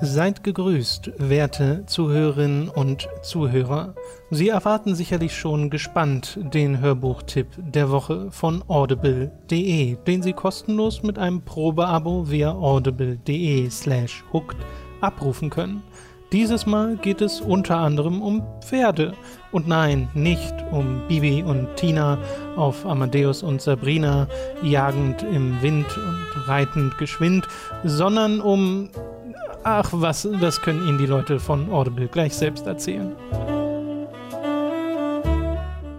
[0.00, 3.94] Seid gegrüßt, werte Zuhörerinnen und Zuhörer.
[4.30, 11.18] Sie erwarten sicherlich schon gespannt den Hörbuchtipp der Woche von audible.de, den Sie kostenlos mit
[11.18, 14.58] einem Probeabo via audible.de slash hooked
[15.00, 15.82] abrufen können.
[16.30, 19.14] Dieses Mal geht es unter anderem um Pferde.
[19.50, 22.18] Und nein, nicht um Bibi und Tina
[22.54, 24.28] auf Amadeus und Sabrina,
[24.62, 27.48] jagend im Wind und reitend geschwind,
[27.82, 28.90] sondern um
[29.64, 33.14] Ach was, das können Ihnen die Leute von Audible gleich selbst erzählen.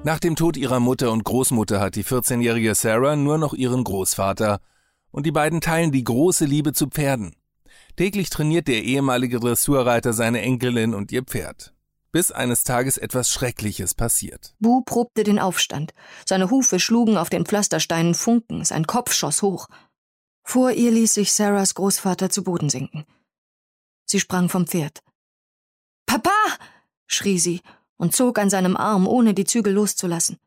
[0.03, 4.59] Nach dem Tod ihrer Mutter und Großmutter hat die 14-jährige Sarah nur noch ihren Großvater
[5.11, 7.35] und die beiden teilen die große Liebe zu Pferden.
[7.97, 11.73] Täglich trainiert der ehemalige Dressurreiter seine Enkelin und ihr Pferd.
[12.11, 14.55] Bis eines Tages etwas Schreckliches passiert.
[14.59, 15.93] Bu probte den Aufstand.
[16.25, 19.67] Seine Hufe schlugen auf den Pflastersteinen Funken, sein Kopf schoss hoch.
[20.43, 23.05] Vor ihr ließ sich Sarahs Großvater zu Boden sinken.
[24.09, 25.03] Sie sprang vom Pferd.
[26.07, 26.31] Papa!
[27.05, 27.61] schrie sie
[27.97, 30.37] und zog an seinem Arm, ohne die Zügel loszulassen.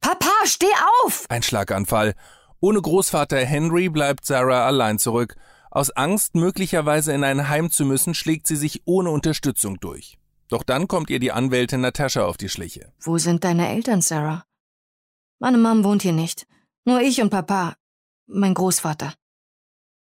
[0.00, 0.66] Papa, steh
[1.04, 1.24] auf!
[1.28, 2.14] Ein Schlaganfall.
[2.58, 5.36] Ohne Großvater Henry bleibt Sarah allein zurück.
[5.70, 10.18] Aus Angst, möglicherweise in ein Heim zu müssen, schlägt sie sich ohne Unterstützung durch.
[10.48, 12.92] Doch dann kommt ihr die Anwältin Natascha auf die Schliche.
[13.00, 14.44] Wo sind deine Eltern, Sarah?
[15.38, 16.48] Meine Mom wohnt hier nicht.
[16.84, 17.76] Nur ich und Papa.
[18.26, 19.14] Mein Großvater.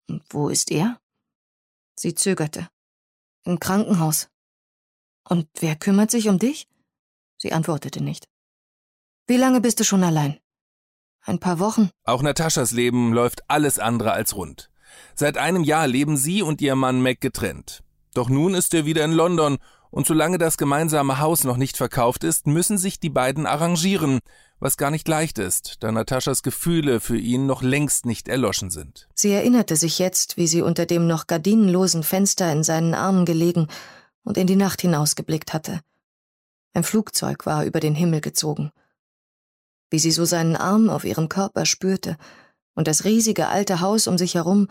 [0.08, 0.98] Und wo ist er?
[2.02, 2.70] Sie zögerte.
[3.44, 4.30] Im Krankenhaus.
[5.28, 6.66] Und wer kümmert sich um dich?
[7.38, 8.30] Sie antwortete nicht.
[9.28, 10.40] Wie lange bist du schon allein?
[11.20, 11.90] Ein paar Wochen.
[12.06, 14.72] Auch Nataschas Leben läuft alles andere als rund.
[15.14, 17.84] Seit einem Jahr leben sie und ihr Mann Mac getrennt.
[18.14, 19.58] Doch nun ist er wieder in London
[19.92, 24.20] und solange das gemeinsame Haus noch nicht verkauft ist, müssen sich die beiden arrangieren,
[24.60, 29.08] was gar nicht leicht ist, da Nataschas Gefühle für ihn noch längst nicht erloschen sind.
[29.14, 33.68] Sie erinnerte sich jetzt, wie sie unter dem noch gardinenlosen Fenster in seinen Armen gelegen
[34.24, 35.82] und in die Nacht hinausgeblickt hatte.
[36.74, 38.72] Ein Flugzeug war über den Himmel gezogen.
[39.90, 42.18] Wie sie so seinen Arm auf ihrem Körper spürte
[42.76, 44.68] und das riesige alte Haus um sich herum,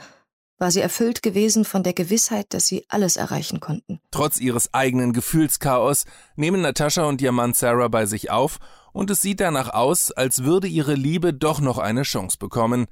[0.58, 4.00] war sie erfüllt gewesen von der Gewissheit, dass sie alles erreichen konnten.
[4.10, 6.04] Trotz ihres eigenen Gefühlschaos
[6.36, 8.58] nehmen Natascha und ihr Mann Sarah bei sich auf
[8.98, 12.86] und es sieht danach aus, als würde ihre Liebe doch noch eine Chance bekommen.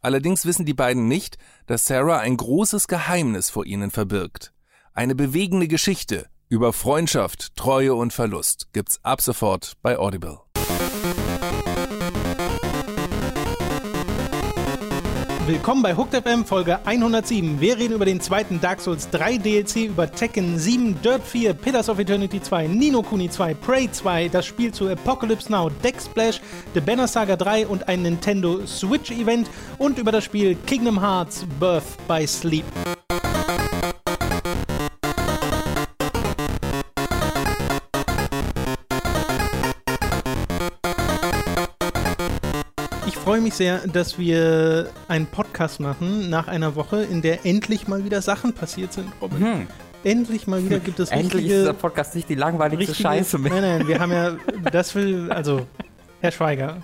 [0.00, 4.52] Allerdings wissen die beiden nicht, dass Sarah ein großes Geheimnis vor ihnen verbirgt.
[4.92, 10.40] Eine bewegende Geschichte über Freundschaft, Treue und Verlust gibt's ab sofort bei Audible.
[15.44, 17.60] Willkommen bei Hooked FM Folge 107.
[17.60, 21.88] Wir reden über den zweiten Dark Souls 3 DLC, über Tekken 7, Dirt 4, Pillars
[21.88, 26.40] of Eternity 2, Nino Kuni 2, Prey 2, das Spiel zu Apocalypse Now, Deck Splash,
[26.74, 31.44] The Banner Saga 3 und ein Nintendo Switch Event und über das Spiel Kingdom Hearts
[31.58, 32.64] Birth by Sleep.
[43.32, 48.04] Freue mich sehr, dass wir einen Podcast machen nach einer Woche, in der endlich mal
[48.04, 49.40] wieder Sachen passiert sind, Robin.
[49.40, 49.66] Hm.
[50.04, 53.38] Endlich mal wieder gibt es Endlich richtige, ist dieser Podcast nicht die langweiligste richtige, Scheiße
[53.38, 53.52] mehr.
[53.54, 54.36] Nein, nein, wir haben ja,
[54.70, 55.66] das will, also,
[56.20, 56.82] Herr Schweiger,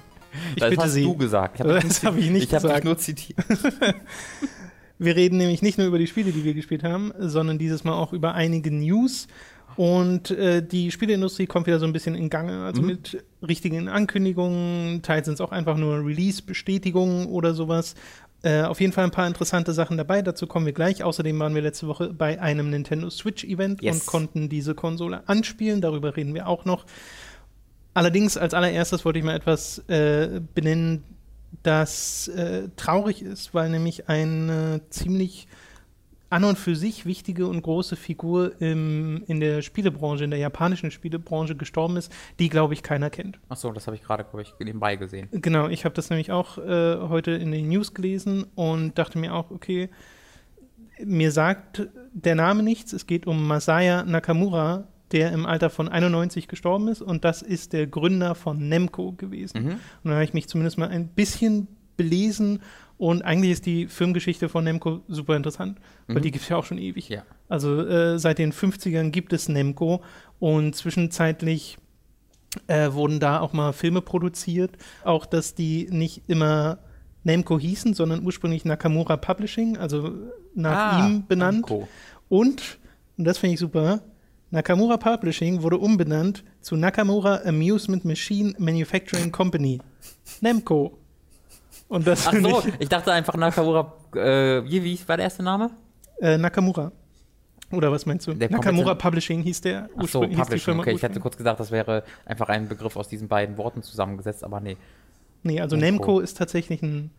[0.54, 1.03] ich das bitte hast Sie.
[1.03, 1.56] du gesagt.
[1.56, 2.64] Ich hab das habe ich nicht ich gesagt.
[2.64, 3.38] Ich habe nur zitiert.
[4.98, 7.92] wir reden nämlich nicht nur über die Spiele, die wir gespielt haben, sondern dieses Mal
[7.92, 9.28] auch über einige News
[9.77, 12.89] und äh, die Spieleindustrie kommt wieder so ein bisschen in Gange, also mhm.
[12.89, 17.95] mit richtigen Ankündigungen, teils sind es auch einfach nur Release-Bestätigungen oder sowas.
[18.43, 21.05] Äh, auf jeden Fall ein paar interessante Sachen dabei, dazu kommen wir gleich.
[21.05, 24.01] Außerdem waren wir letzte Woche bei einem Nintendo Switch-Event yes.
[24.01, 26.85] und konnten diese Konsole anspielen, darüber reden wir auch noch.
[27.95, 31.05] Allerdings als allererstes wollte ich mal etwas äh, benennen,
[31.62, 35.49] das äh, traurig ist, weil nämlich ein ziemlich
[36.31, 40.91] an und für sich wichtige und große Figur im, in der Spielebranche, in der japanischen
[40.91, 43.39] Spielebranche gestorben ist, die, glaube ich, keiner kennt.
[43.49, 45.28] Ach so, das habe ich gerade, glaube ich, nebenbei gesehen.
[45.31, 49.34] Genau, ich habe das nämlich auch äh, heute in den News gelesen und dachte mir
[49.34, 49.88] auch, okay,
[51.05, 52.93] mir sagt der Name nichts.
[52.93, 57.73] Es geht um Masaya Nakamura, der im Alter von 91 gestorben ist und das ist
[57.73, 59.64] der Gründer von Nemco gewesen.
[59.64, 59.70] Mhm.
[59.70, 62.61] Und da habe ich mich zumindest mal ein bisschen belesen
[62.99, 65.79] und eigentlich ist die Firmengeschichte von Nemco super interessant,
[66.09, 66.23] weil mhm.
[66.23, 67.09] die gibt es ja auch schon ewig.
[67.09, 67.23] Ja.
[67.49, 70.03] Also äh, seit den 50ern gibt es Nemco
[70.41, 71.79] und zwischenzeitlich
[72.67, 74.77] äh, wurden da auch mal Filme produziert.
[75.05, 76.79] Auch, dass die nicht immer
[77.23, 80.12] Nemco hießen, sondern ursprünglich Nakamura Publishing, also
[80.55, 81.71] nach ah, ihm benannt.
[81.71, 81.89] Namco.
[82.29, 82.79] Und,
[83.17, 84.03] und das finde ich super,
[84.50, 89.79] Nakamura Publishing wurde umbenannt zu Nakamura Amusement Machine Manufacturing Company.
[90.41, 90.98] Nemco.
[91.88, 95.43] Und das Ach so, ich, ich dachte einfach Nakamura, äh, wie, wie war der erste
[95.43, 95.70] Name?
[96.20, 96.93] Äh, Nakamura.
[97.70, 98.35] Oder was meinst du?
[98.35, 100.79] Der Nakamura Publishing hieß der Ach so, Publishing.
[100.81, 104.44] Okay, ich hätte kurz gesagt, das wäre einfach ein Begriff aus diesen beiden Worten zusammengesetzt,
[104.44, 104.76] aber nee.
[105.43, 106.05] Nee, also Namco.
[106.06, 107.11] Namco ist tatsächlich ein,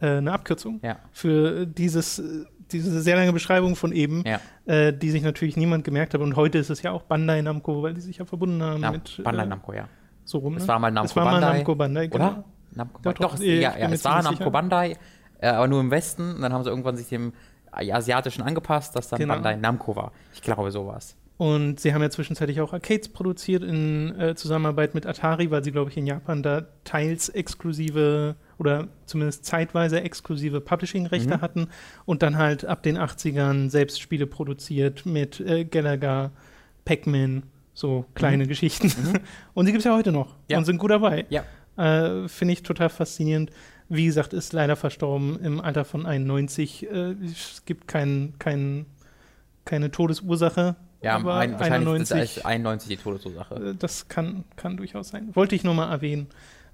[0.00, 0.98] äh, eine Abkürzung Ja.
[1.10, 2.22] für dieses,
[2.70, 4.40] diese sehr lange Beschreibung von eben, Ja.
[4.66, 6.20] äh, die sich natürlich niemand gemerkt hat.
[6.20, 8.90] Und heute ist es ja auch Bandai Namco, weil die sich ja verbunden haben Na,
[8.92, 9.88] mit Bandai äh, Namco, ja.
[10.24, 10.56] so rum.
[10.56, 10.68] Es ne?
[10.68, 11.56] war mal Namco es war mal Bandai.
[11.56, 12.26] Namco Bandai, genau.
[12.28, 12.44] Oder?
[12.74, 13.22] Namco Bandai.
[13.22, 14.50] doch, Doch, ich ja, ja, es war Namco sicher.
[14.50, 14.96] Bandai,
[15.40, 16.34] äh, aber nur im Westen.
[16.36, 17.32] Und dann haben sie irgendwann sich dem
[17.70, 19.34] Asiatischen angepasst, dass dann Genau.
[19.34, 20.12] Bandai Namco war.
[20.32, 21.16] Ich glaube sowas.
[21.36, 25.72] Und sie haben ja zwischenzeitlich auch Arcades produziert in äh, Zusammenarbeit mit Atari, weil sie,
[25.72, 31.40] glaube ich, in Japan da teils exklusive oder zumindest zeitweise exklusive Publishing-Rechte Mhm.
[31.40, 31.68] hatten
[32.04, 36.30] und dann halt ab den 80ern selbst Spiele produziert mit äh, Gallagher,
[36.84, 37.42] Pac-Man,
[37.72, 38.92] so kleine Geschichten.
[39.54, 40.32] Und die gibt es ja heute noch Mhm.
[40.50, 40.58] Ja.
[40.58, 41.26] und sind gut dabei.
[41.30, 41.42] Ja.
[41.76, 43.50] Äh, Finde ich total faszinierend.
[43.88, 46.90] Wie gesagt, ist leider verstorben im Alter von 91.
[46.90, 48.86] Äh, es gibt kein, kein,
[49.64, 50.76] keine Todesursache.
[51.02, 53.54] Ja, aber ein, wahrscheinlich 91, ist es 91 die Todesursache.
[53.56, 55.34] äh, das kann, kann durchaus sein.
[55.34, 56.28] Wollte ich nur mal erwähnen,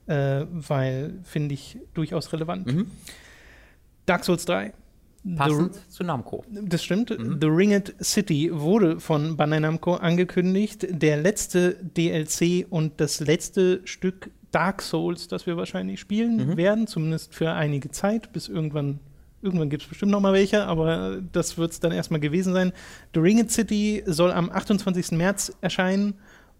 [0.06, 2.66] äh, weil finde ich durchaus relevant.
[2.72, 2.90] Mhm.
[4.06, 4.72] Dark Souls 3.
[5.36, 6.44] Passend zu Namco.
[6.48, 7.10] Das stimmt.
[7.10, 7.38] Mhm.
[7.40, 10.86] The Ringed City wurde von Bandai Namco angekündigt.
[10.88, 16.56] Der letzte DLC und das letzte Stück Dark Souls, das wir wahrscheinlich spielen Mhm.
[16.56, 18.98] werden, zumindest für einige Zeit, bis irgendwann.
[19.42, 22.72] Irgendwann gibt es bestimmt noch mal welche, aber das wird es dann erstmal gewesen sein.
[23.14, 25.12] The Ringed City soll am 28.
[25.12, 26.12] März erscheinen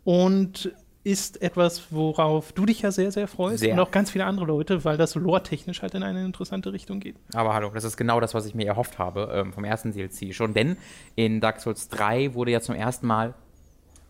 [0.05, 0.73] und
[1.03, 3.73] ist etwas, worauf du dich ja sehr, sehr freust Sehr.
[3.75, 7.17] und auch ganz viele andere Leute, weil das lore-technisch halt in eine interessante Richtung geht.
[7.35, 10.35] Aber hallo, das ist genau das, was ich mir erhofft habe ähm, vom ersten DLC
[10.35, 10.53] schon.
[10.55, 10.77] Denn
[11.17, 13.35] in Dark Souls 3 wurde ja zum ersten Mal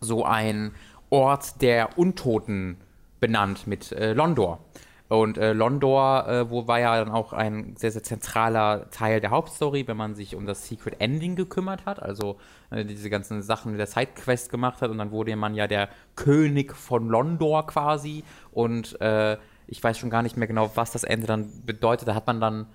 [0.01, 0.71] so ein
[1.09, 2.77] Ort der Untoten
[3.21, 4.59] benannt mit äh, Londor.
[5.07, 9.29] Und äh, Londor äh, wo war ja dann auch ein sehr, sehr zentraler Teil der
[9.29, 12.37] Hauptstory, wenn man sich um das Secret Ending gekümmert hat, also
[12.69, 16.73] äh, diese ganzen Sachen der Sidequest gemacht hat und dann wurde man ja der König
[16.73, 19.37] von Londor quasi und äh,
[19.67, 22.07] ich weiß schon gar nicht mehr genau, was das Ende dann bedeutet.
[22.07, 22.67] Da hat man dann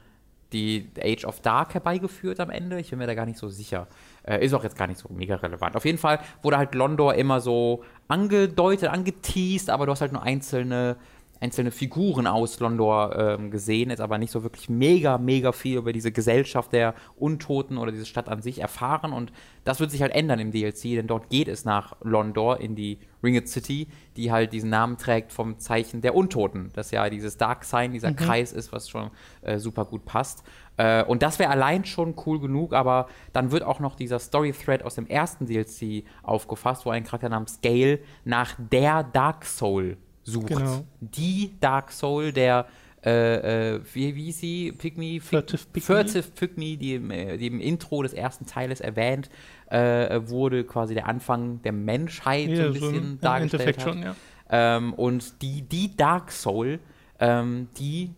[0.52, 2.78] die Age of Dark herbeigeführt am Ende.
[2.78, 3.88] Ich bin mir da gar nicht so sicher.
[4.22, 5.76] Äh, ist auch jetzt gar nicht so mega relevant.
[5.76, 10.22] Auf jeden Fall wurde halt Londor immer so angedeutet, angeteased, aber du hast halt nur
[10.22, 10.96] einzelne,
[11.40, 15.92] einzelne Figuren aus Londor ähm, gesehen, jetzt aber nicht so wirklich mega, mega viel über
[15.92, 19.12] diese Gesellschaft der Untoten oder diese Stadt an sich erfahren.
[19.12, 19.32] Und
[19.64, 22.98] das wird sich halt ändern im DLC, denn dort geht es nach Londor in die
[23.22, 26.70] Ringed City, die halt diesen Namen trägt vom Zeichen der Untoten.
[26.74, 29.10] Das ja dieses Dark Sign, dieser Kreis ist, was schon
[29.42, 30.44] äh, super gut passt.
[30.76, 34.82] Äh, und das wäre allein schon cool genug, aber dann wird auch noch dieser Story-Thread
[34.84, 40.48] aus dem ersten DLC aufgefasst, wo ein Charakter namens Gale nach der Dark Soul sucht.
[40.48, 40.84] Genau.
[41.00, 42.66] Die Dark Soul, der
[43.04, 44.72] äh, äh, wie, wie ist sie?
[44.72, 45.20] Pygmy?
[45.20, 45.80] Furtive Pygmy.
[45.80, 49.30] Furtive Pygmy, die im, äh, die im Intro des ersten Teiles erwähnt
[49.70, 53.78] äh, wurde, quasi der Anfang der Menschheit so Ja, ein so bisschen im- im dargestellt
[53.78, 53.82] hat.
[53.84, 54.16] schon, ja.
[54.50, 56.80] Ähm, und die, die Dark Soul,
[57.20, 58.10] ähm, die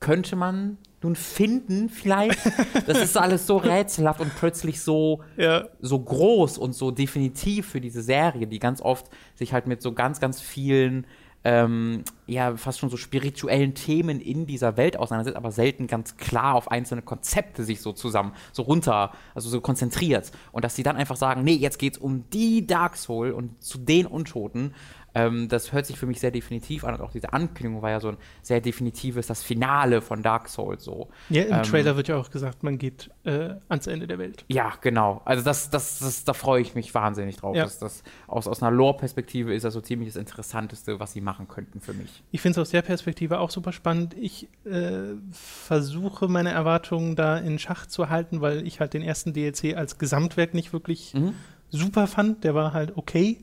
[0.00, 2.38] könnte man nun finden, vielleicht.
[2.86, 5.64] Das ist alles so rätselhaft und plötzlich so, Ja.
[5.80, 9.92] so groß und so definitiv für diese Serie, die ganz oft sich halt mit so
[9.92, 11.06] ganz, ganz vielen,
[11.44, 16.56] ähm, ja, fast schon so spirituellen Themen in dieser Welt auseinandersetzt, aber selten ganz klar
[16.56, 20.32] auf einzelne Konzepte sich so zusammen, so runter, also so konzentriert.
[20.50, 23.78] Und dass sie dann einfach sagen, nee, jetzt geht's um die Dark Soul und zu
[23.78, 24.74] den Untoten.
[25.18, 28.00] Ähm, das hört sich für mich sehr definitiv an und auch diese Ankündigung war ja
[28.00, 31.08] so ein sehr definitives, das Finale von Dark Souls so.
[31.30, 34.44] Ja, im Ähm, Trailer wird ja auch gesagt, man geht äh, ans Ende der Welt.
[34.48, 35.22] Ja, genau.
[35.24, 37.56] Also das, das, das, da freue ich mich wahnsinnig drauf.
[37.56, 37.64] Ja.
[37.64, 41.48] Das, das, aus, aus einer Lore-Perspektive ist das so ziemlich das Interessanteste, was sie machen
[41.48, 42.22] könnten für mich.
[42.30, 44.14] Ich finde es aus der Perspektive auch super spannend.
[44.20, 49.32] Ich äh, versuche meine Erwartungen da in Schach zu halten, weil ich halt den ersten
[49.32, 51.34] DLC als Gesamtwerk nicht wirklich Mhm.
[51.70, 52.44] super fand.
[52.44, 53.38] Der war halt okay.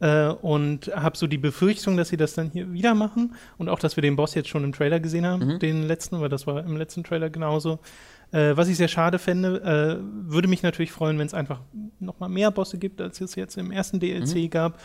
[0.00, 3.34] Äh, und habe so die Befürchtung, dass sie das dann hier wieder machen.
[3.56, 5.58] Und auch, dass wir den Boss jetzt schon im Trailer gesehen haben, Mhm.
[5.58, 7.78] den letzten, weil das war im letzten Trailer genauso.
[8.32, 11.60] Äh, was ich sehr schade fände, äh, würde mich natürlich freuen, wenn es einfach
[12.00, 14.50] noch mal mehr Bosse gibt, als es jetzt im ersten DLC Mhm.
[14.50, 14.80] gab.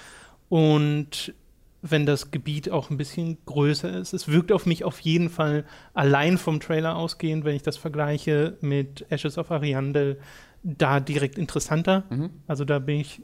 [0.49, 1.33] Und
[1.81, 4.13] wenn das Gebiet auch ein bisschen größer ist.
[4.13, 5.65] Es wirkt auf mich auf jeden Fall
[5.95, 10.19] allein vom Trailer ausgehend, wenn ich das vergleiche mit Ashes of Ariandel,
[10.61, 12.03] da direkt interessanter.
[12.11, 12.29] Mhm.
[12.45, 13.23] Also da bin ich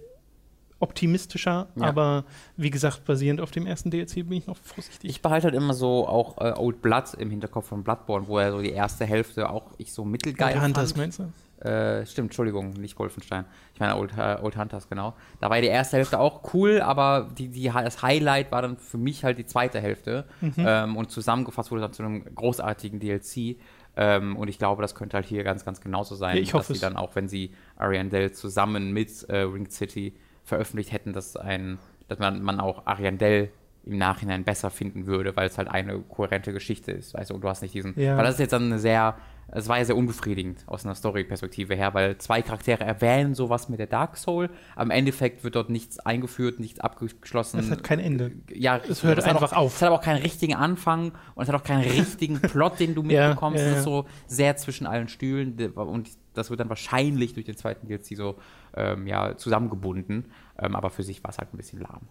[0.80, 1.86] optimistischer, Ja.
[1.88, 5.10] aber wie gesagt, basierend auf dem ersten DLC bin ich noch vorsichtig.
[5.10, 8.52] Ich behalte halt immer so auch äh, Old Blood im Hinterkopf von Bloodborne, wo er
[8.52, 10.98] so die erste Hälfte auch ich so mittelgeil Old Hunters fand.
[10.98, 11.68] meinst du?
[11.68, 13.46] Äh, stimmt, Entschuldigung, nicht Wolfenstein.
[13.74, 15.16] Ich meine Old, äh, Old Hunters, genau.
[15.42, 19.00] Da war die erste Hälfte auch cool, aber die, die, das Highlight war dann für
[19.00, 20.26] mich halt die zweite Hälfte.
[20.42, 20.54] Mhm.
[20.58, 23.56] Ähm, und zusammengefasst wurde dann zu einem großartigen DLC.
[23.96, 26.74] Ähm, und ich glaube, das könnte halt hier ganz, ganz genauso sein, Ja, ich hoffe
[26.74, 30.14] dass sie dann auch, wenn sie Ariandel zusammen mit äh, Ring City
[30.48, 31.77] veröffentlicht hätten, dass ein,
[32.08, 33.50] dass man, man auch Ariandel
[33.86, 37.42] im Nachhinein besser finden würde, weil es halt eine kohärente Geschichte ist, weißt du, und
[37.42, 38.18] du hast nicht diesen, Ja.
[38.18, 39.16] weil das ist jetzt dann eine sehr,
[39.50, 43.80] es war ja sehr unbefriedigend aus einer Story-Perspektive her, weil zwei Charaktere erwähnen sowas mit
[43.80, 47.60] der Dark Soul, im Endeffekt wird dort nichts eingeführt, nichts abgeschlossen.
[47.62, 48.32] Es hat kein Ende.
[48.54, 49.75] Ja, Es hört einfach auch, auf.
[49.77, 52.94] Es hat aber auch keinen richtigen Anfang und es hat auch keinen richtigen Plot, den
[52.94, 53.60] du Ja, mitbekommst.
[53.60, 53.77] ja, Es ja.
[53.77, 58.15] ist so sehr zwischen allen Stühlen und das wird dann wahrscheinlich durch den zweiten DLC
[58.15, 58.36] so
[58.75, 60.25] ähm, ja, zusammengebunden.
[60.60, 62.01] Ähm, aber für sich war es halt ein bisschen lahm.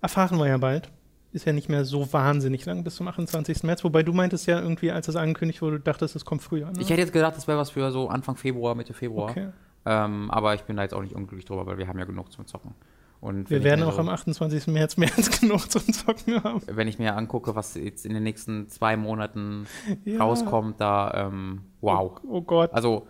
[0.00, 0.90] Erfahren wir ja bald.
[1.32, 3.62] Ist ja nicht mehr so wahnsinnig lang bis zum 28.
[3.64, 3.84] März.
[3.84, 6.66] Wobei du meintest ja irgendwie, als das angekündigt wurde, du dachtest, es kommt früher.
[6.66, 6.80] Ne?
[6.80, 9.30] Ich hätte jetzt gedacht, das wäre was für so Anfang Februar, Mitte Februar.
[9.30, 9.48] okay.
[9.84, 12.32] Ähm, aber ich bin da jetzt auch nicht unglücklich drüber, weil wir haben ja genug
[12.32, 12.74] zum Zocken.
[13.20, 14.68] Und Wir werden auch so, am 28.
[14.68, 16.60] März mehr als genug zum Zocken haben.
[16.66, 19.66] Wenn ich mir angucke, was jetzt in den nächsten zwei Monaten
[20.04, 20.20] Ja.
[20.20, 22.20] rauskommt, da, ähm, wow.
[22.28, 22.72] Oh Gott.
[22.72, 23.06] Also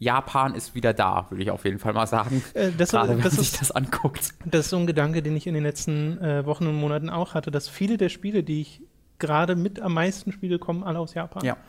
[0.00, 2.42] Japan ist wieder da, würde ich auf jeden Fall mal sagen.
[2.54, 4.34] Äh, das, Gerade wenn das, man sich ist, das anguckt.
[4.46, 7.34] das ist so ein Gedanke, den ich in den letzten äh, Wochen und Monaten auch
[7.34, 8.82] hatte, dass viele der Spiele, die ich
[9.18, 11.44] gerade mit am meisten spiele, kommen alle aus Japan.
[11.44, 11.64] Ja, Finde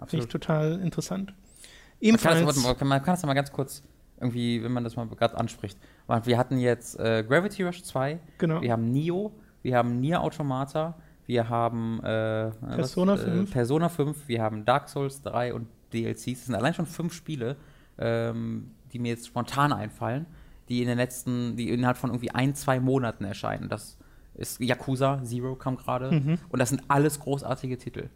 [0.00, 0.30] ich absolut.
[0.30, 1.28] total interessant.
[1.28, 2.46] Man kann, Ebenfalls.
[2.46, 3.82] das, man kann das mal ganz kurz
[4.18, 5.78] irgendwie, wenn man das mal gerade anspricht.
[6.24, 8.62] Wir hatten jetzt äh, Gravity Rush 2, genau.
[8.62, 10.94] wir haben Nio, wir haben Nier Automata,
[11.26, 13.50] wir haben äh, Persona was, 5.
[13.50, 15.66] Äh, Persona 5, wir haben Dark Souls 3 und
[16.02, 16.24] DLCs.
[16.40, 17.56] Das sind allein schon fünf Spiele,
[17.98, 20.26] ähm, die mir jetzt spontan einfallen,
[20.68, 23.68] die in den letzten, die innerhalb von irgendwie ein, zwei Monaten erscheinen.
[23.68, 23.98] Das
[24.34, 26.10] ist Yakuza, Zero kam gerade.
[26.12, 26.38] Mhm.
[26.48, 28.08] Und das sind alles großartige Titel.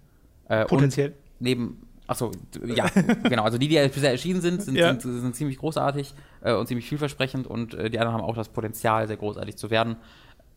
[0.49, 1.14] Äh, Potenziell.
[1.38, 2.32] neben, achso,
[2.66, 2.87] ja,
[3.25, 4.88] genau, also die, die bisher erschienen sind, sind, Ja.
[4.99, 8.49] sind, sind ziemlich großartig äh, und ziemlich vielversprechend und äh, die anderen haben auch das
[8.49, 9.96] Potenzial, sehr großartig zu werden.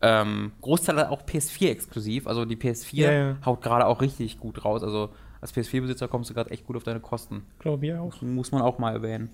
[0.02, 3.36] Ähm, Großteil auch PS4 exklusiv, also die PS4 Ja, ja.
[3.46, 5.10] haut gerade auch richtig gut raus, also
[5.44, 7.42] als PS4-Besitzer kommst du gerade echt gut auf deine Kosten.
[7.58, 8.22] Glaube ich auch.
[8.22, 9.28] Muss man auch mal erwähnen.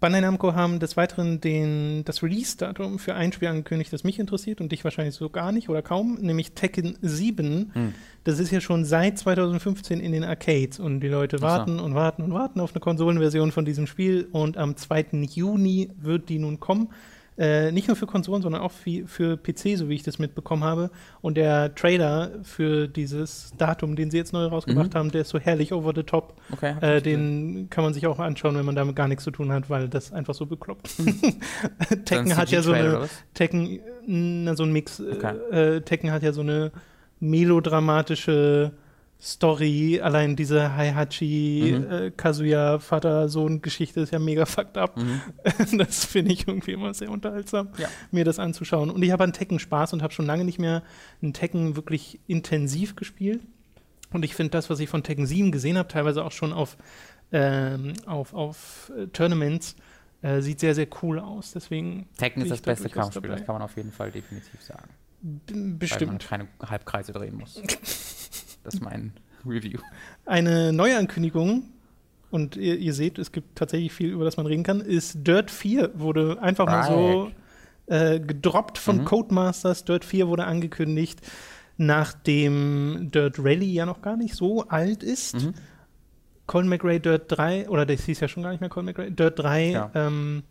[0.00, 4.60] Bandai Namco haben des Weiteren den, das Release-Datum für ein Spiel angekündigt, das mich interessiert
[4.60, 7.70] und dich wahrscheinlich so gar nicht oder kaum, nämlich Tekken 7.
[7.72, 7.94] Hm.
[8.24, 11.46] Das ist ja schon seit 2015 in den Arcades und die Leute Ach so.
[11.46, 15.28] warten und warten und warten auf eine Konsolenversion von diesem Spiel und am 2.
[15.32, 16.88] Juni wird die nun kommen.
[17.40, 20.62] Äh, nicht nur für Konsolen, sondern auch für, für PC, so wie ich das mitbekommen
[20.62, 20.90] habe.
[21.22, 24.98] Und der Trailer für dieses Datum, den sie jetzt neu rausgebracht Mhm.
[24.98, 26.34] haben, der ist so herrlich over the top.
[26.52, 26.74] Okay.
[26.82, 27.54] Äh, ich gesehen.
[27.54, 29.88] den kann man sich auch anschauen, wenn man damit gar nichts zu tun hat, weil
[29.88, 30.90] das einfach so bekloppt.
[31.88, 33.08] Dann Tekken hat ja so eine?
[33.32, 35.00] Tekken, na, so ein Mix.
[35.00, 35.34] Okay.
[35.50, 36.72] Äh, äh, Tekken hat ja so eine
[37.20, 38.72] melodramatische
[39.20, 40.00] Story.
[40.02, 41.90] Allein diese Heihachi, Mhm.
[41.90, 44.96] äh, Kazuya, Vater-Sohn-Geschichte ist ja mega fucked up.
[44.96, 45.20] Mhm.
[45.78, 47.88] Das finde ich irgendwie immer sehr unterhaltsam, Ja.
[48.10, 48.90] mir das anzuschauen.
[48.90, 50.82] Und ich habe an Tekken Spaß und habe schon lange nicht mehr
[51.22, 53.40] einen Tekken wirklich intensiv gespielt.
[54.12, 56.76] Und ich finde das, was ich von Tekken 7 gesehen habe, teilweise auch schon auf,
[57.30, 59.76] ähm, auf, auf äh, Tournaments,
[60.22, 61.52] äh, sieht sehr, sehr cool aus.
[61.52, 64.88] Deswegen Tekken ist das beste Kampfspiel, das kann man auf jeden Fall definitiv sagen.
[65.22, 66.26] b- Weil man bestimmt.
[66.28, 67.62] keine Halbkreise drehen muss.
[68.64, 69.12] Das ist mein
[69.46, 69.78] Review.
[70.26, 71.64] Eine neue Ankündigung,
[72.30, 75.50] und ihr, ihr seht, es gibt tatsächlich viel, über das man reden kann, ist Dirt
[75.50, 77.30] 4 wurde einfach mal so
[77.92, 79.04] äh, gedroppt von Mhm.
[79.04, 79.84] Codemasters.
[79.84, 81.20] Dirt 4 wurde angekündigt,
[81.76, 85.34] nachdem Dirt Rally ja noch gar nicht so alt ist.
[85.42, 85.54] Mhm.
[86.46, 89.38] Colin McRae Dirt 3, oder das hieß ja schon gar nicht mehr Colin McRae, Dirt
[89.38, 89.90] 3, Ja.
[89.94, 90.44] ähm,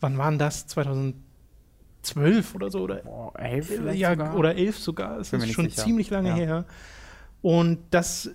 [0.00, 0.66] wann waren das?
[0.68, 2.80] 2012 oder so?
[2.82, 5.18] Oder Boah, elf ja, oder elf sogar.
[5.18, 5.82] Es Bin mir ist schon sicher.
[5.84, 6.34] ziemlich lange Ja.
[6.36, 6.64] her.
[7.46, 8.30] Und das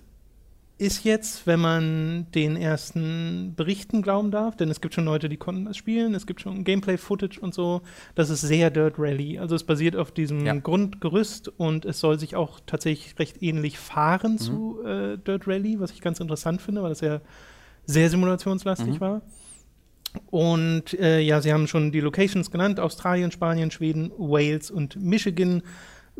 [0.78, 5.36] ist jetzt, wenn man den ersten Berichten glauben darf, denn es gibt schon Leute, die
[5.36, 7.82] konnten das spielen, es gibt schon Gameplay-Footage und so,
[8.14, 9.38] das ist sehr Dirt Rally.
[9.38, 10.54] Also es basiert auf diesem Ja.
[10.54, 14.38] Grundgerüst und es soll sich auch tatsächlich recht ähnlich fahren Mhm.
[14.38, 17.20] zu äh, Dirt Rally, was ich ganz interessant finde, weil das ja
[17.84, 19.00] sehr simulationslastig Mhm.
[19.00, 19.22] war.
[20.30, 25.62] Und äh, ja, sie haben schon die Locations genannt: Australien, Spanien, Schweden, Wales und Michigan.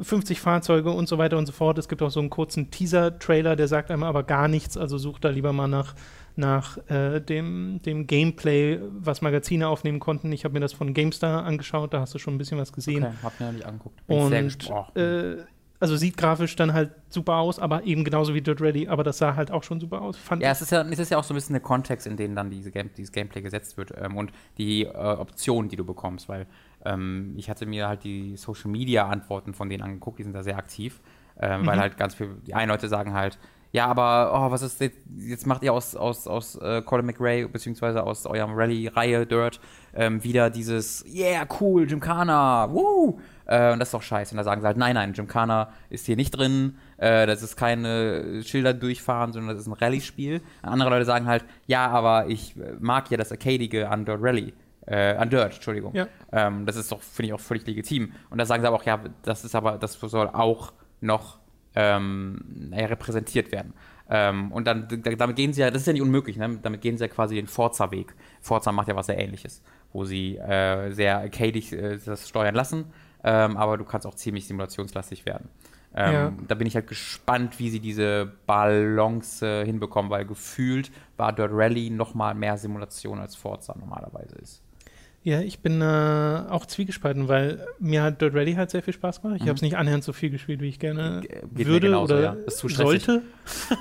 [0.00, 1.78] 50 Fahrzeuge und so weiter und so fort.
[1.78, 4.76] Es gibt auch so einen kurzen Teaser-Trailer, der sagt einem aber gar nichts.
[4.76, 5.94] Also sucht da lieber mal nach,
[6.34, 10.32] nach äh, dem, dem Gameplay, was Magazine aufnehmen konnten.
[10.32, 13.04] Ich habe mir das von GameStar angeschaut, da hast du schon ein bisschen was gesehen.
[13.04, 14.06] Okay, hab mir noch nicht angeguckt.
[14.06, 15.44] Bin Und äh,
[15.82, 19.18] also sieht grafisch dann halt super aus, aber eben genauso wie Dirt Ready, aber das
[19.18, 20.16] sah halt auch schon super aus.
[20.16, 22.16] Fand Ja, es ist ja, es ist ja auch so ein bisschen der Kontext, in
[22.16, 25.84] dem dann diese Game, dieses Gameplay gesetzt wird ähm, und die äh, Optionen, die du
[25.84, 26.46] bekommst, weil
[26.84, 30.42] ähm, ich hatte mir halt die Social Media Antworten von denen angeguckt, die sind da
[30.42, 31.00] sehr aktiv,
[31.40, 31.80] ähm, weil Mhm.
[31.80, 33.38] halt ganz viel, die einen Leute sagen halt,
[33.74, 37.46] Ja, aber oh, was ist jetzt, jetzt macht ihr aus, aus, aus äh, Colin McRae,
[37.48, 39.60] beziehungsweise aus eurem Rallye-Reihe Dirt,
[39.94, 43.18] ähm, wieder dieses Yeah, cool, Gymkhana, woo!
[43.46, 44.34] Äh, und das ist doch scheiße.
[44.34, 47.56] Und da sagen sie halt, nein, nein, Gymkhana ist hier nicht drin, äh, das ist
[47.56, 50.42] keine Schilder durchfahren, sondern das ist ein Rallye-Spiel.
[50.60, 54.52] Andere Leute sagen halt, ja, aber ich mag ja das Arcadige an Dirt Rally.
[54.86, 55.94] Äh, an Dirt, Entschuldigung.
[55.94, 56.08] Ja.
[56.32, 58.12] Ähm, das ist doch, finde ich, auch völlig legitim.
[58.30, 61.38] Und da sagen sie aber auch, ja, das ist aber, das soll auch noch
[61.74, 63.74] ähm, repräsentiert werden.
[64.10, 66.58] Ähm, und dann, damit gehen sie ja, das ist ja nicht unmöglich, ne?
[66.60, 68.14] damit gehen sie ja quasi den Forza-Weg.
[68.40, 69.62] Forza macht ja was sehr ähnliches,
[69.92, 72.92] wo sie äh, sehr arcadig äh, das steuern lassen,
[73.24, 75.48] ähm, aber du kannst auch ziemlich simulationslastig werden.
[75.94, 76.32] Ähm, Ja.
[76.48, 81.50] Da bin ich halt gespannt, wie sie diese Balance äh, hinbekommen, weil gefühlt war Dirt
[81.52, 84.62] Rally noch mal mehr Simulation als Forza normalerweise ist.
[85.24, 85.84] Ja, ich bin äh,
[86.50, 89.36] auch zwiegespalten, weil mir hat Dirt Rally halt sehr viel Spaß gemacht.
[89.36, 89.48] Ich Mhm.
[89.50, 92.22] habe es nicht annähernd so viel gespielt, wie ich gerne Ge- geht würde genauso, oder
[92.22, 92.32] ja.
[92.46, 93.04] Ist zu stressig.
[93.04, 93.22] sollte.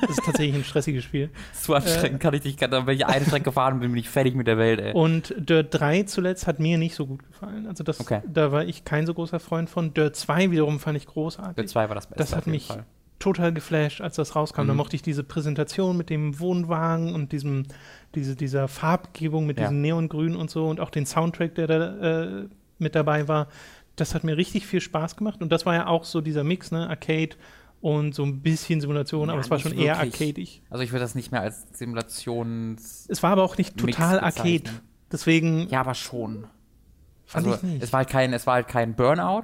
[0.01, 1.31] Das ist tatsächlich ein stressiges Spiel.
[1.53, 4.36] Zu anstrengend kann ich nicht, kann, wenn ich eine Strecke fahren bin, bin ich fertig
[4.36, 4.93] mit der Welt, ey.
[4.93, 7.65] Und Dirt 3 zuletzt hat mir nicht so gut gefallen.
[7.65, 8.21] Also das, Okay.
[8.31, 9.95] da war ich kein so großer Freund von.
[9.95, 11.55] Dirt 2 wiederum fand ich großartig.
[11.55, 12.17] Dirt 2 war das Beste.
[12.24, 12.86] das hat mich Fall.
[13.21, 14.67] Total geflasht, als das rauskam.
[14.67, 14.77] Da Mhm.
[14.77, 17.63] mochte ich diese Präsentation mit dem Wohnwagen und diesem,
[18.15, 19.65] diese, dieser Farbgebung mit Ja.
[19.65, 21.97] diesem Neongrün und so und auch den Soundtrack, der da
[22.41, 22.47] äh,
[22.79, 23.47] mit dabei war.
[23.95, 25.41] Das hat mir richtig viel Spaß gemacht.
[25.41, 26.89] Und das war ja auch so dieser Mix, ne?
[26.89, 27.35] Arcade
[27.81, 30.21] und so ein bisschen Simulation, Ja, aber es war schon eher wirklich.
[30.21, 30.61] arcadig.
[30.69, 33.05] Also ich würde das nicht mehr als Simulations...
[33.09, 34.63] Es war aber auch nicht total arcade.
[35.11, 36.45] Deswegen Ja, aber schon.
[37.25, 37.83] fand also ich nicht.
[37.83, 39.43] es war halt kein, es war halt kein Burnout,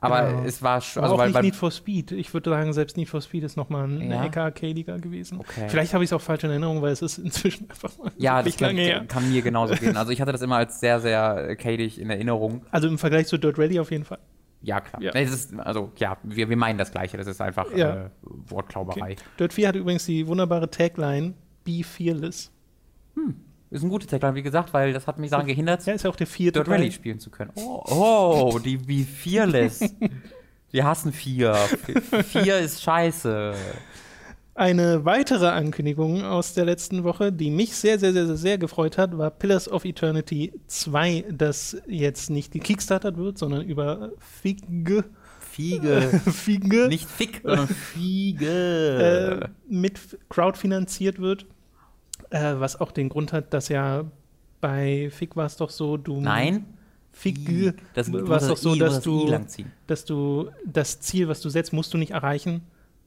[0.00, 0.42] aber Genau.
[0.44, 2.12] es war schon, also auch nicht Need for Speed.
[2.12, 4.24] Ich würde sagen, selbst Need for Speed ist nochmal eine Ja.
[4.24, 5.38] Ecke arcadiger gewesen.
[5.40, 5.66] Okay.
[5.68, 8.42] Vielleicht habe ich es auch falsch in Erinnerung, weil es ist inzwischen einfach mal ja,
[8.42, 9.04] das lange her.
[9.06, 9.96] kann mir genauso gehen.
[9.96, 12.64] Also ich hatte das immer als sehr, sehr arcadig in Erinnerung.
[12.70, 14.18] Also im Vergleich zu Dirt Rally auf jeden Fall.
[14.62, 15.00] Ja, klar.
[15.02, 15.12] Ja.
[15.12, 17.16] Ist, also ja, wir, wir meinen das Gleiche.
[17.16, 18.06] Das ist einfach Ja.
[18.06, 19.16] äh, Wortklauberei.
[19.38, 21.32] Dirt 4 hat übrigens die wunderbare Tagline
[21.64, 22.50] Be Fearless.
[23.70, 26.10] Ist ein guter Tagline, wie gesagt, weil das hat mich daran gehindert, Ja, ist ja
[26.10, 26.68] auch der vierte Dirt.
[26.68, 27.52] Rally spielen zu können.
[27.54, 29.80] Oh, oh die wie Fearless.
[30.72, 31.54] Wir hassen vier.
[32.28, 33.54] Vier ist scheiße.
[34.54, 38.98] Eine weitere Ankündigung aus der letzten Woche, die mich sehr, sehr, sehr, sehr, sehr gefreut
[38.98, 45.04] hat, war Pillars of Eternity 2, das jetzt nicht gekickstartert wird, sondern über Fige,
[45.40, 46.20] Fiege.
[46.32, 49.42] Fige Nicht Fick, sondern Fiege.
[49.42, 51.46] äh, mit crowdfinanziert wird.
[52.30, 54.04] Äh, was auch den Grund hat, dass ja
[54.60, 56.64] bei Fig war es doch so, du Nein.
[57.12, 59.72] Fig Das du war es doch so, I, dass das du, langziehen.
[59.88, 62.62] dass du das Ziel, was du setzt, musst du nicht erreichen,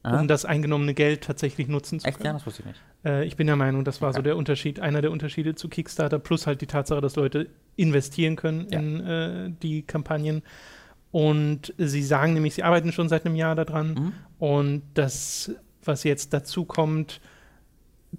[0.06, 0.20] Ah.
[0.20, 2.18] um das eingenommene Geld tatsächlich nutzen zu Echt?
[2.18, 2.34] Ja, können.
[2.34, 2.80] das wusste ich nicht.
[3.06, 4.24] Äh, ich bin der Meinung, das war so Okay.
[4.24, 8.66] der Unterschied, einer der Unterschiede zu Kickstarter, plus halt die Tatsache, dass Leute investieren können
[8.70, 8.78] Ja.
[8.80, 10.42] in äh, die Kampagnen.
[11.10, 13.94] Und sie sagen nämlich, sie arbeiten schon seit einem Jahr daran.
[13.94, 14.12] Mhm.
[14.38, 15.52] Und das,
[15.84, 17.22] was jetzt dazu kommt,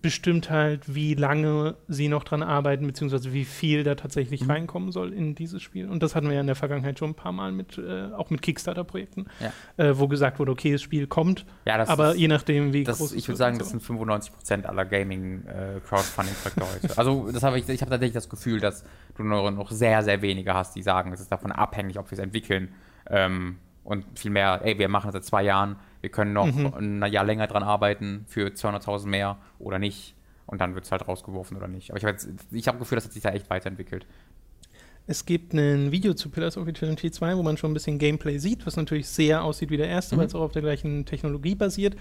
[0.02, 4.52] bestimmt halt, wie lange sie noch dran arbeiten, beziehungsweise wie viel da tatsächlich Mhm.
[4.52, 5.88] reinkommen soll in dieses Spiel.
[5.90, 8.30] Und das hatten wir ja in der Vergangenheit schon ein paar Mal mit, äh, auch
[8.30, 9.52] mit Kickstarter-Projekten, Ja.
[9.84, 12.84] äh, wo gesagt wurde, okay, das Spiel kommt, Ja, das aber ist, je nachdem, wie
[12.84, 13.78] das, groß es ich würde sagen, und das so.
[13.80, 16.98] sind 95% aller Gaming-Crowdfunding-Projekte heute.
[16.98, 18.84] Also, das habe ich, ich habe tatsächlich das Gefühl, dass
[19.18, 22.18] du noch, noch sehr, sehr wenige hast, die sagen, es ist davon abhängig, ob wir
[22.18, 22.70] es entwickeln.
[23.10, 27.02] Ähm, und vielmehr, ey, wir machen das seit zwei Jahren, wir können noch Mhm.
[27.02, 30.14] ein Jahr länger dran arbeiten für 200.000 mehr oder nicht.
[30.48, 31.90] Und dann wird es halt rausgeworfen oder nicht.
[31.92, 32.18] Aber ich habe
[32.52, 34.06] ich hab das Gefühl, das hat sich da echt weiterentwickelt.
[35.08, 38.40] Es gibt ein Video zu Pillars of Eternity 2, wo man schon ein bisschen Gameplay
[38.40, 40.20] sieht, was natürlich sehr aussieht wie der erste, Mhm.
[40.20, 41.96] weil es auch auf der gleichen Technologie basiert,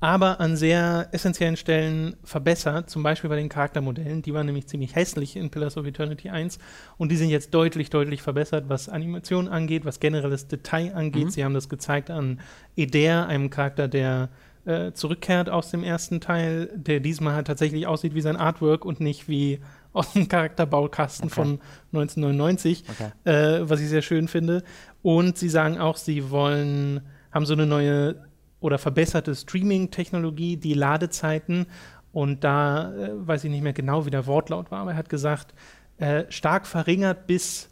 [0.00, 4.22] aber an sehr essentiellen Stellen verbessert, zum Beispiel bei den Charaktermodellen.
[4.22, 6.58] Die waren nämlich ziemlich hässlich in Pillars of Eternity 1
[6.96, 11.26] und die sind jetzt deutlich, deutlich verbessert, was Animation angeht, was generelles Detail angeht.
[11.26, 11.30] Mhm.
[11.30, 12.40] Sie haben das gezeigt an
[12.76, 14.30] Eder, einem Charakter, der
[14.64, 19.00] äh, zurückkehrt aus dem ersten Teil, der diesmal halt tatsächlich aussieht wie sein Artwork und
[19.00, 19.60] nicht wie
[19.92, 21.34] aus dem Charakterbaukasten Okay.
[21.34, 21.60] von
[21.92, 23.10] 1999 Okay.
[23.30, 24.62] äh, was ich sehr schön finde.
[25.02, 27.00] Und sie sagen auch, sie wollen,
[27.32, 28.16] haben so eine neue
[28.60, 31.66] oder verbesserte Streaming-Technologie, die Ladezeiten.
[32.12, 35.08] Und da äh, weiß ich nicht mehr genau, wie der Wortlaut war, aber er hat
[35.08, 35.54] gesagt,
[35.98, 37.68] äh, stark verringert bis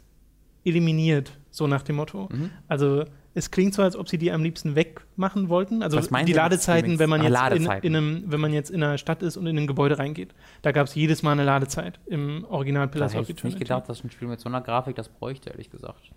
[0.63, 2.29] eliminiert, so nach dem Motto.
[2.31, 2.51] Mhm.
[2.67, 5.83] Also es klingt so, als ob sie die am liebsten wegmachen wollten.
[5.83, 7.67] Also die Ladezeiten, wenn man, Streamings?
[7.67, 9.67] Ah, jetzt in, in einem, wenn man jetzt in einer Stadt ist und in ein
[9.67, 10.33] Gebäude reingeht.
[10.61, 13.59] Da gab es jedes Mal eine Ladezeit im Original Pillars hätte of ich nicht Eternity.
[13.59, 16.11] gedacht, dass ein Spiel mit so einer Grafik das bräuchte, ehrlich gesagt.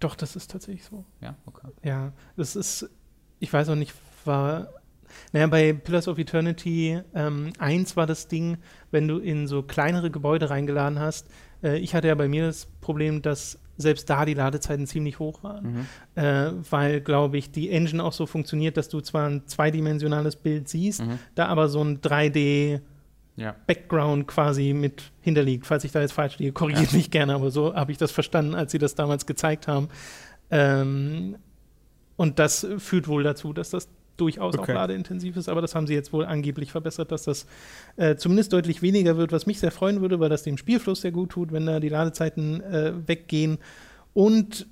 [0.00, 1.04] Doch, das ist tatsächlich so.
[1.20, 1.68] Ja, okay.
[1.82, 2.88] Ja, das ist,
[3.44, 4.68] ich weiß auch nicht, war,
[5.32, 8.56] naja, bei Pillars of Eternity ähm, 1 war das Ding,
[8.90, 11.28] wenn du in so kleinere Gebäude reingeladen hast.
[11.62, 15.42] Äh, ich hatte ja bei mir das Problem, dass selbst da die Ladezeiten ziemlich hoch
[15.42, 15.86] waren.
[16.16, 16.22] Mhm.
[16.22, 20.68] Äh, weil, glaube ich, die Engine auch so funktioniert, dass du zwar ein zweidimensionales Bild
[20.68, 21.18] siehst, Mhm.
[21.34, 22.80] da aber so ein 3D
[23.36, 23.56] Ja.
[23.66, 25.66] Background quasi mit hinterliegt.
[25.66, 28.54] Falls ich da jetzt falsch liege, korrigiert mich gerne, aber so habe ich das verstanden,
[28.54, 29.88] als sie das damals gezeigt haben.
[30.52, 31.36] Ähm,
[32.16, 34.70] und das führt wohl dazu, dass das durchaus Okay.
[34.72, 37.46] auch ladeintensiv ist, aber das haben sie jetzt wohl angeblich verbessert, dass das
[37.96, 41.10] äh, zumindest deutlich weniger wird, was mich sehr freuen würde, weil das dem Spielfluss sehr
[41.10, 43.58] gut tut, wenn da die Ladezeiten äh, weggehen.
[44.12, 44.66] Und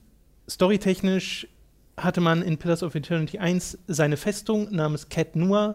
[0.49, 1.49] storytechnisch
[1.97, 5.75] hatte man in Pillars of Eternity 1 seine Festung namens Cat Noir,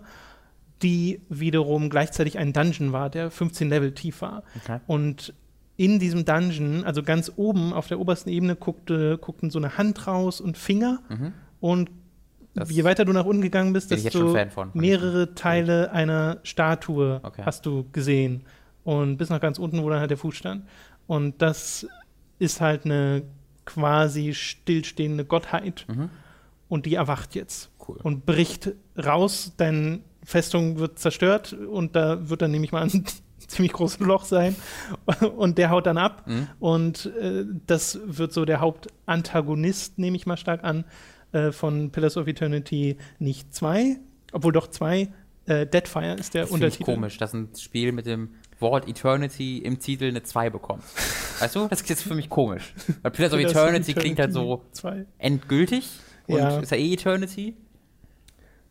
[0.81, 4.43] die wiederum gleichzeitig ein Dungeon war, der 15 Level tief war.
[4.63, 4.79] Okay.
[4.87, 5.33] Und
[5.75, 10.07] in diesem Dungeon, also ganz oben auf der obersten Ebene, guckte, guckten so eine Hand
[10.07, 11.01] raus und Finger.
[11.09, 11.33] Mhm.
[11.59, 11.89] Und
[12.53, 14.71] Das je weiter du nach unten gegangen bist, ich desto von.
[14.73, 17.43] mehrere Teile einer Statue Okay.
[17.45, 18.43] hast du gesehen.
[18.83, 20.65] Und bis nach ganz unten, wo dann halt der Fuß stand.
[21.07, 21.87] Und das
[22.39, 23.23] ist halt eine
[23.65, 25.85] quasi stillstehende Gottheit.
[25.89, 26.09] Mhm.
[26.69, 27.97] Und die erwacht jetzt Cool.
[28.03, 29.53] und bricht raus.
[29.57, 33.05] Deine Festung wird zerstört und da wird dann nämlich mal ein
[33.47, 34.55] ziemlich großes Loch sein.
[35.37, 36.27] Und der haut dann ab.
[36.27, 36.47] Mhm.
[36.59, 40.83] Und äh, das wird so der Hauptantagonist, nehme ich mal stark an,
[41.31, 43.97] äh, von Pillars of Eternity nicht zwei,
[44.31, 45.09] obwohl doch zwei.
[45.45, 46.83] Äh, Deadfire ist der Das finde ich Untertitel.
[46.83, 50.83] komisch, dass ein Spiel mit dem Wort Eternity im Titel eine 2 bekommt.
[51.39, 51.67] Weißt du?
[51.67, 52.73] Das ist für mich komisch.
[53.01, 55.05] Weil Pillars of of Eternity klingt halt so Zwei.
[55.19, 55.87] endgültig.
[56.27, 56.59] Und Ja.
[56.59, 57.55] ist ja eh Eternity.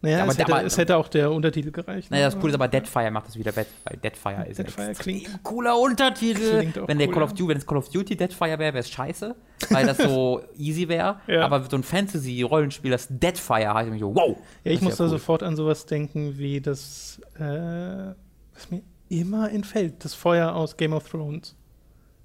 [0.03, 2.11] Naja, Aber es, hätte, aber- es hätte auch der Untertitel gereicht.
[2.11, 2.31] Naja, ne?
[2.33, 5.79] das Coole ist aber Deadfire macht es wieder wett, weil Deadfire ist Deadfire klingt- cooler
[5.79, 6.73] Untertitel.
[6.87, 7.31] Wenn der cool, Call of.
[7.33, 9.35] Duty, wenn es Call of Duty Deadfire wäre, wäre es scheiße,
[9.71, 11.21] weil das so easy wäre.
[11.27, 11.45] Ja.
[11.47, 14.37] Aber so ein Fantasy-Rollenspiel, das Deadfire heißt, ich so, wow.
[14.65, 15.11] Ja, ich muss da cool.
[15.11, 20.93] sofort an sowas denken, wie das, äh, was mir immer entfällt, das Feuer aus Game
[20.93, 21.57] of Thrones.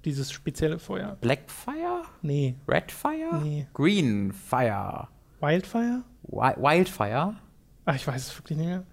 [0.04, 1.16] Dieses spezielle Feuer.
[1.20, 2.02] Blackfire?
[2.22, 2.56] Nee.
[2.68, 3.40] Redfire?
[3.42, 3.66] Nee.
[3.72, 5.08] Greenfire?
[5.40, 6.02] Wildfire?
[6.24, 7.34] Wi- Wildfire?
[7.84, 8.84] Ach, ich weiß es wirklich nicht mehr.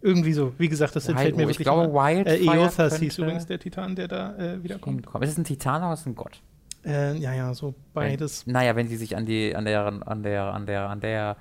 [0.00, 0.52] Irgendwie so.
[0.58, 2.26] Wie gesagt, das Wild- entfällt mir oh, ich wirklich glaube, immer.
[2.26, 5.06] Äh, Eothas hieß übrigens der Titan, der da äh, wiederkommt.
[5.20, 6.42] Ist es ein Titan oder ist es ein Gott?
[6.84, 8.46] Äh, ja, ja, so beides.
[8.46, 11.36] Naja, wenn sie sich an die, an der, an der, an der, an der,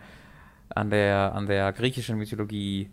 [0.69, 2.89] an der, an der griechischen Mythologie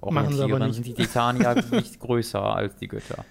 [0.00, 0.74] Machen sie aber orientieren, nicht.
[0.74, 3.24] sind die Titanier nicht größer als die Götter.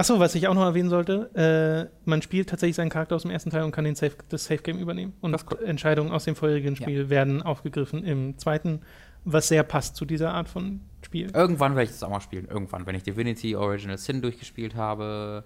[0.00, 3.30] Achso, was ich auch noch erwähnen sollte, äh, man spielt tatsächlich seinen Charakter aus dem
[3.30, 5.12] ersten Teil und kann den Safe, das Safe Game übernehmen.
[5.20, 5.62] Und cool.
[5.62, 8.80] Entscheidungen aus dem vorherigen Spiel werden aufgegriffen im zweiten,
[9.26, 11.30] was sehr passt zu dieser Art von Spiel.
[11.34, 12.46] Irgendwann werde ich das auch mal spielen.
[12.46, 15.44] Irgendwann, wenn ich Divinity Original Sin durchgespielt habe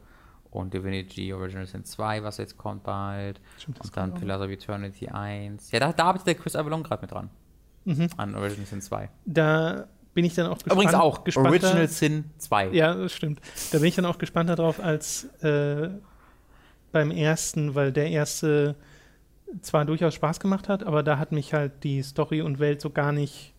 [0.52, 3.40] und Divinity Original Sin 2, was jetzt kommt bald.
[3.58, 4.14] Stimmt, das und dann.
[4.14, 5.72] Pillars of Eternity 1.
[5.72, 7.28] Ja, da, da arbeitet der Chris Avalon gerade mit dran.
[7.86, 8.06] Mhm.
[8.16, 9.10] An Original Sin 2.
[9.24, 10.72] Da bin ich dann auch gespannt.
[10.74, 12.68] Übrigens auch gespannter- Original Sin 2.
[12.68, 13.40] Ja, das stimmt.
[13.72, 15.88] Da bin ich dann auch gespannter drauf als äh,
[16.92, 18.76] beim ersten, weil der erste
[19.60, 22.90] zwar durchaus Spaß gemacht hat, aber da hat mich halt die Story und Welt so
[22.90, 23.52] gar nicht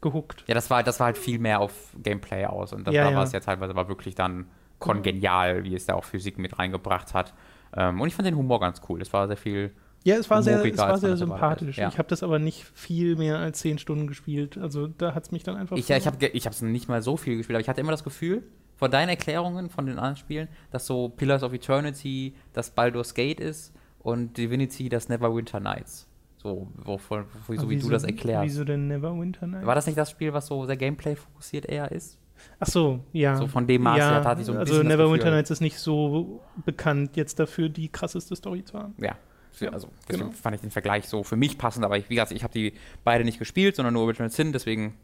[0.00, 0.44] gehuckt.
[0.46, 2.72] Ja, das war, das war halt viel mehr auf Gameplay aus.
[2.72, 3.16] Und das Ja, da ja.
[3.16, 4.46] war es ja teilweise war wirklich dann
[4.78, 7.34] kongenial, wie es da auch Physik mit reingebracht hat.
[7.76, 9.02] Ähm, und ich fand den Humor ganz cool.
[9.02, 9.72] Es war sehr viel.
[10.04, 11.76] Ja, es war sehr, es war sehr sympathisch.
[11.76, 11.88] Ja.
[11.88, 14.56] Ich habe das aber nicht viel mehr als zehn Stunden gespielt.
[14.56, 15.76] Also da hat es mich dann einfach.
[15.76, 17.90] Ich, ja, ich habe ich es nicht mal so viel gespielt, aber ich hatte immer
[17.90, 18.42] das Gefühl,
[18.76, 23.38] von deinen Erklärungen von den anderen Spielen, dass so Pillars of Eternity das Baldur's Gate
[23.38, 26.08] ist und Divinity das Neverwinter Nights.
[26.38, 28.46] So, wovon, wo, so wie Wieso- du das erklärst.
[28.46, 29.66] Wieso denn Neverwinter Night?
[29.66, 32.18] War das nicht das Spiel, was so sehr Gameplay fokussiert eher ist?
[32.58, 33.36] Ach so, ja.
[33.36, 35.30] So von dem Maß ja, her hatte ich so ein Also bisschen das Neverwinter.
[35.30, 38.94] Nights ist nicht so bekannt jetzt dafür, die krasseste Story zu haben.
[38.98, 39.16] Ja.
[39.58, 40.36] Ja, also deswegen genau.
[40.40, 42.72] fand ich den Vergleich so für mich passend, aber ich, wie gesagt, ich habe die
[43.04, 44.94] beide nicht gespielt, sondern nur Original Sin, deswegen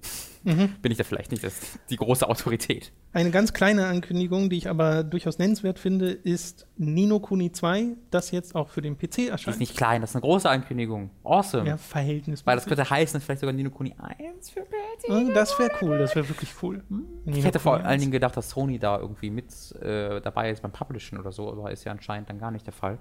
[0.45, 0.75] Mhm.
[0.81, 2.93] bin ich da vielleicht nicht das, die große Autorität.
[3.13, 8.31] Eine ganz kleine Ankündigung, die ich aber durchaus nennenswert finde, ist Nino Kuni 2, das
[8.31, 9.59] jetzt auch für den PC Die ist erscheint.
[9.59, 11.11] nicht klein, das ist eine große Ankündigung.
[11.25, 11.67] Awesome.
[11.69, 12.47] ja, verhältnismäßig.
[12.47, 15.35] Weil das könnte heißen, vielleicht sogar Nino Kuni 1 für PC.
[15.35, 16.81] Das wäre cool, das wäre wirklich cool.
[17.25, 19.47] Ich hätte vor allen Dingen gedacht, dass Sony da irgendwie mit
[19.83, 22.73] äh, dabei ist beim Publishen oder so, aber ist ja anscheinend dann gar nicht der
[22.73, 22.99] Fall.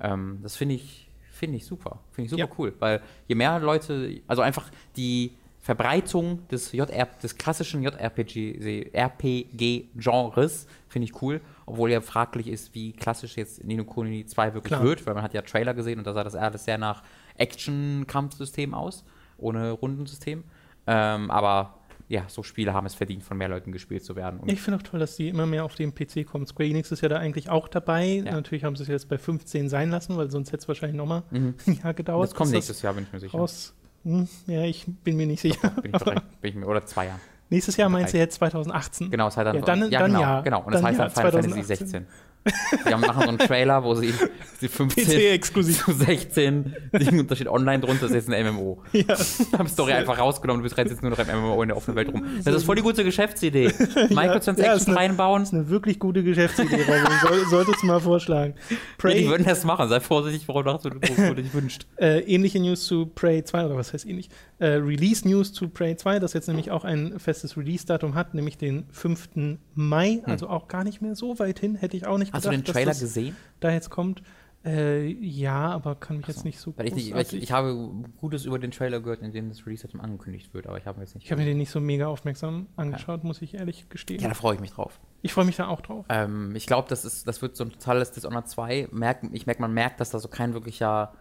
[0.00, 1.98] Ähm, das finde ich, finde ich super.
[2.12, 2.48] Finde ich super Ja.
[2.58, 10.66] cool, weil je mehr Leute, also einfach die Verbreitung des JR, des klassischen JRPG, RPG-Genres
[10.88, 14.82] finde ich cool, obwohl ja fraglich ist, wie klassisch jetzt Nino Kuni 2 wirklich Klar.
[14.82, 17.02] wird, weil man hat ja Trailer gesehen und da sah das alles sehr nach
[17.36, 19.04] Action-Kampfsystem aus,
[19.38, 20.44] ohne Rundensystem.
[20.86, 21.74] Ähm, aber
[22.08, 24.40] ja, so Spiele haben es verdient, von mehr Leuten gespielt zu werden.
[24.40, 26.46] Und Ich finde auch toll, dass die immer mehr auf den PC kommen.
[26.46, 28.06] Square Enix ist ja da eigentlich auch dabei.
[28.24, 28.32] Ja.
[28.32, 31.22] Natürlich haben sie es jetzt bei 15 sein lassen, weil sonst hätte es wahrscheinlich nochmal
[31.30, 31.54] Mhm.
[31.66, 32.28] ein Jahr gedauert.
[32.28, 33.38] das kommt nächstes Jahr, bin ich mir sicher.
[33.38, 33.74] raus.
[34.04, 35.70] Hm, ja, ich bin mir nicht sicher.
[35.80, 37.20] Bin ich, bereit, bin ich mir, oder zwei Jahre.
[37.50, 39.10] Nächstes Jahr meinst du jetzt 2018?
[39.10, 40.40] Genau, es heißt dann, Ja, dann- ja, dann genau, ja.
[40.40, 40.62] genau.
[40.62, 41.50] Und das Dann heißt dann Final 2018.
[41.52, 42.06] Fantasy 16.
[42.44, 44.12] Die haben- machen so einen Trailer, wo sie
[44.60, 45.84] die 15 PC-exklusiv.
[45.84, 48.82] zu 16 Dinge, da steht online drunter, das ist jetzt ein MMO.
[48.92, 49.04] Ja.
[49.58, 52.12] haben Story einfach rausgenommen, du betreibst jetzt nur noch ein MMO in der offenen Welt
[52.12, 52.24] rum.
[52.44, 53.66] Das ist voll die gute Geschäftsidee.
[54.10, 55.42] Microtransactions ja, ist eine- reinbauen.
[55.42, 57.02] Das ist eine wirklich gute Geschäftsidee, Robin.
[57.22, 58.54] Soll, solltest du mal vorschlagen.
[58.70, 59.88] Ja, Prey, die würden das machen.
[59.88, 61.86] Sei vorsichtig, worauf du, dich wünschst.
[61.96, 64.28] äh, ähnliche News zu Prey 2, oder was heißt ähnlich?
[64.62, 68.84] Äh, Release-News zu Prey 2, das jetzt nämlich auch ein festes Release-Datum hat, nämlich den
[68.92, 69.30] 5.
[69.74, 72.34] Mai, also auch gar nicht mehr so weit hin, hätte ich auch nicht Hm.
[72.36, 73.34] Hast du gedacht, den Trailer das gesehen?
[73.60, 74.22] da jetzt kommt.
[74.64, 77.90] Äh, ja, aber kann mich jetzt nicht so Weil ich, nicht, weil ich, ich habe
[78.20, 81.04] Gutes über den Trailer gehört, in dem das Release-Datum angekündigt wird, aber ich habe mir
[81.04, 81.24] jetzt nicht.
[81.24, 84.20] Ich habe mir den nicht so mega aufmerksam angeschaut, muss ich ehrlich gestehen.
[84.20, 85.00] ja, da freue ich mich drauf.
[85.22, 86.06] ich freue mich da auch drauf.
[86.08, 88.88] Ähm, ich glaube, das, ist- das wird so ein totales Dishonored 2.
[88.92, 91.12] Merk, ich merke, man merkt, dass da so kein wirklicher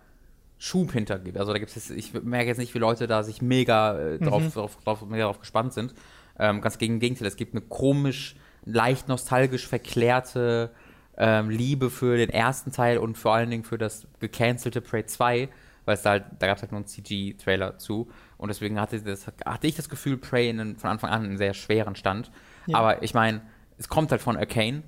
[0.63, 1.38] Schub hinter gibt.
[1.39, 4.43] Also da gibt es, ich merke jetzt nicht, wie Leute da sich mega äh, drauf,
[4.43, 4.52] Mhm.
[4.52, 5.95] drauf, drauf, mega drauf gespannt sind.
[6.38, 10.69] Ähm, ganz gegen Gegenteil, es gibt eine komisch, leicht nostalgisch verklärte
[11.17, 15.50] ähm, Liebe für den ersten Teil und vor allen Dingen für das gecancelte Prey 2,
[15.86, 18.10] weil es da halt, da gab es halt nur einen CG-Trailer zu.
[18.38, 21.56] Und deswegen hatte, das, hatte ich das Gefühl, Prey in, von Anfang an einen sehr
[21.56, 22.32] schweren Stand.
[22.67, 22.78] Ja.
[22.78, 23.41] Aber ich meine,
[23.80, 24.84] es kommt halt von Arcane,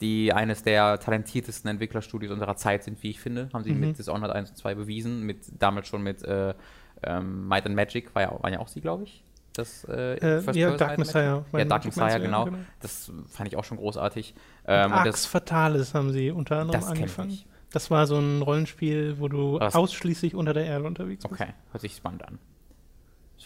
[0.00, 3.48] die eines der talentiertesten Entwicklerstudios unserer Zeit sind, wie ich finde.
[3.52, 3.80] Haben sie Mhm.
[3.80, 6.54] mit Dishonored 1 und 2 bewiesen, mit, damals schon mit äh,
[7.02, 9.22] ähm, Might and Magic, war ja, waren ja auch sie, glaube ich.
[9.54, 11.44] Das, äh, Äh, ja, Dark Messiah.
[11.52, 12.44] Ja, Dark Messiah, genau.
[12.44, 12.58] genau.
[12.80, 14.34] Das fand ich auch schon großartig.
[14.66, 17.28] Ähm, und Arx das, Fatalis haben sie unter anderem Das ich angefangen.
[17.30, 17.46] nicht.
[17.72, 19.74] Das war so ein Rollenspiel, wo du Was?
[19.74, 21.32] ausschließlich unter der Erde unterwegs bist.
[21.42, 22.38] okay, hört sich spannend an.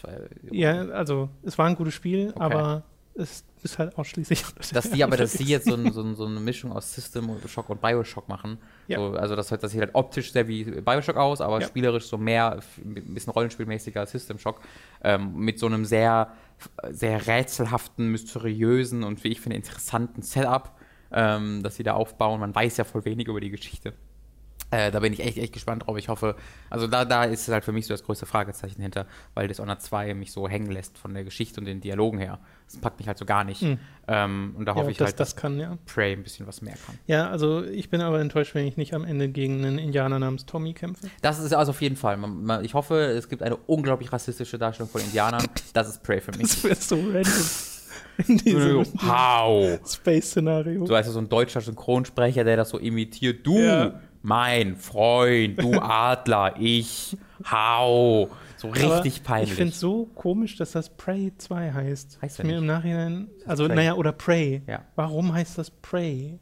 [0.03, 0.11] War,
[0.51, 2.83] Ja, also es war ein gutes Spiel, aber
[3.15, 6.25] es ist halt ausschließlich dass die aber, dass sie jetzt so, ein, so, ein, so
[6.25, 8.57] eine Mischung aus System Shock und Bioshock machen.
[8.87, 8.97] Ja.
[8.99, 11.67] So, also das, das sieht halt optisch sehr wie Bioshock aus, aber Ja.
[11.67, 14.61] spielerisch so mehr, ein bisschen rollenspielmäßiger als System Shock.
[15.03, 16.33] Ähm, mit so einem sehr,
[16.89, 20.71] sehr rätselhaften, mysteriösen und wie ich finde interessanten Setup,
[21.11, 22.39] ähm, das sie da aufbauen.
[22.39, 23.93] Man weiß ja voll wenig über die Geschichte.
[24.73, 25.97] Äh, da bin ich echt, echt gespannt drauf.
[25.97, 26.35] Ich hoffe,
[26.69, 29.81] also da, da ist es halt für mich so das größte Fragezeichen hinter, weil Dishonored
[29.81, 32.39] 2 mich so hängen lässt von der Geschichte und den Dialogen her.
[32.65, 33.61] Das packt mich halt so gar nicht.
[33.61, 33.77] Mhm.
[34.07, 35.77] Ähm, und da ja, hoffe ob ich das, halt, das kann, ja.
[35.85, 36.97] Prey ein bisschen was mehr kann.
[37.07, 40.45] Ja, also ich bin aber enttäuscht, wenn ich nicht am Ende gegen einen Indianer namens
[40.45, 41.07] Tommy kämpfe.
[41.21, 42.17] Das ist also auf jeden Fall.
[42.17, 45.45] Man, man, ich hoffe, es gibt eine unglaublich rassistische Darstellung von Indianern.
[45.73, 46.41] Das ist Prey für mich.
[46.49, 47.23] Das wäre so random.
[48.27, 49.79] In diesem How?
[49.87, 50.85] Space-Szenario.
[50.85, 53.45] So heißt so ein deutscher Synchronsprecher, der das so imitiert.
[53.45, 53.99] Du, Ja.
[54.23, 57.15] Mein Freund, du Adler, ich,
[57.51, 58.29] how.
[58.57, 59.53] So richtig Aber Ich peinlich.
[59.53, 62.19] finde es so komisch, dass das Prey 2 heißt.
[62.21, 62.59] Heißt ja mir nicht.
[62.61, 63.27] im Nachhinein.
[63.45, 63.75] Also, Prey.
[63.75, 64.61] naja, oder Prey.
[64.67, 64.83] Ja.
[64.95, 66.39] Warum heißt das Prey?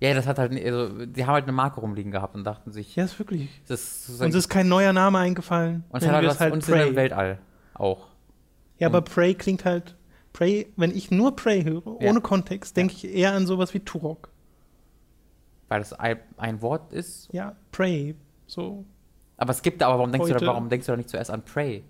[0.00, 2.94] ja, das hat halt, also, die haben halt eine Marke rumliegen gehabt und dachten sich,
[2.96, 3.50] Ja, ist wirklich.
[3.68, 5.84] das ist Uns ist kein neuer Name eingefallen.
[5.90, 7.38] und es hat halt was, und es ist im Weltall
[7.74, 8.06] auch.
[8.78, 9.96] Ja, aber Prey klingt halt.
[10.32, 12.10] Prey, wenn ich nur Prey höre, Ja.
[12.10, 14.30] ohne Kontext, denke ich eher an sowas wie Turok.
[15.68, 17.28] Weil das ein, Wort ist.
[17.32, 18.14] Ja, Prey.
[18.46, 18.84] So.
[19.36, 21.30] Aber es gibt, aber warum denkst, du Heute- da, warum denkst du da nicht zuerst
[21.30, 21.84] an Prey?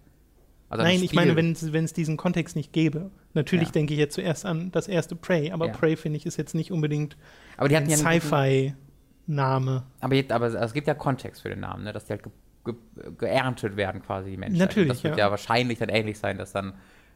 [0.70, 1.52] Also Nein, ich meine, wenn
[1.84, 3.10] es diesen Kontext nicht gäbe.
[3.32, 3.72] Natürlich Ja.
[3.72, 5.72] denke ich jetzt zuerst an das erste Prey, aber Ja.
[5.72, 7.16] Prey finde ich ist jetzt nicht unbedingt
[7.56, 9.84] Aber die ein hatten ja Sci-Fi-Name.
[10.00, 11.92] Aber, jetzt, aber es gibt ja Kontext für den Namen, ne?
[11.92, 12.32] dass die halt ge
[12.64, 12.74] ge
[13.16, 14.58] geerntet werden, quasi die Menschen.
[14.58, 15.26] Natürlich, Das wird ja.
[15.26, 15.30] ja.
[15.30, 16.74] wahrscheinlich dann ähnlich sein, dass dann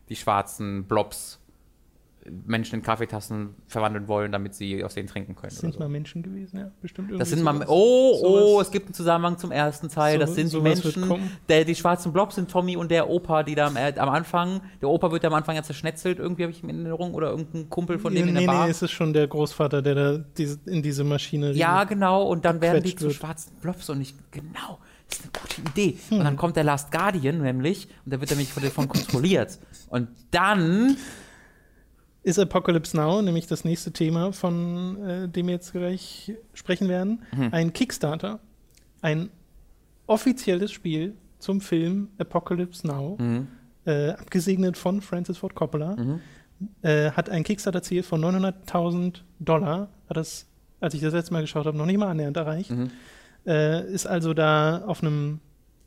[0.08, 1.40] die schwarzen Blobs
[2.46, 5.50] Menschen in Kaffeetassen verwandeln wollen, damit sie aus denen trinken können.
[5.50, 5.80] Das sind so.
[5.80, 7.54] mal Menschen gewesen, ja, bestimmt Das sind mal.
[7.54, 7.68] sowas.
[7.68, 10.14] Oh, oh, sowas- es gibt einen Zusammenhang zum ersten Teil.
[10.14, 11.30] So- das sind die Menschen.
[11.48, 14.60] Der, die schwarzen Blobs sind Tommy und der Opa, die da am, äh, am Anfang.
[14.80, 17.14] Der Opa wird ja am Anfang ja zerschnetzelt, irgendwie habe ich in Erinnerung.
[17.14, 18.66] Oder irgendein Kumpel von dem in der nee, Bar.
[18.66, 21.52] nee, es ist schon der Großvater, der da diese, in diese Maschine.
[21.52, 22.22] Ja, genau.
[22.22, 23.14] Und dann werden die zu wird.
[23.14, 25.98] schwarzen Blobs und ich, genau, das ist eine gute Idee.
[26.08, 26.18] Hm.
[26.18, 29.58] Und dann kommt der Last Guardian nämlich und der wird nämlich von davon kontrolliert.
[29.88, 30.96] Und dann,
[32.22, 37.22] ist Apocalypse Now, nämlich das nächste Thema, von äh, dem wir jetzt gleich sprechen werden,
[37.36, 37.48] Mhm.
[37.52, 38.38] ein Kickstarter,
[39.00, 39.30] ein
[40.06, 43.48] offizielles Spiel zum Film Apocalypse Now, Mhm.
[43.86, 46.20] äh, abgesegnet von Francis Ford Coppola, Mhm.
[46.82, 50.46] äh, hat ein Kickstarter-Ziel von 900.000 Dollar, hat das,
[50.80, 52.90] als ich das letzte Mal geschaut habe, noch nicht mal annähernd erreicht, Mhm.
[53.46, 55.40] äh, ist also da auf einem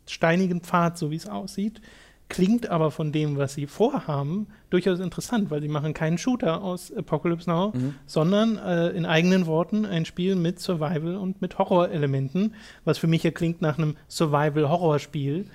[0.08, 1.82] steinigen Pfad, so wie es aussieht.
[2.28, 6.92] Klingt aber von dem, was sie vorhaben, durchaus interessant, weil sie machen keinen Shooter aus
[6.92, 7.96] Apocalypse Now, Mhm.
[8.08, 13.22] sondern äh, in eigenen Worten ein Spiel mit Survival und mit Horrorelementen, was für mich
[13.24, 15.46] ja klingt nach einem Survival-Horror-Spiel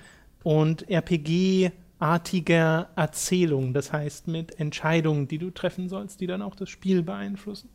[0.43, 0.89] und
[1.99, 7.03] RPG-artiger Erzählung, das heißt mit Entscheidungen, die du treffen sollst, die dann auch das Spiel
[7.03, 7.69] beeinflussen.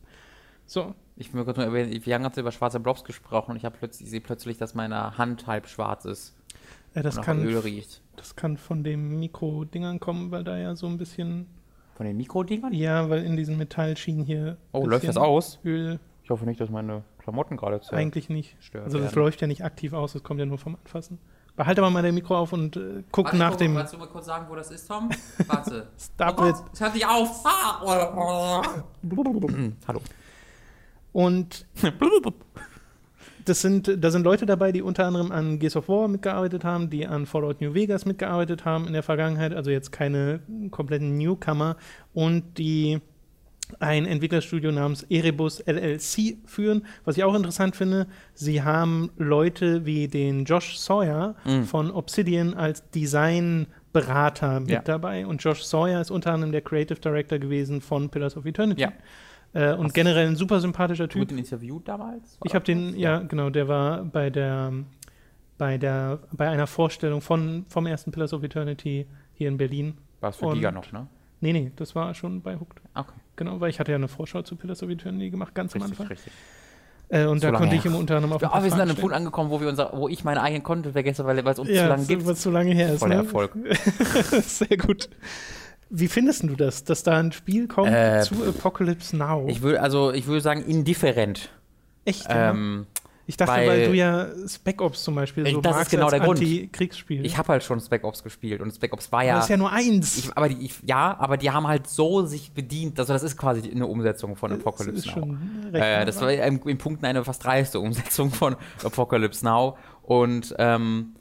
[0.65, 3.57] So, ich will kurz mal erwähnen, wie lange habt ihr über schwarze Blobs gesprochen und
[3.57, 6.35] ich, hab plötzlich, ich sehe plötzlich, dass meine Hand halb schwarz ist
[6.97, 8.01] äh, das kann Öl riecht.
[8.15, 11.47] Das kann von dem Mikro-Dingern kommen, weil da ja so ein bisschen
[11.95, 12.73] Von den Mikrodingern?
[12.73, 14.57] Ja, weil in diesen Metallschienen hier.
[14.71, 15.59] Oh, läuft das aus?
[15.63, 17.95] Öl Ich hoffe nicht, dass meine Klamotten gerade zu.
[17.95, 18.55] eigentlich nicht.
[18.59, 19.23] Stört Also das werden.
[19.23, 21.19] läuft ja nicht aktiv aus, das kommt ja nur vom Anfassen.
[21.55, 23.75] Behalte aber mal dein Mikro auf und äh, guck Warte, nach guck, dem.
[23.75, 25.09] Kannst du mal kurz sagen, wo das ist, Tom?
[25.47, 25.87] Warte.
[25.97, 26.55] Stop oh it.
[26.71, 27.43] Es hört nicht auf.
[27.45, 28.61] Ah.
[29.87, 30.01] Hallo.
[31.13, 31.65] Und
[33.49, 36.89] das sind, da sind Leute dabei, die unter anderem an Gears of War mitgearbeitet haben,
[36.89, 40.39] die an Fallout New Vegas mitgearbeitet haben in der Vergangenheit, also jetzt keine
[40.71, 41.77] kompletten Newcomer
[42.13, 42.99] und die
[43.79, 46.85] ein Entwicklerstudio namens Erebus LLC führen.
[47.03, 52.89] Was ich auch interessant finde, sie haben Leute wie den Josh Sawyer von Obsidian als
[52.91, 54.81] Designberater mit Ja.
[54.81, 55.25] dabei.
[55.25, 58.81] Und Josh Sawyer ist unter anderem der Creative Director gewesen von Pillars of Eternity.
[58.83, 58.93] Ja.
[59.53, 61.21] Äh, und generell ein super sympathischer Typ.
[61.21, 62.37] Gut ein Interview damals?
[62.43, 64.71] Ich habe den, ja, genau, der war bei der,
[65.57, 69.97] bei der, bei einer Vorstellung von, vom ersten Pillars of Eternity hier in Berlin.
[70.19, 71.07] War es für Und- Giga noch, ne?
[71.39, 72.81] Nee, nee, das war schon bei Hooked.
[72.95, 73.13] Okay.
[73.35, 75.99] Genau, weil ich hatte ja eine Vorschau zu Pillars of Eternity gemacht, ganz am Richtig,
[75.99, 76.07] Anfang.
[76.15, 76.33] richtig.
[77.09, 77.79] Äh, und So da lange konnte her.
[77.79, 79.69] ich ihm unter anderem auf Ja, aber wir sind an einem Punkt angekommen, wo wir
[79.69, 82.25] unser, wo ich meine eigenen Content vergesse, weil es uns zu Ja, lange so, gibt.
[82.25, 82.99] was zu lange her ist.
[82.99, 83.21] Voller ne?
[83.21, 83.53] Erfolg.
[84.41, 85.09] Sehr gut.
[85.89, 89.45] Wie findest du das, dass da ein Spiel kommt Äh, zu Apocalypse Now?
[89.47, 91.49] Ich würde also, ich würde sagen indifferent.
[92.05, 92.25] Echt?
[92.29, 92.87] Ähm,
[93.29, 95.91] ich dachte, weil, weil- du ja Spec Ops zum Beispiel Ich- so das ist magst
[95.91, 96.39] genau als der Grund.
[96.39, 97.25] Anti-Kriegsspiel.
[97.25, 99.35] ich habe halt schon Spec Ops gespielt und Spec Ops war Aber ja.
[99.35, 100.17] das ist ja nur eins.
[100.17, 103.35] Ich, aber die, ich, ja, aber die haben halt so sich bedient, also das ist
[103.37, 105.13] quasi eine Umsetzung von das Apocalypse ist Now.
[105.23, 105.39] schon
[105.73, 105.83] recht.
[105.85, 109.77] Äh, das war im, im Punkten eine fast dreiste Umsetzung von Apocalypse Now.
[110.03, 111.15] Und ähm,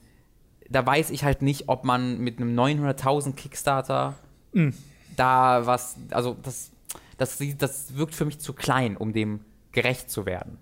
[0.70, 4.14] da weiß ich halt nicht, ob man mit einem 900.000 Kickstarter
[4.56, 4.70] Mm.
[5.16, 6.70] da was, also das,
[7.18, 9.40] das, das wirkt für mich zu klein, um dem
[9.72, 10.58] gerecht zu werden.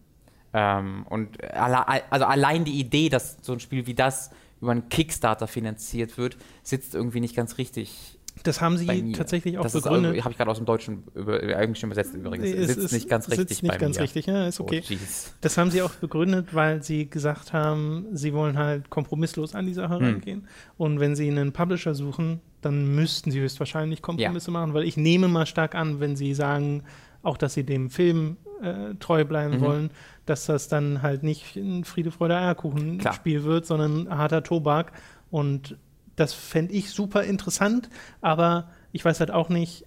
[0.53, 4.31] Ähm, und alle, also allein die Idee, dass so ein Spiel wie das
[4.61, 9.63] über einen Kickstarter finanziert wird, sitzt irgendwie nicht ganz richtig das haben sie tatsächlich auch
[9.63, 10.21] das begründet.
[10.23, 12.47] Habe ich gerade aus dem Deutschen über, Englischen übersetzt übrigens.
[12.49, 14.03] Es sitzt ist- nicht ganz sitzt richtig nicht bei ganz mir.
[14.03, 14.83] richtig, ja, ist okay.
[14.91, 14.95] Oh.
[15.41, 19.75] Das haben sie auch begründet, weil sie gesagt haben, sie wollen halt kompromisslos an die
[19.75, 20.05] Sache Hm.
[20.05, 20.49] rangehen.
[20.77, 25.29] Und wenn sie einen Publisher suchen, dann müssten sie höchstwahrscheinlich Kompromisse machen, weil ich nehme
[25.29, 26.83] mal stark an, wenn sie sagen,
[27.23, 29.61] auch dass sie dem Film äh, treu bleiben Mhm.
[29.61, 29.91] wollen,
[30.27, 33.13] dass das dann halt nicht ein Friede, Freude, Eierkuchen Klar.
[33.13, 34.93] Spiel wird, sondern harter Tobak.
[35.31, 35.77] Und
[36.17, 37.89] das fände ich super interessant,
[38.21, 39.85] aber ich weiß halt auch nicht,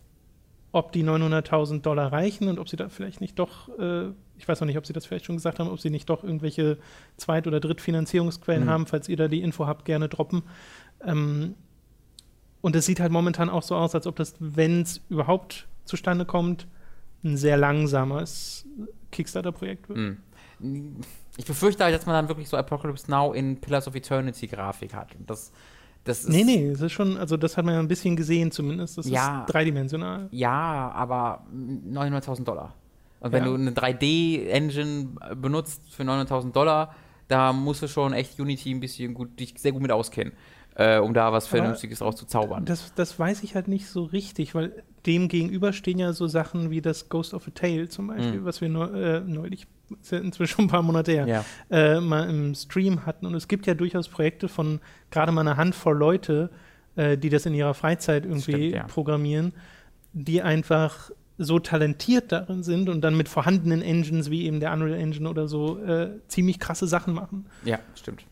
[0.73, 4.59] ob die 900.000 Dollar reichen und ob sie da vielleicht nicht doch, äh, ich weiß
[4.59, 6.77] noch nicht, ob sie das vielleicht schon gesagt haben, ob sie nicht doch irgendwelche
[7.15, 8.69] Zweit- oder Drittfinanzierungsquellen Mhm.
[8.69, 10.43] haben, falls ihr da die Info habt, gerne droppen.
[11.03, 11.55] Ähm,
[12.61, 16.25] und es sieht halt momentan auch so aus, als ob das, wenn es überhaupt zustande
[16.25, 16.67] kommt,
[17.23, 18.65] ein sehr langsames
[19.11, 19.97] Kickstarter-Projekt wird.
[20.59, 20.97] Hm.
[21.37, 24.93] Ich befürchte halt, dass man dann wirklich so Apocalypse Now in Pillars of Eternity Grafik
[24.93, 25.15] hat.
[25.15, 25.51] Und das,
[26.07, 28.51] das ist, Nee, nee, es ist schon, also das hat man ja ein bisschen gesehen
[28.51, 28.97] zumindest.
[28.97, 29.41] Das Ja.
[29.45, 30.27] ist dreidimensional.
[30.31, 32.73] Ja, aber 900.000 Dollar.
[33.19, 33.49] Und wenn Ja.
[33.49, 36.93] du eine 3D-Engine benutzt für 900.000 Dollar,
[37.27, 40.33] da musst du schon echt Unity ein bisschen gut, dich sehr gut mit auskennen,
[40.75, 42.65] äh, um da was Aber Vernünftiges draus zu zaubern.
[42.65, 46.69] Das, das weiß ich halt nicht so richtig, weil dem gegenüber stehen ja so Sachen
[46.69, 48.45] wie das Ghost of a Tale zum Beispiel, Mhm.
[48.45, 49.65] was wir neu, äh, neulich,
[50.01, 51.45] ist ja inzwischen schon ein paar Monate her, Ja.
[51.71, 53.25] äh, mal im Stream hatten.
[53.25, 56.49] Und es gibt ja durchaus Projekte von gerade mal einer Handvoll Leute,
[56.95, 58.83] äh, die das in ihrer Freizeit irgendwie Stimmt, ja.
[58.83, 59.53] programmieren,
[60.13, 64.99] die einfach so talentiert darin sind und dann mit vorhandenen Engines wie eben der Unreal
[64.99, 67.45] Engine oder so äh, ziemlich krasse Sachen machen.
[67.63, 68.25] ja, stimmt.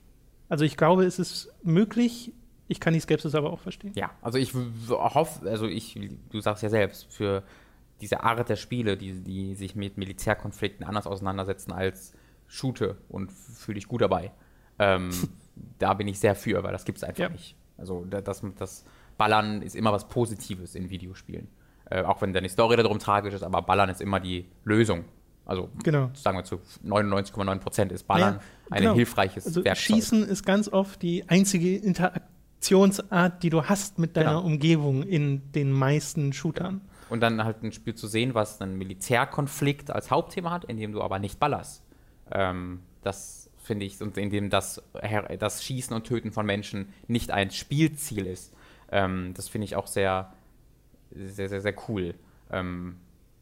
[0.50, 2.32] Also ich glaube, es ist möglich.
[2.68, 3.92] Ich kann die Skepsis aber auch verstehen.
[3.96, 4.54] Ja, also ich
[4.90, 6.00] hoffe, also ich,
[6.32, 7.44] du sagst ja selbst, für
[8.02, 12.14] diese Art der Spiele, die, die sich mit Militärkonflikten anders auseinandersetzen als
[12.48, 14.32] Shoote und fühle ich gut dabei.
[14.80, 15.10] Ähm,
[15.80, 17.30] da bin ich sehr für, weil das gibt es einfach Ja.
[17.30, 17.56] nicht.
[17.78, 18.84] Also da- das, das
[19.18, 21.48] Ballern ist immer was Positives in Videospielen.
[21.90, 25.06] Äh, auch wenn deine Story darum tragisch ist, aber Ballern ist immer die Lösung.
[25.46, 26.10] Also Genau.
[26.16, 28.96] sagen wir zu 99,9 Prozent ist Ballern Ja, ein genau.
[28.96, 29.86] hilfreiches Also Werkzeug.
[29.98, 31.76] Schießen ist ganz oft die einzige
[32.66, 34.46] Interaktionsart, die du hast mit deiner Genau.
[34.46, 36.82] Umgebung in den meisten Shootern.
[37.10, 40.92] Und dann halt ein Spiel zu sehen, was einen Militärkonflikt als Hauptthema hat, in dem
[40.92, 41.84] du aber nicht ballerst.
[42.32, 44.82] Ähm, das finde ich, und in dem das,
[45.40, 48.54] das Schießen und Töten von Menschen nicht ein Spielziel ist.
[48.92, 50.34] Ähm, das finde ich auch sehr,
[51.12, 52.16] sehr, sehr, sehr cool.
[52.52, 52.98] Ähm,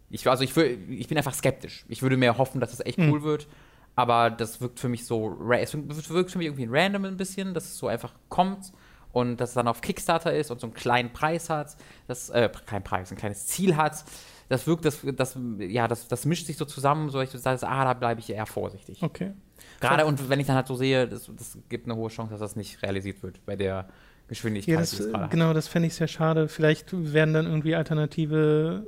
[0.10, 1.86] ich, also ich, ich bin einfach skeptisch.
[1.88, 3.48] Ich würde mir hoffen, dass das echt cool wird.
[3.96, 7.66] Aber das wirkt für mich so, es wirkt für mich irgendwie random ein bisschen, dass
[7.66, 8.74] es so einfach kommt
[9.14, 12.50] und dass es dann auf Kickstarter ist und so einen kleinen Preis hat, das, äh,
[12.66, 14.04] kein Preis, ein kleines Ziel hat.
[14.50, 17.66] Das wirkt, das, das, ja, das, das mischt sich so zusammen, so dass ich sage,
[17.66, 19.02] ah, da bleibe ich eher vorsichtig.
[19.02, 19.32] Okay.
[19.80, 22.40] Gerade und wenn ich dann halt so sehe, das, das gibt eine hohe Chance, dass
[22.42, 23.88] das nicht realisiert wird bei der
[24.28, 25.32] Geschwindigkeit, Ja, das, gerade hat.
[25.32, 26.48] genau, das fände ich sehr schade.
[26.50, 28.88] Vielleicht werden dann irgendwie alternative,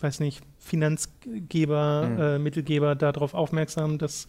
[0.00, 2.20] weiß nicht, Finanzgeber, Mhm.
[2.20, 4.26] äh, Mittelgeber darauf aufmerksam, dass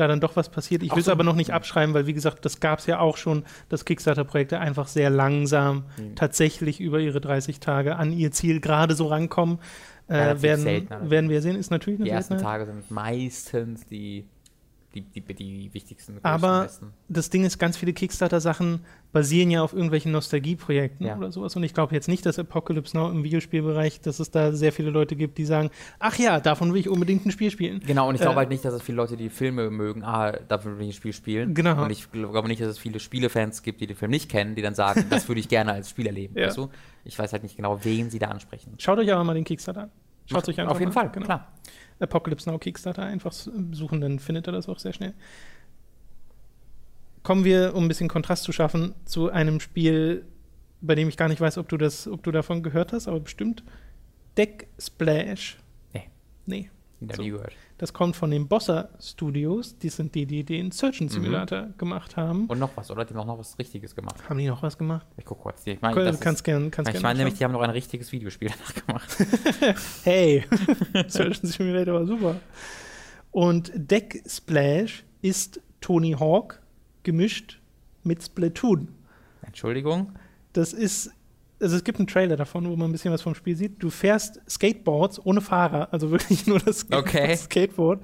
[0.00, 0.82] da dann doch was passiert.
[0.82, 2.98] Ich will es so- aber noch nicht abschreiben, weil wie gesagt, das gab es ja
[3.00, 6.14] auch schon, dass Kickstarter-Projekte einfach sehr langsam Mhm.
[6.16, 9.58] tatsächlich über ihre 30 Tage an ihr Ziel gerade so rankommen.
[10.10, 11.10] Äh, werden, seltener.
[11.10, 12.38] werden wir sehen, ist natürlich eine Die ersten.
[12.38, 14.24] Tage sind meistens die,
[15.00, 16.18] die, die, die wichtigsten.
[16.22, 16.92] Aber besten.
[17.08, 18.80] das Ding ist, ganz viele Kickstarter-Sachen
[19.12, 21.16] basieren ja auf irgendwelchen Nostalgieprojekten Ja.
[21.16, 21.56] oder sowas.
[21.56, 24.90] Und ich glaube jetzt nicht, dass Apocalypse Now im Videospielbereich, dass es da sehr viele
[24.90, 27.80] Leute gibt, die sagen, ach ja, davon will ich unbedingt ein Spiel spielen.
[27.86, 30.32] Genau, und ich glaube Äh, halt nicht, dass es viele Leute, die Filme mögen, ah,
[30.48, 31.54] dafür will ich ein Spiel spielen.
[31.54, 31.82] Genau.
[31.82, 34.62] Und ich glaube nicht, dass es viele Spielefans gibt, die den Film nicht kennen, die
[34.62, 36.34] dann sagen, das würde ich gerne als Spiel erleben.
[36.36, 36.46] Ja.
[36.48, 36.68] Weißt du?
[37.04, 38.74] Ich weiß halt nicht genau, wen sie da ansprechen.
[38.78, 39.90] Schaut euch aber mal den Kickstarter an.
[40.26, 41.12] Schaut euch einfach Auf jeden mal Fall, an.
[41.12, 41.24] Genau.
[41.24, 41.52] klar.
[42.00, 45.14] Apocalypse Now Kickstarter einfach suchen, dann findet ihr das auch sehr schnell.
[47.22, 50.24] Kommen wir, um ein bisschen Kontrast zu schaffen, zu einem Spiel,
[50.80, 53.20] bei dem ich gar nicht weiß, ob du das, ob du davon gehört hast, aber
[53.20, 53.64] bestimmt.
[54.36, 55.58] Deck Splash.
[55.92, 56.08] Nee.
[56.46, 56.70] Nee.
[57.00, 57.22] Noch So.
[57.22, 57.52] nie gehört.
[57.78, 59.78] Das kommt von den Bossa Studios.
[59.78, 60.70] Die sind die, die den Mhm.
[60.72, 62.46] Surgeon Simulator gemacht haben.
[62.46, 63.04] Und noch was, oder?
[63.04, 64.16] Die haben noch was Richtiges gemacht.
[64.28, 65.06] haben die noch was gemacht?
[65.16, 65.62] Ich gucke kurz.
[65.64, 67.60] Ich meine, Du das kannst ist, gern, kannst ich gern meine nämlich, die haben noch
[67.60, 68.50] ein richtiges Videospiel
[68.86, 69.16] danach gemacht.
[70.04, 70.44] Hey,
[71.08, 72.36] Surgeon Simulator war super.
[73.30, 76.60] Und Deck Splash ist Tony Hawk
[77.04, 77.60] gemischt
[78.02, 78.88] mit Splatoon.
[79.42, 80.12] Entschuldigung.
[80.52, 81.10] Das ist,
[81.60, 83.82] also es gibt einen Trailer davon, wo man ein bisschen was vom Spiel sieht.
[83.82, 87.36] Du fährst Skateboards ohne Fahrer, also wirklich nur das Skate- Okay.
[87.36, 88.00] Skateboard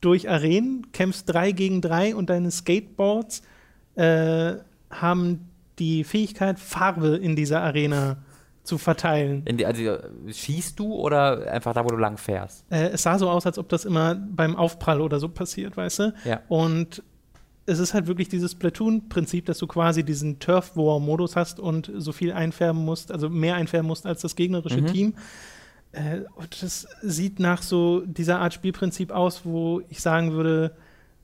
[0.00, 3.42] durch Arenen, kämpfst drei gegen drei und deine Skateboards
[3.94, 4.54] äh,
[4.90, 5.48] haben
[5.78, 8.18] die Fähigkeit, Farbe in dieser Arena
[8.64, 9.44] zu verteilen.
[9.44, 9.98] Die, also,
[10.30, 12.64] schießt du oder einfach da, wo du lang fährst?
[12.70, 15.98] Äh, es sah so aus, als ob das immer beim Aufprall oder so passiert, weißt
[15.98, 16.14] du?
[16.24, 16.40] Ja.
[16.48, 17.02] Und
[17.66, 22.32] es ist halt wirklich dieses Platoon-Prinzip, dass du quasi diesen Turf-War-Modus hast und so viel
[22.32, 24.86] einfärben musst, also mehr einfärben musst als das gegnerische Mhm.
[24.86, 25.14] Team.
[25.92, 30.76] Äh, und das sieht nach so dieser Art Spielprinzip aus, wo ich sagen würde,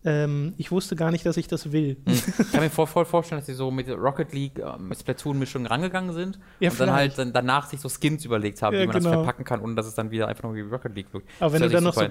[0.03, 1.99] ähm, ich wusste gar nicht, dass ich das will.
[2.07, 5.67] Ich kann mir voll, voll vorstellen, dass sie so mit Rocket League, äh, mit Splatoon-Mischung
[5.67, 7.19] rangegangen sind Ja, und dann vielleicht.
[7.19, 9.17] halt dann danach sich so Skins überlegt haben, Ja, wie man das genau.
[9.17, 11.29] verpacken kann, ohne dass es dann wieder einfach nur wie Rocket League wirkt.
[11.39, 12.11] Aber wenn Das du dann noch so super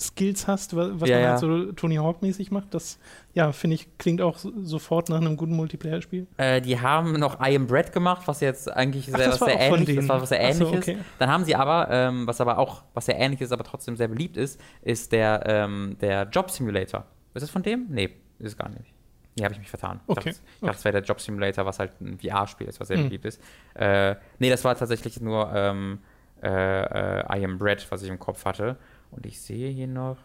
[0.00, 1.30] Grinding-Skills hast, wa- was Ja, man ja.
[1.30, 2.98] halt so Tony Hawk-mäßig macht, das,
[3.34, 6.26] ja, finde ich, klingt auch so- sofort nach einem guten Multiplayer-Spiel.
[6.36, 9.48] Äh, die haben noch I Am Bread gemacht, was jetzt eigentlich Ach, sehr, das was
[9.48, 10.92] sehr ähnlich das war was sehr Ach so, ähnlich okay.
[10.94, 11.04] ist.
[11.18, 14.08] Dann haben sie aber, ähm, was aber auch, was sehr ähnlich ist, aber trotzdem sehr
[14.08, 17.04] beliebt ist, ist der, ähm, der Job Simulator.
[17.34, 17.86] Ist das von dem?
[17.90, 18.92] Nee, ist es gar nicht.
[19.36, 20.00] Nee, habe ich mich vertan.
[20.04, 22.80] Ich Okay, dachte, ich dachte, es wäre der Job Simulator, was halt ein VR-Spiel ist,
[22.80, 23.04] was sehr Hm.
[23.04, 23.40] beliebt ist.
[23.74, 25.98] Äh, nee, das war tatsächlich nur ähm,
[26.42, 28.76] äh, äh, I Am Bread, was ich im Kopf hatte.
[29.10, 30.18] Und ich sehe hier noch,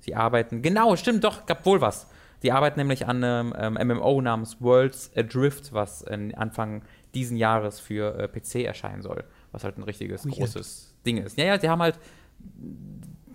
[0.00, 2.06] sie arbeiten, genau, stimmt, doch, gab wohl was.
[2.42, 6.82] Die arbeiten nämlich an einem ähm, MMO namens Worlds Adrift, was in Anfang
[7.14, 9.24] diesen Jahres für äh, PC erscheinen soll.
[9.52, 10.36] Was halt ein richtiges, Weird.
[10.36, 11.36] großes Ding ist.
[11.36, 11.98] Ja, ja, die haben halt,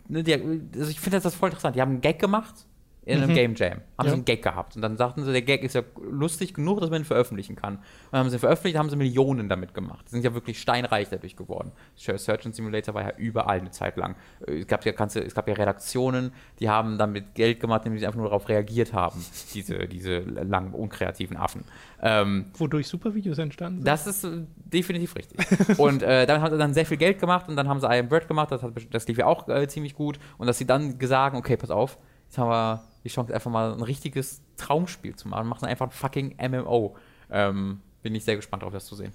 [0.07, 1.75] ne, die, also ich finde das voll interessant.
[1.75, 2.65] Die haben einen Gag gemacht
[3.05, 3.35] in einem Mhm.
[3.35, 3.71] Game Jam.
[3.71, 4.05] Haben Ja.
[4.09, 4.75] sie einen Gag gehabt.
[4.75, 7.75] Und dann sagten sie, der Gag ist ja lustig genug, dass man ihn veröffentlichen kann.
[7.75, 7.81] Und
[8.11, 10.09] dann haben sie ihn veröffentlicht, haben sie Millionen damit gemacht.
[10.09, 11.71] Sie sind ja wirklich steinreich dadurch geworden.
[11.95, 14.15] Search and Simulator war ja überall eine Zeit lang.
[14.47, 17.99] Äh, Es gab ja, du, es gab ja Redaktionen, die haben damit Geld gemacht, indem
[17.99, 19.23] sie einfach nur darauf reagiert haben.
[19.53, 21.63] Diese, diese langen, unkreativen Affen.
[22.01, 23.87] Ähm, Wodurch super Videos entstanden sind.
[23.87, 25.79] das ist äh, definitiv richtig.
[25.79, 27.99] und äh, dann haben sie dann sehr viel Geld gemacht und dann haben sie I
[27.99, 30.19] Am Bread gemacht, das, hat, das lief ja auch äh, ziemlich gut.
[30.37, 31.97] Und dass sie dann gesagt okay, pass auf,
[32.35, 35.47] jetzt haben wir die Chance, einfach mal ein richtiges Traumspiel zu machen.
[35.47, 36.95] Machen einfach ein fucking MMO.
[37.31, 39.13] Ähm, bin ich sehr gespannt darauf, das zu sehen.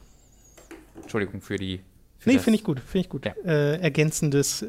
[1.00, 1.80] Entschuldigung für die.
[2.18, 3.26] Für Nee, finde ich gut, finde ich gut.
[3.26, 3.32] Ja.
[3.44, 4.62] Äh, ergänzendes,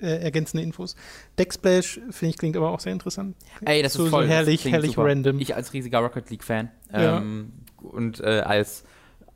[0.00, 0.96] äh, ergänzende Infos.
[1.38, 3.36] Decksplash, finde ich, klingt aber auch sehr interessant.
[3.64, 5.08] Ey, das so, ist voll so herrlich, herrlich super.
[5.08, 5.40] random.
[5.40, 7.18] Ich als riesiger Rocket League-Fan Ja.
[7.18, 8.82] ähm, und äh, als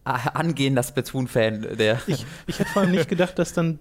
[0.05, 2.01] äh, angehender Splatoon-Fan, der.
[2.07, 3.79] Ich, ich hätte vor allem nicht gedacht, dass dann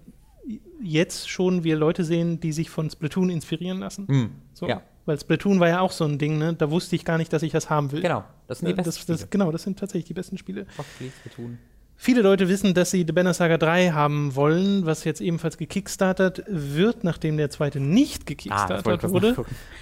[0.82, 4.06] jetzt schon wir Leute sehen, die sich von Splatoon inspirieren lassen.
[4.08, 4.66] Hm, So.
[4.68, 6.54] Ja, Weil Splatoon war ja auch so ein Ding, ne?
[6.54, 8.02] Da wusste ich gar nicht, dass ich das haben will.
[8.02, 8.24] genau.
[8.48, 9.28] Das sind die Ne, besten das, das, Spiele.
[9.30, 10.66] genau, das sind tatsächlich die besten Spiele.
[11.00, 11.58] League, Splatoon.
[11.96, 16.42] Viele Leute wissen, dass sie The Banner Saga 3 haben wollen, was jetzt ebenfalls gekickstartet
[16.48, 19.36] wird, nachdem der zweite nicht Ah, gekickstartet kurz wurde.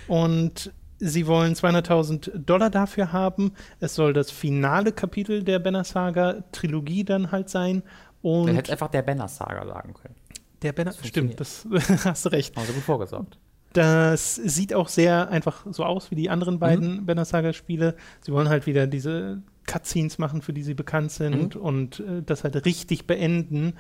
[0.07, 3.53] Und sie wollen 200.000 Dollar dafür haben.
[3.79, 7.83] Es soll das finale Kapitel der Banner Saga Trilogie dann halt sein.
[8.23, 10.15] Und hättest einfach der Banner-Saga sagen können.
[10.63, 11.67] Der Banner, das stimmt, das
[12.05, 12.57] hast du recht.
[12.57, 13.39] Haben sie gut vorgesorgt.
[13.73, 17.95] Das sieht auch sehr einfach so aus wie die anderen beiden Banner Saga Spiele.
[18.21, 22.43] Sie wollen halt wieder diese Cutscenes machen, für die sie bekannt sind und äh, das
[22.43, 23.75] halt richtig beenden.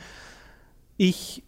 [0.96, 1.42] Ich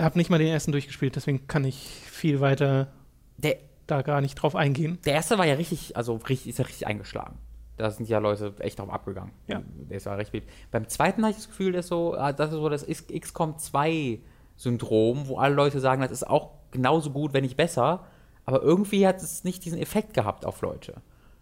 [0.00, 2.92] habe nicht mal den ersten durchgespielt, deswegen kann ich viel weiter
[3.38, 3.56] Der,
[3.86, 4.98] da gar nicht drauf eingehen.
[5.04, 7.36] der erste war ja richtig, also richtig, ist ja richtig eingeschlagen.
[7.78, 9.32] Da sind ja Leute echt drauf abgegangen.
[9.48, 9.62] Ja.
[9.90, 10.50] Der ist ja recht beliebt.
[10.70, 13.58] Beim zweiten habe ich das Gefühl, dass so, ah, das ist so das X- XCOM
[13.58, 14.20] 2
[14.62, 18.04] Syndrom, wo alle Leute sagen, das ist auch genauso gut, wenn nicht besser.
[18.44, 20.94] Aber irgendwie hat es nicht diesen Effekt gehabt auf Leute.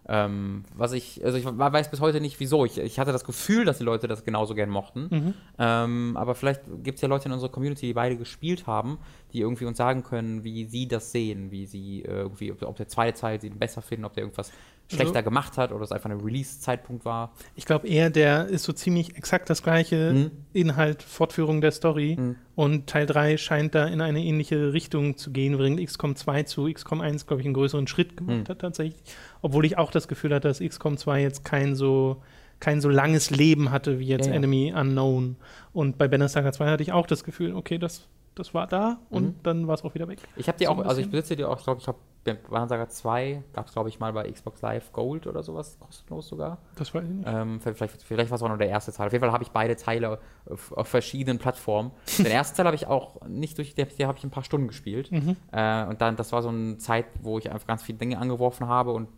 [0.09, 2.65] Ähm, was ich, also ich weiß bis heute nicht wieso.
[2.65, 5.35] Ich, ich hatte das Gefühl, dass die Leute das genauso gern mochten.
[5.59, 8.99] Ähm, aber vielleicht gibt es ja Leute in unserer Community, die beide gespielt haben,
[9.33, 12.77] die irgendwie uns sagen können, wie sie das sehen, wie sie äh, irgendwie, ob, ob
[12.77, 14.51] der zweite Teil sie besser finden, ob der irgendwas
[14.97, 17.33] schlechter gemacht hat oder es einfach ein Release-Zeitpunkt war.
[17.55, 20.31] Ich glaube eher, der ist so ziemlich exakt das gleiche Mhm.
[20.53, 22.19] Inhalt, Fortführung der Story.
[22.57, 26.65] Und Teil 3 scheint da in eine ähnliche Richtung zu gehen, während XCOM 2 zu
[26.73, 28.49] XCOM 1, glaube ich, einen größeren Schritt gemacht Mhm.
[28.49, 29.01] hat tatsächlich.
[29.43, 32.23] Obwohl ich auch das Gefühl hatte, dass XCOM 2 jetzt kein so
[32.59, 34.37] kein so langes Leben hatte wie jetzt Ja, ja.
[34.37, 35.37] Enemy Unknown.
[35.73, 38.99] Und bei Banner Saga 2 hatte ich auch das Gefühl, okay, das, das war da
[39.09, 39.35] und Mhm.
[39.45, 40.19] dann war es auch wieder weg.
[40.37, 42.89] Ich habe die So auch, also ich besitze die auch, ich glaube, ich habe Bannersaga
[42.89, 46.59] 2, gab es glaube ich mal bei Xbox Live Gold oder sowas, kostenlos sogar.
[46.77, 47.29] Das weiß ich nicht.
[47.29, 49.07] Ähm, vielleicht vielleicht war es auch nur der erste Teil.
[49.07, 51.93] Auf jeden Fall habe ich beide Teile auf, auf verschiedenen Plattformen.
[52.19, 54.69] Den ersten Teil habe ich auch nicht durch, den den habe ich ein paar Stunden
[54.69, 55.11] gespielt.
[55.11, 55.37] Mhm.
[55.53, 58.69] Äh, und dann, das war so eine Zeit, wo ich einfach ganz viele Dinge angeworfen
[58.69, 59.09] habe und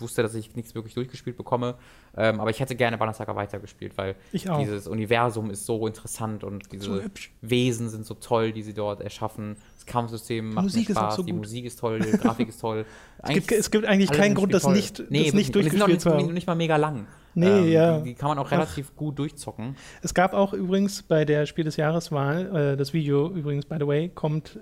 [0.00, 1.74] wusste, dass ich nichts wirklich durchgespielt bekomme.
[2.16, 4.58] Ähm, aber ich hätte gerne Bannersaga weitergespielt, weil Ich auch.
[4.58, 7.00] dieses Universum ist so interessant und diese So.
[7.42, 9.56] Wesen sind so toll, die sie dort erschaffen.
[9.74, 11.32] Das Kampfsystem macht Musik Spaß, so die.
[11.32, 12.86] Musik ist toll, die Grafik ist toll.
[13.22, 16.24] Es gibt, es gibt eigentlich keinen Grund, das nicht, nee, das nicht durchgespielt zu nicht,
[16.24, 16.34] haben.
[16.34, 17.06] nicht mal mega lang.
[17.34, 17.98] Nee, ja.
[17.98, 19.76] Die, die kann man auch relativ gut durchzocken.
[20.02, 23.86] Es gab auch übrigens bei der Spiel des Jahreswahl, äh, das Video übrigens, by the
[23.86, 24.58] way, kommt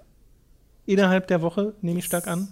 [0.87, 2.49] innerhalb der Woche, nehme ich stark an.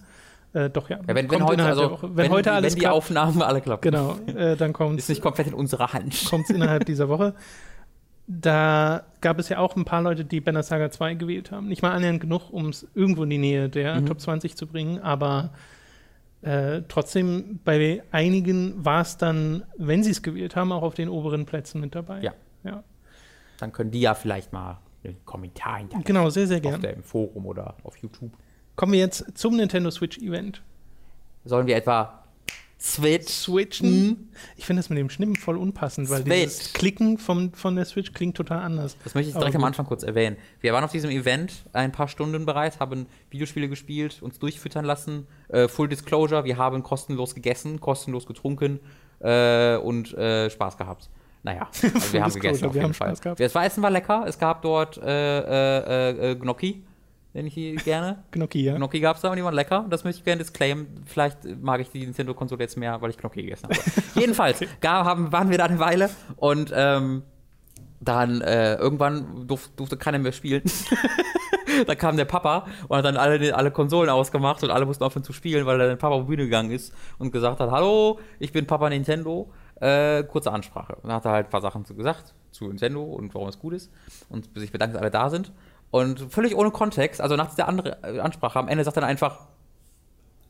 [0.53, 0.97] Äh, doch, ja.
[0.97, 2.15] Ja, wenn, wenn kommt heute, also, Woche.
[2.15, 3.81] Wenn, heute alles wenn die klappt, Aufnahmen alle klappen.
[3.81, 6.13] genau, äh, dann kommt Ist nicht komplett in unserer Hand.
[6.13, 7.33] es innerhalb dieser Woche.
[8.27, 11.67] Da gab es ja auch ein paar Leute, die Banner Saga 2 gewählt haben.
[11.67, 14.05] Nicht mal annähernd genug, um es irgendwo in die Nähe der Mhm.
[14.05, 15.49] Top 20 zu bringen, aber
[16.41, 21.09] äh, trotzdem bei einigen war es dann, wenn sie es gewählt haben, auch auf den
[21.09, 22.21] oberen Plätzen mit dabei.
[22.21, 22.33] Ja.
[22.63, 22.83] ja.
[23.59, 26.05] Dann können die ja vielleicht mal einen Kommentar hinterlassen.
[26.05, 26.81] Genau, sehr, sehr Auf gern.
[26.81, 28.31] dem Forum oder auf YouTube.
[28.75, 30.61] Kommen wir jetzt zum Nintendo Switch Event.
[31.45, 32.22] Sollen wir etwa
[32.83, 33.29] Switch?
[33.29, 34.29] Switchen.
[34.57, 36.73] Ich finde das mit dem Schnimmen voll unpassend, weil dieses Switch.
[36.73, 38.97] Klicken vom, von der Switch klingt total anders.
[39.05, 39.63] Das möchte ich Aber direkt am.
[39.63, 40.35] Anfang kurz erwähnen.
[40.59, 45.27] Wir waren auf diesem Event ein paar Stunden bereits, haben Videospiele gespielt, uns durchfüttern lassen.
[45.47, 48.81] Äh, Full Disclosure, wir haben kostenlos gegessen, kostenlos getrunken
[49.19, 51.09] äh, und äh, Spaß gehabt.
[51.43, 53.09] Naja, also wir haben gegessen auf wir jeden Fall.
[53.09, 53.39] Spaß gehabt.
[53.39, 54.25] Das Essen war lecker.
[54.27, 56.83] Es gab dort äh, äh, äh, Gnocchi,
[57.33, 58.23] nenne ich die gerne.
[58.31, 58.75] Gnocchi, ja.
[58.75, 59.85] Gnocchi gab es da und die waren lecker.
[59.89, 61.03] Das möchte ich gerne disclaimen.
[61.05, 63.79] Vielleicht mag ich die Nintendo-Konsole jetzt mehr, weil ich Gnocchi gegessen habe.
[64.15, 67.23] Jedenfalls gar, haben, waren wir da eine Weile und ähm,
[67.99, 70.63] dann äh, irgendwann durf, durfte keiner mehr spielen.
[71.87, 75.23] da kam der Papa und hat dann alle, alle Konsolen ausgemacht und alle mussten aufhören
[75.23, 78.51] zu spielen, weil der Papa auf die Bühne gegangen ist und gesagt hat, hallo, ich
[78.51, 79.51] bin Papa Nintendo.
[79.81, 80.95] Äh, kurze Ansprache.
[80.95, 83.59] Und dann hat er halt ein paar Sachen zu gesagt zu Nintendo und warum es
[83.59, 83.91] gut ist
[84.29, 85.51] und sich bedankt, dass alle da sind.
[85.93, 89.11] Und völlig ohne Kontext, also nach dieser andere, äh, Ansprache, am Ende sagt er dann
[89.11, 89.41] einfach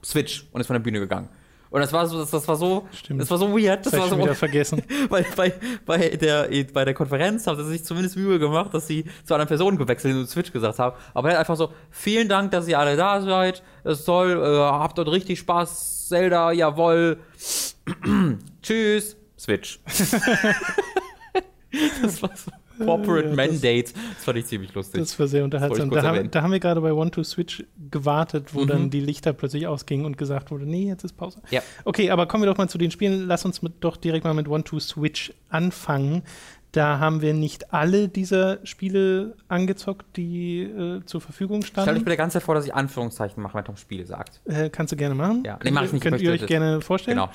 [0.02, 1.28] Switch und ist von der Bühne gegangen.
[1.70, 3.20] Und das war so, das, das war so, Stimmt.
[3.20, 3.86] das war so weird.
[3.86, 4.82] Das Das war so, wieder vergessen.
[5.10, 5.54] bei, bei,
[5.86, 9.50] bei, der, bei der Konferenz haben sie sich zumindest Mühe gemacht, dass sie zu anderen
[9.50, 10.96] Personen gewechselt und Switch gesagt haben.
[11.14, 13.64] Aber er hat einfach so, vielen Dank, dass ihr alle da seid.
[13.84, 16.08] Es ist toll, äh, habt dort richtig Spaß.
[16.08, 17.20] Zelda, jawoll.
[18.62, 19.18] Tschüss.
[19.38, 19.82] Switch.
[22.02, 23.94] das war so Corporate Ja, Mandate.
[24.16, 25.00] Das fand ich ziemlich lustig.
[25.02, 25.90] Das war sehr unterhaltsam.
[25.90, 28.68] Da haben, da haben wir gerade bei One to Switch gewartet, wo Mhm.
[28.68, 31.42] dann die Lichter plötzlich ausgingen und gesagt wurde, nee, jetzt ist Pause.
[31.52, 31.62] Ja.
[31.86, 33.28] Okay, aber kommen wir doch mal zu den Spielen.
[33.28, 36.24] Lass uns mit, doch direkt mal mit One to Switch anfangen.
[36.72, 42.04] Da haben wir nicht alle dieser Spiele angezockt, die äh, zur Verfügung Stell euch standen.
[42.04, 44.42] bitte ganz vor, dass ich Anführungszeichen mache, wenn Tom Spiele sagt.
[44.46, 45.44] Äh, kannst du gerne machen.
[45.46, 45.60] Ja.
[45.64, 46.48] Nee, mach ich nicht, Könnt ihr euch das.
[46.48, 47.18] gerne vorstellen?
[47.18, 47.30] Genau.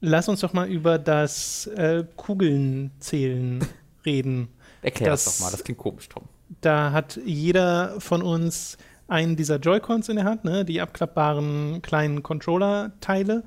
[0.00, 3.58] Lass uns doch mal über das äh, Kugeln zählen
[4.06, 4.48] reden.
[4.82, 6.24] Erklär das, Das- doch mal, das klingt komisch, Tom.
[6.60, 8.78] Da hat jeder von uns
[9.08, 10.64] einen dieser Joy-Cons in der Hand, ne?
[10.64, 13.42] die abklappbaren kleinen Controller-Teile.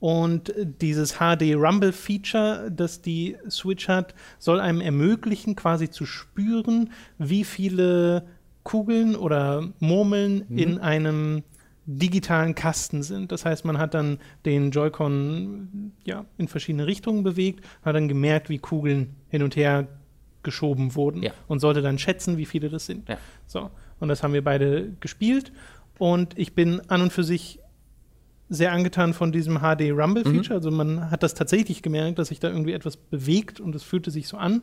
[0.00, 7.44] Und dieses HD Rumble-Feature, das die Switch hat, soll einem ermöglichen, quasi zu spüren, wie
[7.44, 8.24] viele
[8.62, 11.42] Kugeln oder Murmeln in einem
[11.86, 13.30] digitalen Kasten sind.
[13.32, 18.48] Das heißt, man hat dann den Joy-Con ja, in verschiedene Richtungen bewegt, hat dann gemerkt,
[18.48, 19.86] wie Kugeln hin und her
[20.42, 21.32] geschoben wurden Ja.
[21.48, 23.08] und sollte dann schätzen, wie viele das sind.
[23.08, 23.18] Ja.
[23.46, 25.52] So, und das haben wir beide gespielt
[25.98, 27.58] und ich bin an und für sich
[28.48, 30.34] sehr angetan von diesem HD Rumble Mhm.
[30.36, 30.54] Feature.
[30.56, 34.10] Also man hat das tatsächlich gemerkt, dass sich da irgendwie etwas bewegt und es fühlte
[34.10, 34.62] sich so an.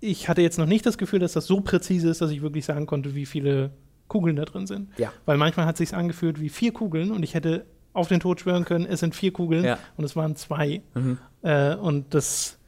[0.00, 2.64] Ich hatte jetzt noch nicht das Gefühl, dass das so präzise ist, dass ich wirklich
[2.64, 3.70] sagen konnte, wie viele
[4.08, 4.88] Kugeln da drin sind.
[4.98, 5.12] Ja.
[5.24, 8.40] Weil manchmal hat es sich angefühlt wie vier Kugeln und ich hätte auf den Tod
[8.40, 9.78] schwören können, es sind vier Kugeln Ja.
[9.96, 10.82] und es waren zwei.
[10.94, 11.18] Mhm.
[11.42, 12.58] Äh, und das,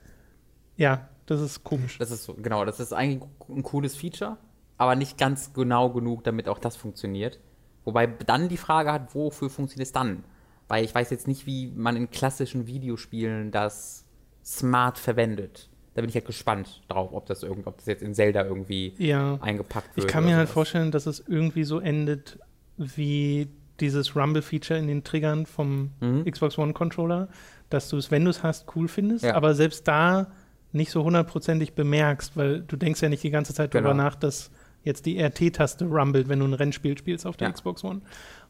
[0.77, 1.99] ja, das ist komisch.
[1.99, 4.37] Das ist so, genau, das ist eigentlich ein cooles Feature,
[4.79, 7.39] aber nicht ganz genau genug, damit auch das funktioniert.
[7.85, 10.25] Wobei dann die Frage hat, wofür funktioniert es dann?
[10.68, 14.07] Weil ich weiß jetzt nicht, wie man in klassischen Videospielen das
[14.43, 15.68] smart verwendet.
[15.95, 18.95] Da bin ich halt gespannt drauf, ob das, irgend, ob das jetzt in Zelda irgendwie
[18.99, 19.39] Ja.
[19.41, 20.07] eingepackt wird.
[20.07, 22.39] Ich kann mir halt vorstellen, dass es irgendwie so endet
[22.77, 23.49] wie
[23.81, 26.25] dieses Rumble-Feature in den Triggern vom Mhm.
[26.25, 27.29] Xbox One-Controller,
[27.70, 29.35] dass du es, wenn du es hast, cool findest, Ja.
[29.35, 30.29] aber selbst da
[30.75, 34.05] nicht so hundertprozentig bemerkst, weil du denkst ja nicht die ganze Zeit darüber Genau.
[34.05, 34.51] nach, dass
[34.83, 37.53] jetzt die RT-Taste rumbelt, wenn du ein Rennspiel spielst auf der Ja.
[37.55, 38.03] Xbox One.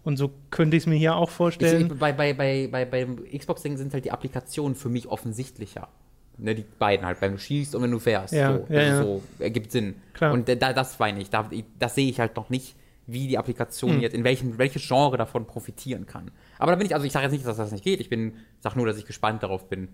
[0.02, 1.90] Und so könnte ich es mir hier auch vorstellen.
[1.92, 5.88] Ich, bei, bei, bei, bei, beim Xbox-Ding sind halt die Applikationen für mich offensichtlicher.
[6.36, 8.34] Ne, die beiden halt, wenn du schießt und wenn du fährst.
[8.34, 9.02] Ja, so, ja, also ja.
[9.02, 9.94] so ergibt Sinn.
[10.14, 10.32] Klar.
[10.32, 11.30] Und da, das meine ich.
[11.30, 11.48] Da,
[11.78, 12.74] das sehe ich halt noch nicht,
[13.06, 14.00] wie die Applikation Hm.
[14.00, 16.32] jetzt, in welchem, welches Genre davon profitieren kann.
[16.58, 18.00] Aber da bin ich, also ich sage jetzt nicht, dass das nicht geht.
[18.00, 19.88] Ich bin, sage nur, dass ich gespannt darauf bin,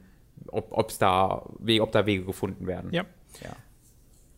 [0.52, 1.44] ob, ob's da,
[1.80, 2.92] ob da Wege gefunden werden.
[2.92, 3.04] Ja.
[3.42, 3.56] ja.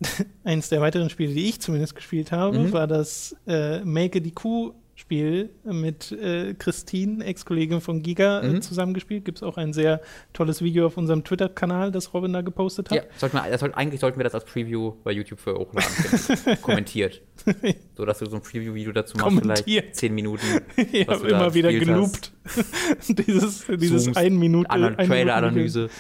[0.45, 2.73] Eins der weiteren Spiele, die ich zumindest gespielt habe, Mhm.
[2.73, 4.73] war das äh, Make die Kuh
[5.03, 8.63] Spiel mit äh, Christine, Ex-Kollegin von Giga, äh, Mhm.
[8.63, 9.25] zusammengespielt.
[9.25, 10.01] Gibt es auch ein sehr
[10.33, 12.97] tolles Video auf unserem Twitter-Kanal, das Robin da gepostet hat.
[12.99, 16.59] Ja, sollten wir, soll, eigentlich sollten wir das als Preview bei YouTube für hochladen.
[16.63, 17.21] Kommentiert.
[17.95, 20.47] So, dass du so ein Preview-Video dazu machst, vielleicht 10 Minuten.
[20.93, 22.33] ich habe immer wieder geloopt.
[23.09, 25.91] dieses dieses Zoomst, ein Minute Trailer-Analyse.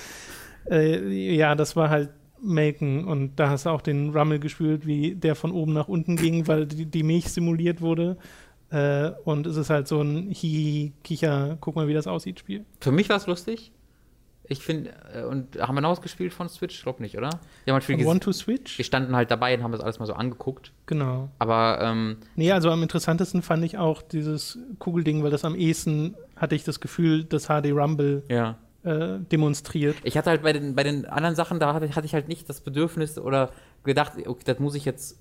[0.70, 5.14] Äh, ja, das war halt Melken und da hast du auch den Rummel gespült, wie
[5.16, 8.16] der von oben nach unten ging, weil die, die Milch simuliert wurde.
[8.72, 12.64] Äh, und es ist halt so ein Hihi, Kicher, guck mal, wie das aussieht, Spiel.
[12.80, 13.70] Für mich war es lustig.
[14.48, 16.76] Ich finde, äh, und haben wir noch was gespielt von Switch?
[16.76, 17.28] Ich glaube nicht, oder?
[17.64, 18.78] Wir haben halt viel One to Switch?
[18.78, 20.72] Wir standen halt dabei und haben das alles mal so angeguckt.
[20.86, 21.28] Genau.
[21.38, 26.14] Aber ähm, Nee, also am interessantesten fand ich auch dieses Kugelding, weil das am ehesten,
[26.34, 28.58] hatte ich das Gefühl, das HD Rumble ja.
[28.84, 29.96] äh, demonstriert.
[30.02, 32.48] Ich hatte halt bei den, bei den anderen Sachen, da hatte, hatte ich halt nicht
[32.48, 33.50] das Bedürfnis oder
[33.84, 35.18] gedacht, okay, das muss ich jetzt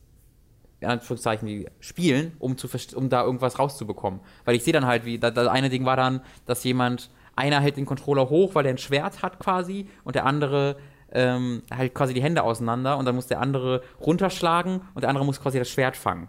[0.81, 4.19] in Anführungszeichen wie spielen, um, zu, um da irgendwas rauszubekommen.
[4.45, 7.61] Weil ich sehe dann halt, wie, da, das eine Ding war dann, dass jemand, einer
[7.61, 10.75] hält den Controller hoch, weil er ein Schwert hat quasi und der andere
[11.11, 15.25] ähm, halt quasi die Hände auseinander und dann muss der andere runterschlagen und der andere
[15.25, 16.27] muss quasi das Schwert fangen.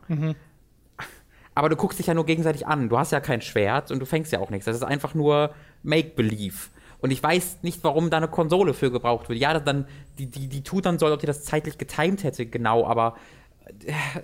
[1.55, 2.88] Aber du guckst dich ja nur gegenseitig an.
[2.88, 4.64] Du hast ja kein Schwert und du fängst ja auch nichts.
[4.66, 5.50] Das ist einfach nur
[5.82, 6.70] Make-Believe.
[7.00, 9.38] Und ich weiß nicht, warum da eine Konsole für gebraucht wird.
[9.38, 9.86] Ja, das dann,
[10.18, 13.16] die, die, die tut dann so, als ob die das zeitlich getimed hätte, genau, aber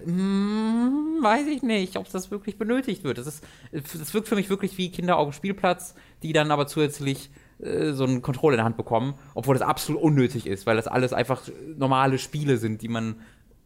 [0.07, 3.19] mm, weiß ich nicht, ob das wirklich benötigt wird.
[3.19, 6.67] Das, ist, das wirkt für mich wirklich wie Kinder auf dem Spielplatz, die dann aber
[6.67, 7.31] zusätzlich
[7.61, 10.87] äh, so einen Controller in der Hand bekommen, obwohl das absolut unnötig ist, weil das
[10.87, 11.43] alles einfach
[11.77, 13.17] normale Spiele sind, die man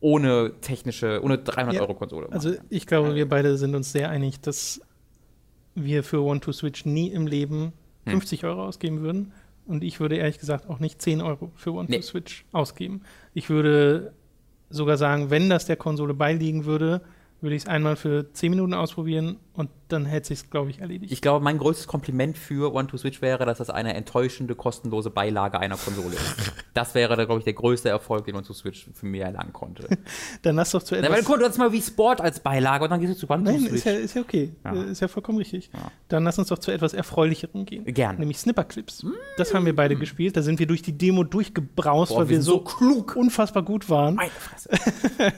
[0.01, 3.93] ohne technische, ohne 300 Ja, Euro Konsole machen Also ich glaube, wir beide sind uns
[3.93, 4.81] sehr einig, dass
[5.75, 7.73] wir für One to Switch nie im Leben
[8.05, 8.15] Hm.
[8.15, 9.33] 50 Euro ausgeben würden.
[9.65, 12.01] Und ich würde ehrlich gesagt auch nicht 10 Euro für One Nee.
[12.51, 13.03] ausgeben.
[13.33, 14.13] Ich würde
[14.73, 17.03] sogar sagen, wenn das der Konsole beiliegen würde,
[17.43, 21.13] würde ich es einmal für 10 Minuten ausprobieren und dann hätte sich glaube ich, erledigt.
[21.13, 25.11] Ich glaube, mein größtes Kompliment für One to Switch wäre, dass das eine enttäuschende, kostenlose
[25.11, 26.53] Beilage einer Konsole ist.
[26.75, 29.87] Das wäre, glaube ich, der größte Erfolg, den One to Switch für mich erlangen konnte.
[30.43, 31.19] dann lass doch zu Na, etwas.
[31.19, 33.45] weil guck, du hast mal wie Sport als Beilage und dann gehst du zu One
[33.45, 34.53] to Nein, ist ja, ist ja okay.
[34.65, 34.73] Ja.
[34.73, 35.69] Äh, Ist ja vollkommen richtig.
[35.75, 35.91] Ja.
[36.09, 37.85] Dann lass uns doch zu etwas Erfreulicherem gehen.
[37.85, 38.17] Gern.
[38.19, 39.05] Nämlich Snipperclips.
[39.37, 40.35] Das haben wir beide gespielt.
[40.35, 43.17] Da sind wir durch die Demo durchgebraust, Boah, weil wir so klug.
[43.17, 44.15] unfassbar gut waren.
[44.15, 44.71] Meine Fresse.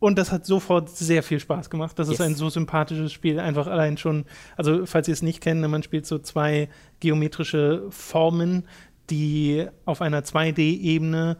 [0.00, 1.98] Und das hat sofort sehr viel Spaß gemacht.
[1.98, 2.26] Das ist Yes.
[2.26, 3.38] ein so sympathisches Spiel.
[3.38, 4.24] Einfach allein schon,
[4.56, 6.68] also falls ihr es nicht kennt, man spielt so zwei
[7.00, 8.64] geometrische Formen,
[9.10, 11.36] die auf einer 2D-Ebene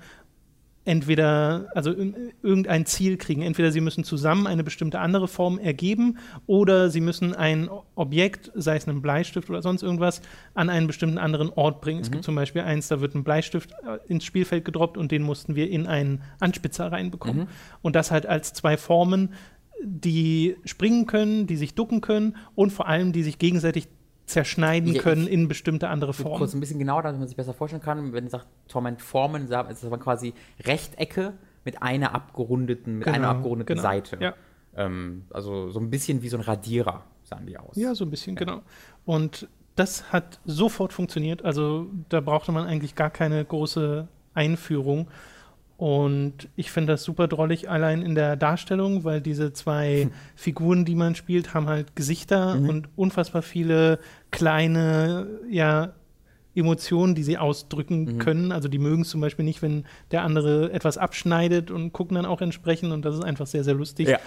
[0.84, 3.42] entweder, also ir- irgendein Ziel kriegen.
[3.42, 8.76] Entweder sie müssen zusammen eine bestimmte andere Form ergeben oder sie müssen ein Objekt, sei
[8.76, 10.22] es einen Bleistift oder sonst irgendwas,
[10.54, 12.00] an einen bestimmten anderen Ort bringen.
[12.00, 15.22] Es gibt zum Beispiel eins, da wird ein Bleistift äh, ins Spielfeld gedroppt und den
[15.22, 17.48] mussten wir in einen Anspitzer reinbekommen.
[17.82, 19.34] Und das halt als zwei Formen,
[19.82, 23.88] die springen können, die sich ducken können und vor allem, die sich gegenseitig
[24.30, 26.50] zerschneiden Ja, können in bestimmte andere Kurz Formen.
[26.54, 28.12] ein bisschen genauer, damit man sich besser vorstellen kann.
[28.12, 33.18] Wenn ihr sagt Torment Formen, ist das aber quasi Rechtecke mit einer abgerundeten, mit einer
[33.18, 34.16] Genau, abgerundeten genau, Seite.
[34.20, 34.34] ja.
[34.76, 37.76] Ähm, also so ein bisschen wie so ein Radierer sahen die aus.
[37.76, 38.62] Ja, so ein bisschen, genau.
[39.04, 41.44] Und das hat sofort funktioniert.
[41.44, 45.08] Also da brauchte man eigentlich gar keine große Einführung.
[45.76, 50.94] Und ich finde das super drollig allein in der Darstellung, weil diese zwei Figuren, die
[50.94, 53.98] man spielt, haben halt Gesichter und unfassbar viele
[54.30, 55.92] kleine, ja,
[56.54, 58.50] Emotionen, die sie ausdrücken können.
[58.50, 62.26] Also die mögen es zum Beispiel nicht, wenn der andere etwas abschneidet und gucken dann
[62.26, 64.08] auch entsprechend und das ist einfach sehr, sehr lustig.
[64.08, 64.18] Ja.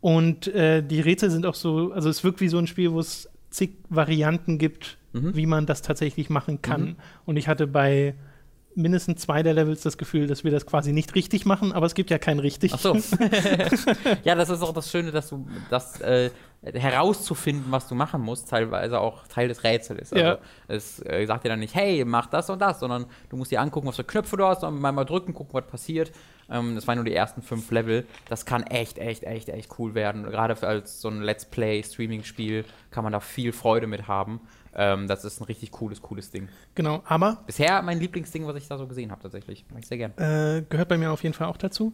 [0.00, 2.98] Und äh, die Rätsel sind auch so, also es wirkt wie so ein Spiel, wo
[2.98, 5.36] es zig Varianten gibt, Mhm.
[5.36, 6.96] wie man das tatsächlich machen kann.
[7.26, 8.14] Und ich hatte bei
[8.74, 11.94] mindestens zwei der Levels das Gefühl, dass wir das quasi nicht richtig machen, aber es
[11.94, 12.72] gibt ja kein richtig.
[12.74, 12.96] Ach so.
[14.24, 16.30] ja, das ist auch das Schöne, dass du das äh,
[16.62, 20.12] herauszufinden, was du machen musst, teilweise auch Teil des Rätsels ist.
[20.12, 20.38] Also, Ja.
[20.68, 23.60] Es äh, sagt dir dann nicht, hey, mach das und das, sondern du musst dir
[23.60, 26.12] angucken, was für Knöpfe du hast und mal, mal drücken, gucken, was passiert.
[26.48, 28.06] Ähm, das waren nur die ersten fünf Level.
[28.28, 30.22] Das kann echt, echt, echt, echt cool werden.
[30.24, 34.40] Gerade als so ein Let's Play-Streaming-Spiel kann man da viel Freude mit haben.
[34.74, 36.48] Ähm, das ist ein richtig cooles, cooles Ding.
[36.74, 39.64] Genau, aber Bisher mein Lieblingsding, was ich da so gesehen habe, tatsächlich.
[39.70, 40.12] Mag ich sehr gern.
[40.16, 41.92] äh, gehört bei mir auf jeden Fall auch dazu.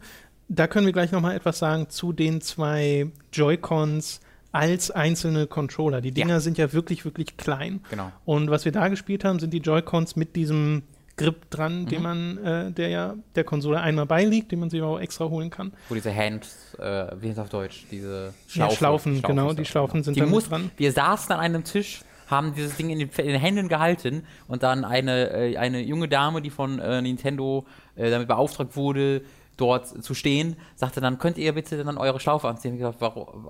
[0.49, 4.21] Da können wir gleich noch mal etwas sagen zu den zwei Joy-Cons
[4.53, 6.01] als einzelne Controller.
[6.01, 6.41] Die Dinger Ja.
[6.41, 7.81] sind ja wirklich, wirklich klein.
[7.91, 8.11] Genau.
[8.25, 10.83] Und was wir da gespielt haben, sind die Joy-Cons mit diesem
[11.17, 11.87] Grip dran, Mhm.
[11.89, 15.51] den man, äh, der ja der Konsole einmal beiliegt, den man sich auch extra holen
[15.51, 15.73] kann.
[15.89, 16.47] Wo diese Hand,
[16.79, 17.87] äh, wie heißt auf Deutsch?
[17.91, 18.77] Diese Ja, Schlaufe.
[18.77, 20.71] Schlaufen, genau, die das, Schlaufen sind die muss, dran.
[20.77, 24.63] Wir saßen an einem Tisch, haben dieses Ding in den, in den Händen gehalten und
[24.63, 29.23] dann eine, äh, eine junge Dame, die von äh, Nintendo äh, damit beauftragt wurde,
[29.59, 32.73] dort zu stehen, sagte dann, könnt ihr bitte dann eure Schlaufe anziehen?
[32.75, 33.45] Ich gesagt, warum,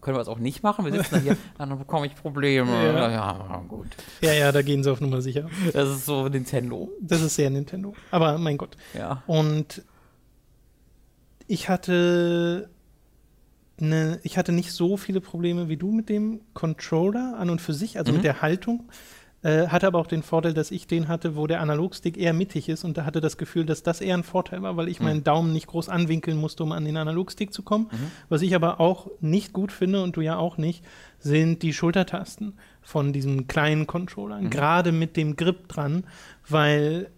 [0.00, 0.84] können wir das auch nicht machen?
[0.84, 2.70] Wir sitzen da hier, dann bekomme ich Probleme.
[2.72, 2.92] Ja.
[2.92, 3.10] Ja.
[3.10, 3.88] ja, gut.
[4.20, 5.48] Ja, ja, da gehen sie auf Nummer sicher.
[5.72, 6.90] Das ist so Nintendo.
[7.00, 7.94] Das ist sehr Nintendo.
[8.10, 8.76] Aber mein Gott.
[8.94, 9.22] Ja.
[9.26, 9.82] Und
[11.46, 12.68] ich hatte
[13.78, 17.72] ne, ich hatte nicht so viele Probleme wie du mit dem Controller an und für
[17.74, 18.16] sich, also Mhm.
[18.18, 18.88] mit der Haltung.
[19.42, 22.68] Äh, hatte aber auch den Vorteil, dass ich den hatte, wo der Analogstick eher mittig
[22.68, 25.24] ist und da hatte das Gefühl, dass das eher ein Vorteil war, weil ich meinen
[25.24, 27.88] Daumen nicht groß anwinkeln musste, um an den Analogstick zu kommen.
[28.28, 30.84] Was ich aber auch nicht gut finde und du ja auch nicht,
[31.18, 36.04] sind die Schultertasten von diesem kleinen Controller, gerade mit dem Grip dran,
[36.46, 37.08] weil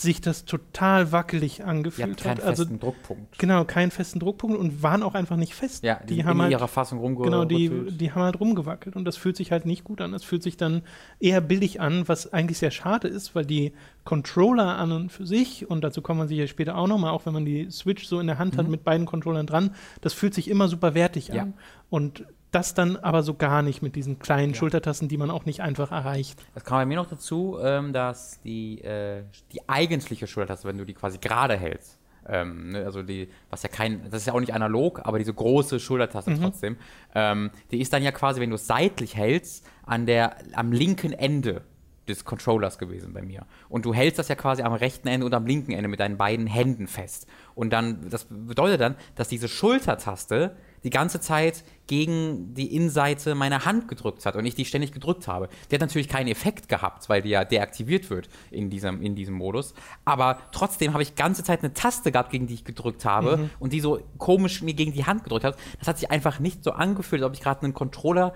[0.00, 2.44] sich das total wackelig Die angefühlt hat keinen hat.
[2.44, 3.38] Also festen Druckpunkt.
[3.38, 5.84] genau, keinen festen Druckpunkt und waren auch einfach nicht fest.
[5.84, 7.32] Ja, die, in haben halt ihrer Fassung rumgerüttelt.
[7.32, 7.44] Genau,
[7.90, 10.12] die, die haben halt rumgewackelt und das fühlt sich halt nicht gut an.
[10.12, 10.82] Das fühlt sich dann
[11.18, 13.72] eher billig an, was eigentlich sehr schade ist, weil die
[14.04, 17.32] Controller an und für sich, und dazu kommen wir sicher später auch nochmal, auch wenn
[17.34, 20.48] man die Switch so in der Hand hat mit beiden Controllern dran, das fühlt sich
[20.48, 21.42] immer super wertig Ja.
[21.42, 21.54] an.
[21.90, 25.60] Und das dann aber so gar nicht mit diesen kleinen Schultertasten, die man auch nicht
[25.60, 26.42] einfach erreicht.
[26.54, 29.22] Es kam bei mir noch dazu, ähm, dass die, äh,
[29.52, 31.98] die eigentliche Schultertaste, wenn du die quasi gerade hältst,
[32.28, 35.32] ähm, ne, also die, was ja kein, das ist ja auch nicht analog, aber diese
[35.32, 36.76] große Schultertaste trotzdem,
[37.14, 41.12] ähm, die ist dann ja quasi, wenn du es seitlich hältst, an der, am linken
[41.12, 41.62] Ende
[42.08, 43.46] des Controllers gewesen bei mir.
[43.68, 46.16] Und du hältst das ja quasi am rechten Ende und am linken Ende mit deinen
[46.16, 47.26] beiden Händen fest.
[47.54, 53.64] Und dann, das bedeutet dann, dass diese Schultertaste die ganze Zeit gegen die Innenseite meiner
[53.64, 55.48] Hand gedrückt hat und ich die ständig gedrückt habe.
[55.70, 59.34] Die hat natürlich keinen Effekt gehabt, weil die ja deaktiviert wird in diesem, in diesem
[59.34, 59.74] Modus.
[60.04, 63.72] Aber trotzdem habe ich ganze Zeit eine Taste gehabt, gegen die ich gedrückt habe und
[63.72, 65.56] die so komisch mir gegen die Hand gedrückt hat.
[65.78, 68.32] Das hat sich einfach nicht so angefühlt, als ob ich gerade einen Controller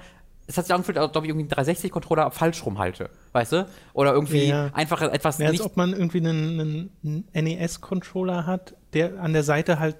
[0.46, 3.68] es hat sich angefühlt, als ob ich irgendwie einen 360-Controller falsch rumhalte, weißt du?
[3.94, 4.66] Oder irgendwie Ja.
[4.74, 9.42] einfach etwas Mehr als nicht ob man irgendwie einen, einen NES-Controller hat, der an der
[9.42, 9.96] Seite halt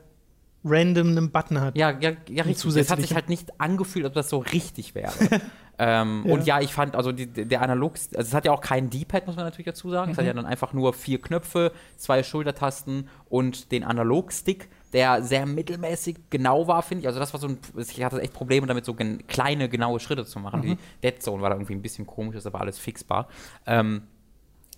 [0.65, 1.77] random einen Button hat.
[1.77, 2.75] Ja, ja, ja richtig.
[2.77, 5.13] Es hat sich halt nicht angefühlt, ob das so richtig wäre.
[5.79, 6.33] ähm, Ja.
[6.33, 9.27] Und ja, ich fand, also die, der Analog, also es hat ja auch kein D-Pad,
[9.27, 10.13] muss man natürlich dazu sagen.
[10.13, 10.37] Es hat ja Mhm.
[10.39, 16.83] dann einfach nur vier Knöpfe, zwei Schultertasten und den Analogstick, der sehr mittelmäßig genau war,
[16.83, 17.09] finde ich.
[17.09, 20.25] Also das war so ein, ich hatte echt Probleme damit, so gen kleine, genaue Schritte
[20.25, 20.61] zu machen.
[20.61, 20.63] Mhm.
[20.65, 23.29] Die Dead Zone war da irgendwie ein bisschen komisch, ist aber alles fixbar.
[23.67, 24.03] Ähm,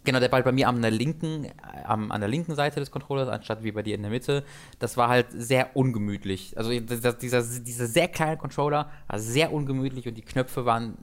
[0.07, 1.51] Genau, der war halt bei mir an der linken, äh,
[1.85, 4.45] am, an der linken Seite des Controllers, anstatt wie bei dir in der Mitte.
[4.79, 6.57] Das war halt sehr ungemütlich.
[6.57, 10.97] Also das, dieser, dieser sehr kleine Controller war sehr ungemütlich und die Knöpfe waren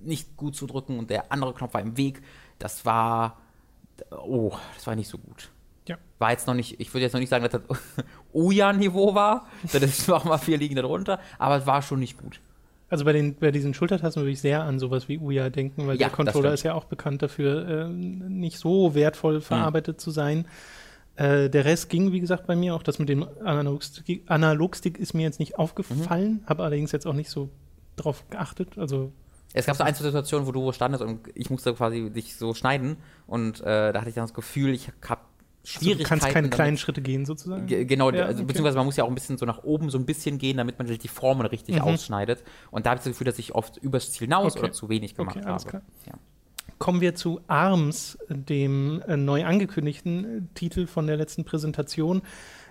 [0.00, 2.22] nicht gut zu drücken und der andere Knopf war im Weg.
[2.58, 3.38] Das war,
[4.10, 5.50] oh, das war nicht so gut.
[5.88, 5.96] Ja.
[6.18, 9.82] War jetzt noch nicht, ich würde jetzt noch nicht sagen, dass das Uja-Niveau war, das
[9.82, 12.40] ist noch mal vier liegen darunter, aber es war schon nicht gut.
[12.92, 15.94] Also bei, den, bei diesen Schultertasten würde ich sehr an sowas wie Uya denken, weil
[15.94, 19.40] Ja, der Controller ist ja auch bekannt dafür, ähm, nicht so wertvoll Mhm.
[19.42, 20.46] verarbeitet zu sein.
[21.16, 22.82] Äh, der Rest ging, wie gesagt, bei mir auch.
[22.82, 26.46] Das mit dem Analogstick, Analogstick ist mir jetzt nicht aufgefallen, Mhm.
[26.46, 27.48] habe allerdings jetzt auch nicht so
[27.96, 28.76] drauf geachtet.
[28.76, 29.10] Also
[29.54, 32.52] Es gab so ein, zwei Situationen, wo du standest und ich musste quasi dich so
[32.52, 35.20] schneiden und äh, da hatte ich dann das Gefühl, ich habe
[35.64, 35.98] also Schwierigkeiten.
[36.02, 37.66] du kannst keine damit- kleinen Schritte gehen, sozusagen.
[37.66, 38.46] Ge- Genau, Ja, also, okay.
[38.46, 40.78] beziehungsweise man muss ja auch ein bisschen so nach oben so ein bisschen gehen, damit
[40.78, 41.82] man die Formen richtig Mhm.
[41.82, 42.42] ausschneidet.
[42.70, 44.64] Und da habe ich das Gefühl, dass ich oft übers Ziel hinaus Okay.
[44.64, 45.82] oder zu wenig gemacht Okay, habe.
[46.06, 46.12] Ja.
[46.78, 52.22] Kommen wir zu ARMS, dem äh, neu angekündigten äh, Titel von der letzten Präsentation.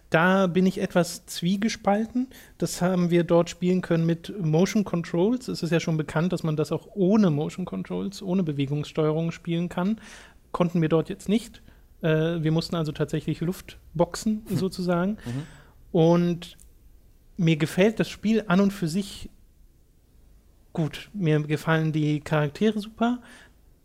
[0.10, 2.28] Da bin ich etwas zwiegespalten.
[2.58, 5.48] Das haben wir dort spielen können mit Motion Controls.
[5.48, 9.70] Es ist ja schon bekannt, dass man das auch ohne Motion Controls, ohne Bewegungssteuerung spielen
[9.70, 10.02] kann.
[10.52, 11.62] Konnten wir dort jetzt nicht.
[12.02, 15.18] Äh, wir mussten also tatsächlich Luftboxen sozusagen.
[15.92, 16.58] Und
[17.38, 19.30] mir gefällt das Spiel an und für sich
[20.74, 23.20] gut, mir gefallen die Charaktere super,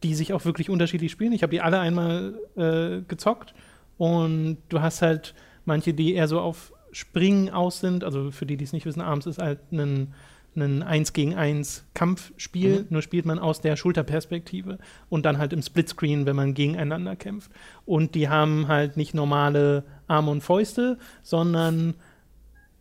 [0.03, 1.33] die sich auch wirklich unterschiedlich spielen.
[1.33, 3.55] Ich habe die alle einmal äh, gezockt
[3.99, 8.05] und du hast halt manche, die eher so auf Springen aus sind.
[8.05, 10.15] Also für die, die es nicht wissen, Arms ist halt ein,
[10.57, 12.87] ein 1 gegen 1 Kampfspiel, Mhm.
[12.91, 14.79] nur spielt man aus der Schulterperspektive
[15.09, 17.51] und dann halt im Splitscreen, wenn man gegeneinander kämpft.
[17.85, 21.95] Und die haben halt nicht normale Arme und Fäuste, sondern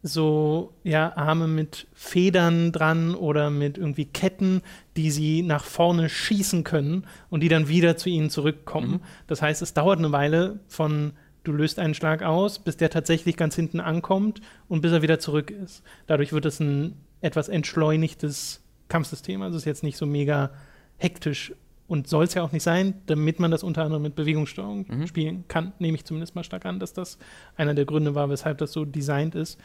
[0.03, 4.61] so ja Arme mit Federn dran oder mit irgendwie Ketten,
[4.97, 9.01] die sie nach vorne schießen können und die dann wieder zu ihnen zurückkommen.
[9.26, 11.13] Das heißt, es dauert eine Weile von
[11.43, 15.19] du löst einen Schlag aus, bis der tatsächlich ganz hinten ankommt und bis er wieder
[15.19, 15.84] zurück ist.
[16.07, 16.93] Dadurch wird es ein
[17.26, 19.41] etwas entschleunigtes Kampfsystem.
[19.41, 20.51] Also es ist jetzt nicht so mega
[20.97, 21.53] hektisch
[21.88, 25.07] und soll es ja auch nicht sein, damit man das unter anderem mit Bewegungssteuerung Mhm.
[25.07, 25.73] spielen kann.
[25.80, 27.17] Nehme ich zumindest mal stark an, dass das
[27.57, 29.59] einer der Gründe war, weshalb das so designt ist.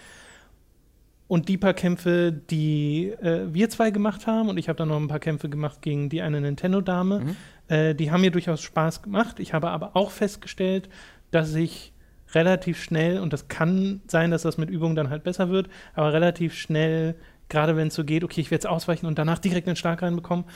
[1.29, 4.97] Und die paar Kämpfe, die äh, wir zwei gemacht haben, und ich habe dann noch
[4.97, 7.37] ein paar Kämpfe gemacht gegen die eine Nintendo-Dame, Mhm.
[7.69, 9.39] äh, die haben mir durchaus Spaß gemacht.
[9.39, 10.89] Ich habe aber auch festgestellt,
[11.31, 11.93] dass ich
[12.35, 16.13] relativ schnell, und das kann sein, dass das mit Übung dann halt besser wird, aber
[16.13, 17.15] relativ schnell,
[17.51, 20.01] gerade wenn es so geht, okay, ich werde jetzt ausweichen und danach direkt einen Schlag
[20.01, 20.47] reinbekommen,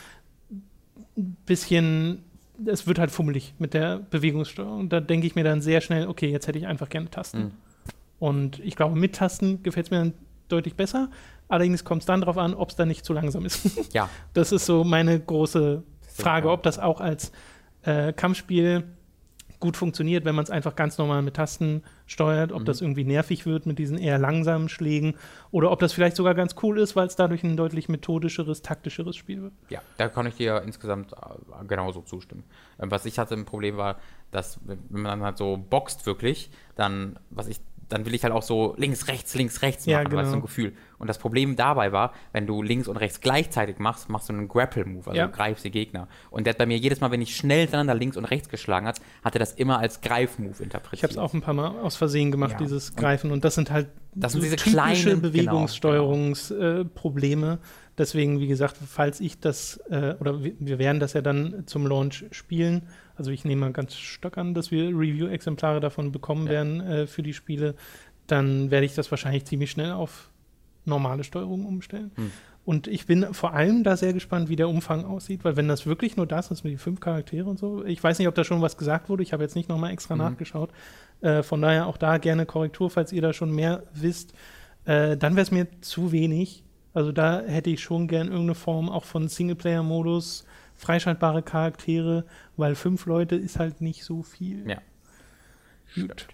[1.16, 2.22] ein bisschen,
[2.64, 4.88] es wird halt fummelig mit der Bewegungssteuerung.
[4.88, 7.38] Da denke ich mir dann sehr schnell, okay, jetzt hätte ich einfach gerne Tasten.
[7.38, 7.50] Mhm.
[8.18, 10.14] Und ich glaube, mit Tasten gefällt es mir dann
[10.48, 11.10] deutlich besser.
[11.48, 13.92] Allerdings kommt es dann darauf an, ob es dann nicht zu langsam ist.
[13.92, 14.08] Ja.
[14.32, 17.32] Das ist so meine große Frage, ob das auch als
[17.82, 18.84] äh, Kampfspiel
[19.64, 22.64] gut funktioniert, wenn man es einfach ganz normal mit Tasten steuert, ob Mhm.
[22.66, 25.14] das irgendwie nervig wird mit diesen eher langsamen Schlägen
[25.50, 29.16] oder ob das vielleicht sogar ganz cool ist, weil es dadurch ein deutlich methodischeres, taktischeres
[29.16, 29.52] Spiel wird.
[29.70, 32.44] Ja, da kann ich dir insgesamt äh, genauso zustimmen.
[32.78, 33.96] Ähm, was ich hatte, ein Problem war,
[34.30, 37.58] dass wenn wenn man dann halt so boxt wirklich, dann, was ich,
[37.88, 40.32] dann will ich halt auch so links, rechts, links, rechts machen, Ja, das so genau.
[40.32, 40.72] ein Gefühl.
[40.98, 44.48] Und das Problem dabei war, wenn du links und rechts gleichzeitig machst, machst du einen
[44.48, 45.26] Grapple-Move, also Ja.
[45.26, 46.08] du greifst die Gegner.
[46.30, 48.86] Und der hat bei mir jedes Mal, wenn ich schnell hintereinander links und rechts geschlagen
[48.86, 50.94] hat, hat er das immer als Greif-Move interpretiert.
[50.94, 52.58] Ich habe es auch ein paar Mal aus Versehen gemacht, Ja.
[52.58, 53.30] dieses Greifen.
[53.32, 55.20] Und das sind halt Das sind diese typische kleinen- genau,
[56.34, 57.58] Bewegungssteuerungsprobleme.
[57.98, 61.86] Deswegen, wie gesagt, falls ich das, äh, oder wir, wir werden das ja dann zum
[61.86, 62.88] Launch spielen.
[63.16, 66.52] Also ich nehme mal ganz stark an, dass wir Review-Exemplare davon bekommen Ja.
[66.52, 67.74] werden äh, für die Spiele.
[68.26, 70.30] Dann werde ich das wahrscheinlich ziemlich schnell auf
[70.84, 72.10] normale Steuerung umstellen.
[72.16, 72.30] Hm.
[72.64, 75.84] Und ich bin vor allem da sehr gespannt, wie der Umfang aussieht, weil wenn das
[75.86, 78.42] wirklich nur das ist mit den fünf Charaktere und so, ich weiß nicht, ob da
[78.42, 80.20] schon was gesagt wurde, ich habe jetzt nicht nochmal extra Mhm.
[80.22, 80.70] nachgeschaut.
[81.20, 84.32] Äh, von daher auch da gerne Korrektur, falls ihr da schon mehr wisst.
[84.86, 86.64] Äh, dann wäre es mir zu wenig.
[86.94, 90.46] Also da hätte ich schon gern irgendeine Form auch von Singleplayer-Modus,
[90.76, 92.24] freischaltbare Charaktere,
[92.56, 94.68] weil fünf Leute ist halt nicht so viel.
[94.68, 94.78] Ja.
[95.94, 96.26] Gut.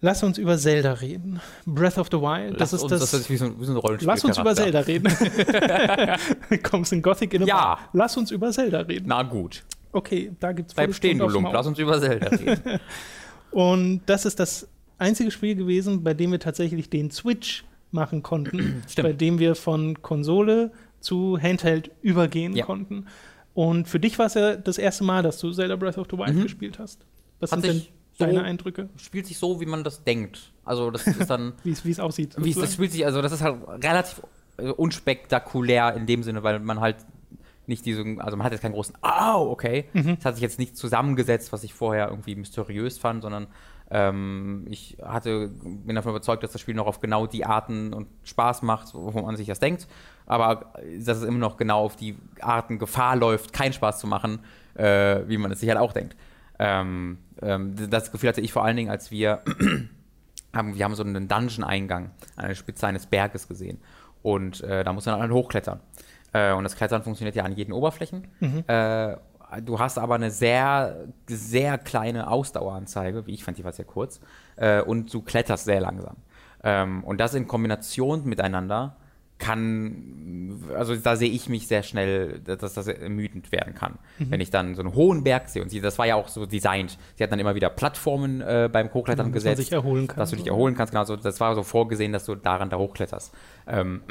[0.00, 1.40] Lass uns über Zelda reden.
[1.66, 2.52] Breath of the Wild.
[2.52, 3.00] Lass das ist uns, das.
[3.10, 4.06] das ist wie so, ein- wie so ein Rollenspiel.
[4.06, 5.12] Lass uns über Zelda reden.
[6.62, 7.56] Kommst in Gothic in Ja.
[7.56, 7.78] Bar.
[7.92, 9.06] Lass uns über Zelda reden.
[9.08, 9.64] Na gut.
[9.90, 11.52] Okay, da gibt's Bleib stehen, du Lump.
[11.52, 12.78] Lass uns über Zelda reden.
[13.50, 14.68] Und das ist das
[14.98, 19.08] einzige Spiel gewesen, bei dem wir tatsächlich den Switch machen konnten, Stimmt.
[19.08, 20.70] bei dem wir von Konsole
[21.00, 22.64] zu Handheld übergehen Ja.
[22.66, 23.06] konnten.
[23.54, 26.16] Und für dich war es ja das erste Mal, dass du Zelda Breath of the
[26.18, 26.42] Wild Mhm.
[26.44, 27.04] gespielt hast.
[27.40, 30.52] Was Hat sind denn sich so- deine Eindrücke, Spielt sich so, wie man das denkt.
[30.64, 31.52] Also das ist dann.
[31.64, 32.34] wie es aussieht?
[32.38, 34.22] Wie es spielt sich, also das ist halt relativ
[34.58, 36.96] äh, unspektakulär in dem Sinne, weil man halt
[37.66, 39.84] nicht diesen, also man hat jetzt keinen großen, au, okay.
[39.92, 43.46] Es hat sich jetzt nicht zusammengesetzt, was ich vorher irgendwie mysteriös fand, sondern
[43.90, 48.08] ähm, ich hatte, bin davon überzeugt, dass das Spiel noch auf genau die Arten und
[48.24, 49.88] Spaß macht, wo man sich das denkt,
[50.26, 54.40] aber dass es immer noch genau auf die Arten Gefahr läuft, keinen Spaß zu machen,
[54.74, 56.16] äh, wie man es sich halt auch denkt.
[56.58, 59.42] Ähm, ähm, das Gefühl hatte ich vor allen Dingen, als wir
[60.54, 63.78] haben, wir haben so einen Dungeon-Eingang an der Spitze eines Berges gesehen.
[64.22, 65.80] Und äh, da muss man dann hochklettern.
[66.32, 68.26] Äh, und das Klettern funktioniert ja an jeden Oberflächen.
[68.68, 69.16] Äh,
[69.62, 74.20] du hast aber eine sehr, sehr kleine Ausdaueranzeige, wie ich fand, die war sehr kurz.
[74.56, 76.16] Äh, und du kletterst sehr langsam.
[76.62, 78.96] Ähm, und das in Kombination miteinander
[79.38, 83.98] kann, also da sehe ich mich sehr schnell, dass das ermüdend werden kann.
[84.18, 86.44] Wenn ich dann so einen hohen Berg sehe und sie, das war ja auch so
[86.44, 86.98] designt.
[87.14, 90.18] Sie hat dann immer wieder Plattformen äh, beim Hochklettern Dass man gesetzt sich erholen kann.
[90.18, 90.92] dass du dich erholen kannst.
[90.92, 93.32] Genau, so, das war so vorgesehen, dass du daran da hochkletterst.
[93.68, 94.02] Ähm,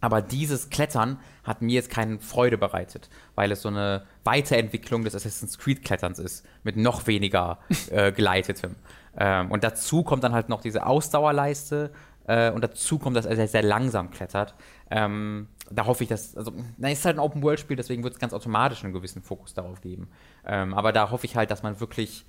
[0.00, 5.14] aber dieses Klettern hat mir jetzt keine Freude bereitet, weil es so eine Weiterentwicklung des
[5.14, 7.58] Assassin's Creed Kletterns ist, mit noch weniger
[7.90, 8.76] äh, geleitetem.
[9.16, 11.90] Ähm, und dazu kommt dann halt noch diese Ausdauerleiste
[12.26, 14.54] äh, und dazu kommt, dass er sehr, sehr langsam klettert.
[14.90, 18.32] Ähm, da hoffe ich, dass, also, na, ist halt ein Open-World-Spiel, deswegen wird es ganz
[18.32, 20.08] automatisch einen gewissen Fokus darauf geben.
[20.46, 22.24] Ähm, aber da hoffe ich halt, dass man wirklich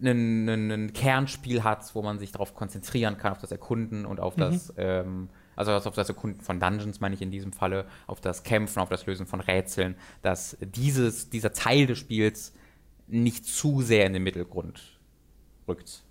[0.00, 4.72] ein, Kernspiel hat, wo man sich darauf konzentrieren kann, auf das Erkunden und auf das
[4.76, 5.28] ähm,
[5.58, 8.88] also auf das Erkunden von Dungeons meine ich in diesem Falle, auf das Kämpfen, auf
[8.88, 12.52] das Lösen von Rätseln, dass dieses, dieser Teil des Spiels
[13.08, 15.00] nicht zu sehr in den Mittelgrund
[15.66, 16.04] rückt.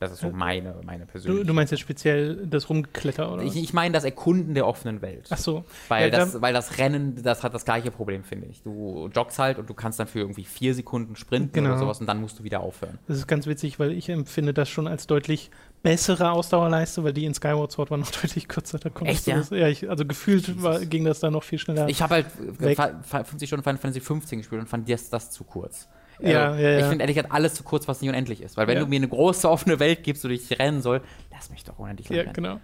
[0.00, 1.44] Das ist so meine, meine Du, persönliche.
[1.44, 3.42] du meinst jetzt speziell das Rumgekletter, oder?
[3.42, 5.26] ich, ich meine das Erkunden der offenen Welt.
[5.30, 5.64] Ach so.
[5.88, 8.62] Weil, Ja, das, da- weil das Rennen, das hat das gleiche Problem, finde ich.
[8.62, 11.68] Du joggst halt und du kannst dann für irgendwie vier Sekunden sprinten Genau.
[11.70, 12.98] oder sowas und dann musst du wieder aufhören.
[13.08, 15.50] Das ist ganz witzig, weil ich empfinde das schon als deutlich
[15.82, 18.78] bessere Ausdauerleiste, weil die in Skyward Sword war noch deutlich kürzer.
[18.78, 19.36] Da Echt, du ja?
[19.36, 21.88] Das, ja, ich, also gefühlt war, ging das da noch viel schneller.
[21.90, 22.26] Ich habe halt
[22.58, 22.76] Weg.
[22.76, 25.88] Fa- Fa- 50 Stunden Final Fantasy 15 gespielt und fand das, das zu kurz.
[26.22, 26.88] Ja, ja, Ich ja.
[26.88, 28.56] finde ehrlich gesagt alles zu kurz, was nicht unendlich ist.
[28.56, 28.84] Weil wenn Ja.
[28.84, 31.00] du mir eine große offene Welt gibst, wo ich rennen soll,
[31.32, 32.34] lass mich doch unendlich lang ja, rennen.
[32.34, 32.60] genau.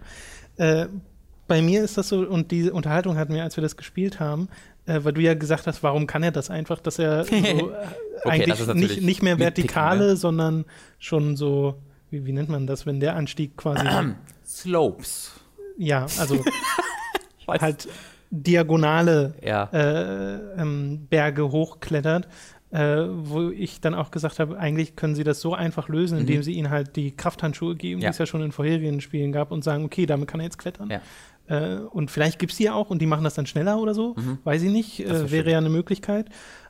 [0.57, 0.87] Äh,
[1.47, 4.49] bei mir ist das so, und diese Unterhaltung hatten wir, als wir das gespielt haben,
[4.85, 7.71] äh, weil du ja gesagt hast, warum kann er das einfach, dass er so, äh,
[8.25, 10.15] eigentlich ist natürlich nicht, nicht mehr vertikale, ne?
[10.17, 10.65] sondern
[10.99, 11.75] schon so,
[12.09, 13.85] wie, wie nennt man das, wenn der Anstieg quasi,
[14.45, 15.31] Slopes.
[15.77, 16.35] ja, also
[17.39, 17.87] Ich halt
[18.29, 19.69] diagonale Ja.
[19.71, 22.27] äh, ähm, Berge hochklettert,
[22.71, 26.43] äh, wo ich dann auch gesagt habe, eigentlich können sie das so einfach lösen, indem
[26.43, 28.03] sie ihnen halt die Krafthandschuhe geben, Mhm.
[28.03, 28.09] Ja.
[28.09, 30.57] die es ja schon in vorherigen Spielen gab, und sagen, okay, damit kann er jetzt
[30.57, 30.89] klettern.
[30.89, 31.01] Ja.
[31.49, 33.93] Äh, und vielleicht gibt es die ja auch und die machen das dann schneller oder
[33.93, 35.05] so, weiß ich nicht, Mhm.
[35.05, 35.51] äh, wäre schön.
[35.53, 36.27] ja eine Möglichkeit.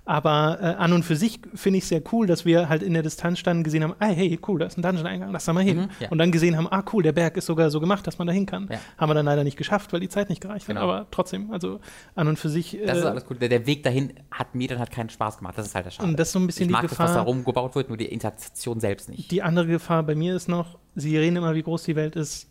[0.08, 2.94] Aber äh, an und für sich finde ich es sehr cool, dass wir halt in
[2.94, 5.64] der Distanz standen, gesehen haben, ah, hey, cool, da ist ein Dungeon-Eingang, lass da mal
[5.64, 5.78] hin.
[5.82, 6.10] Mhm, ja.
[6.10, 8.32] Und dann gesehen haben, ah, cool, der Berg ist sogar so gemacht, dass man da
[8.34, 8.70] hin kann.
[8.72, 8.80] Ja.
[8.98, 10.80] Haben wir dann leider nicht geschafft, weil die Zeit nicht gereicht Genau.
[10.80, 10.88] hat.
[10.90, 11.82] Aber trotzdem, also
[12.16, 12.78] an und für sich.
[12.86, 13.42] Das ist äh, alles gut.
[13.42, 15.58] Der, der Weg dahin hat mir dann halt keinen Spaß gemacht.
[15.58, 16.08] Das ist halt der Schade.
[16.08, 17.24] Und das ist so ein bisschen ich die mag das, was da Gefahr.
[17.26, 19.30] rumgebaut wird, nur die Interaktion selbst nicht.
[19.30, 22.48] Die andere Gefahr bei mir ist noch, Sie reden immer, wie groß die Welt ist.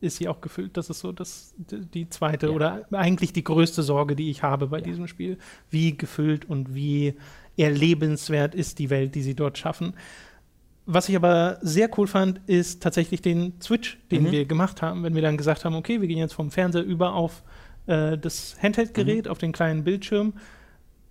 [0.00, 0.76] Ist sie auch gefüllt?
[0.76, 2.52] Das ist so das, die zweite Ja.
[2.52, 4.84] oder eigentlich die größte Sorge, die ich habe bei Ja.
[4.84, 5.38] diesem Spiel.
[5.70, 7.14] Wie gefüllt und wie
[7.56, 9.94] erlebenswert ist die Welt, die sie dort schaffen.
[10.86, 14.30] Was ich aber sehr cool fand, ist tatsächlich den Switch, den Mhm.
[14.32, 17.14] wir gemacht haben, wenn wir dann gesagt haben, okay, wir gehen jetzt vom Fernseher über
[17.14, 17.42] auf
[17.86, 19.30] äh, das Handheld-Gerät, Mhm.
[19.30, 20.34] auf den kleinen Bildschirm.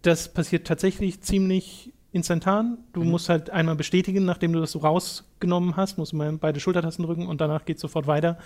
[0.04, 2.78] Das passiert tatsächlich ziemlich instantan.
[2.94, 3.10] Du Mhm.
[3.10, 7.04] musst halt einmal bestätigen, nachdem du das so rausgenommen hast, musst du mal beide Schultertasten
[7.06, 8.38] drücken und danach geht es sofort weiter.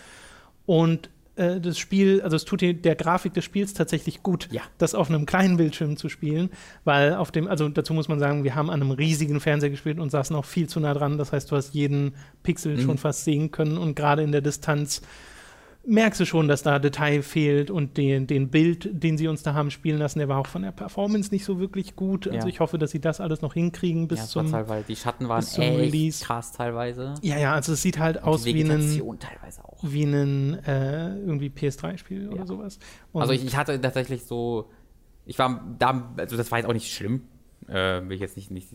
[0.71, 4.61] Und äh, das Spiel, also es tut dir der Grafik des Spiels tatsächlich gut, Ja.
[4.77, 6.49] das auf einem kleinen Bildschirm zu spielen,
[6.85, 9.99] weil auf dem, also dazu muss man sagen, wir haben an einem riesigen Fernseher gespielt
[9.99, 11.17] und saßen auch viel zu nah dran.
[11.17, 12.13] Das heißt, du hast jeden
[12.43, 12.81] Pixel Mhm.
[12.81, 15.01] schon fast sehen können und gerade in der Distanz
[15.85, 19.53] merkst du schon, dass da Detail fehlt und den, den Bild, den sie uns da
[19.55, 22.27] haben spielen lassen, der war auch von der Performance nicht so wirklich gut.
[22.27, 22.45] Also Ja.
[22.47, 24.51] ich hoffe, dass sie das alles noch hinkriegen bis ja, zum.
[24.51, 26.23] teilweise, die Schatten waren echt Release.
[26.23, 27.15] krass teilweise.
[27.23, 29.79] Ja, ja, also es sieht halt aus die wie ein, teilweise auch.
[29.81, 32.45] wie ein äh, irgendwie PS3-Spiel oder Ja.
[32.45, 32.77] sowas.
[33.11, 34.69] Und Also ich, ich hatte tatsächlich so,
[35.25, 37.23] ich war da, also das war jetzt auch nicht schlimm,
[37.71, 38.69] äh, will ich jetzt nicht, nicht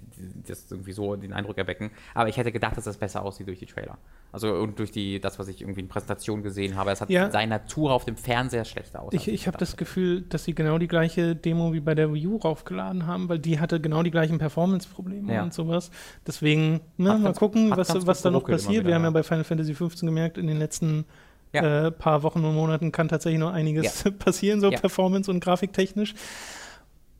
[0.49, 3.59] das irgendwie so den Eindruck erwecken, aber ich hätte gedacht, dass das besser aussieht durch
[3.59, 3.99] die Trailer.
[4.33, 7.31] Also und durch die, das, was ich irgendwie in Präsentation gesehen habe, es hat Ja.
[7.31, 9.13] seine Natur auf dem Fernseher schlechter aus.
[9.13, 12.27] Ich, ich habe das Gefühl, dass sie genau die gleiche Demo wie bei der Wii
[12.27, 15.43] U raufgeladen haben, weil die hatte genau die gleichen Performance-Probleme Ja.
[15.43, 15.91] und sowas.
[16.27, 18.81] Deswegen, ne, Hat mal ganz- gucken, was, was da noch passiert.
[18.81, 19.13] wieder, Wir haben ja ja.
[19.13, 21.05] bei Final Fantasy 15 gemerkt, in den letzten
[21.53, 21.87] Ja.
[21.87, 24.79] äh, paar Wochen und Monaten kann tatsächlich noch einiges passieren, so Ja.
[24.79, 26.15] performance- und grafiktechnisch.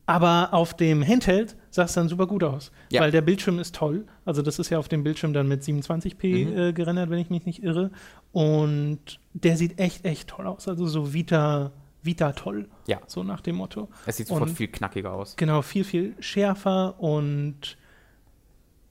[0.09, 3.01] Aber auf dem Handheld sah es dann super gut aus, Ja.
[3.01, 4.07] weil der Bildschirm ist toll.
[4.25, 6.57] Also das ist ja auf dem Bildschirm dann mit 27p Mhm.
[6.59, 7.91] äh, gerendert, wenn ich mich nicht irre.
[8.33, 9.01] Und
[9.33, 10.69] der sieht echt, echt toll aus.
[10.69, 12.99] Also so Vita, Vita toll, Ja.
[13.09, 13.89] so nach dem Motto.
[14.07, 15.35] Es sieht sofort Und- viel knackiger aus.
[15.37, 17.77] Genau, viel, viel schärfer und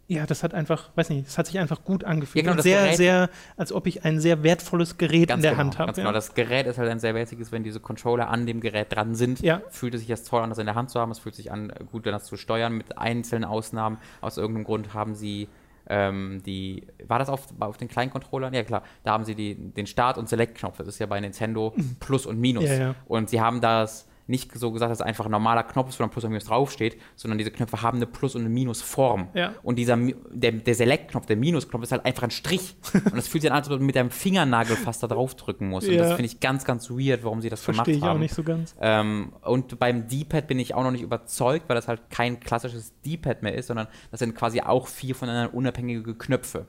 [0.08, 2.46] ja, das hat einfach, weiß nicht, es hat sich einfach gut angefühlt.
[2.46, 5.42] Ja, genau, und das sehr, Gerät- sehr, als ob ich ein sehr wertvolles Gerät in
[5.42, 5.88] der genau, Hand habe.
[5.88, 6.04] Ganz ja.
[6.04, 9.16] genau, das Gerät ist halt ein sehr wertiges, wenn diese Controller an dem Gerät dran
[9.16, 9.42] sind.
[9.42, 9.62] Ja.
[9.70, 11.12] Fühlt es sich jetzt toll an, das in der Hand zu haben.
[11.12, 12.74] Es fühlt sich an, gut, das zu steuern.
[12.74, 13.98] Mit einzelnen Ausnahmen.
[14.22, 15.48] Aus irgendeinem Grund haben sie
[15.88, 16.86] ähm, die.
[17.08, 18.54] War das auf, auf den kleinen Controllern?
[18.54, 18.84] Ja, klar.
[19.04, 20.78] Da haben sie die, den Start- und Select-Knopf.
[20.78, 22.70] Das ist ja bei Nintendo Plus und Minus.
[22.70, 22.94] Ja.
[23.08, 26.04] Und sie haben das nicht so gesagt, dass es einfach ein normaler Knopf ist, wo
[26.04, 29.30] dann Plus und Minus draufsteht, sondern diese Knöpfe haben eine Plus- und eine Minus-Form.
[29.34, 29.54] Ja.
[29.62, 29.98] Und dieser,
[30.32, 32.76] der, der Select-Knopf, der Minus-Knopf ist halt einfach ein Strich.
[32.94, 35.70] und das fühlt sich an, als ob du mit deinem Fingernagel fast da drauf drücken
[35.70, 35.88] musst.
[35.88, 36.02] Und Ja.
[36.04, 38.18] das finde ich ganz, ganz weird, warum sie das Verstehe ich gemacht haben.
[38.18, 38.76] auch nicht so ganz.
[38.82, 42.94] Ähm, und beim D-Pad bin ich auch noch nicht überzeugt, weil das halt kein klassisches
[43.06, 46.66] D-Pad mehr ist, sondern das sind quasi auch vier voneinander unabhängige Knöpfe,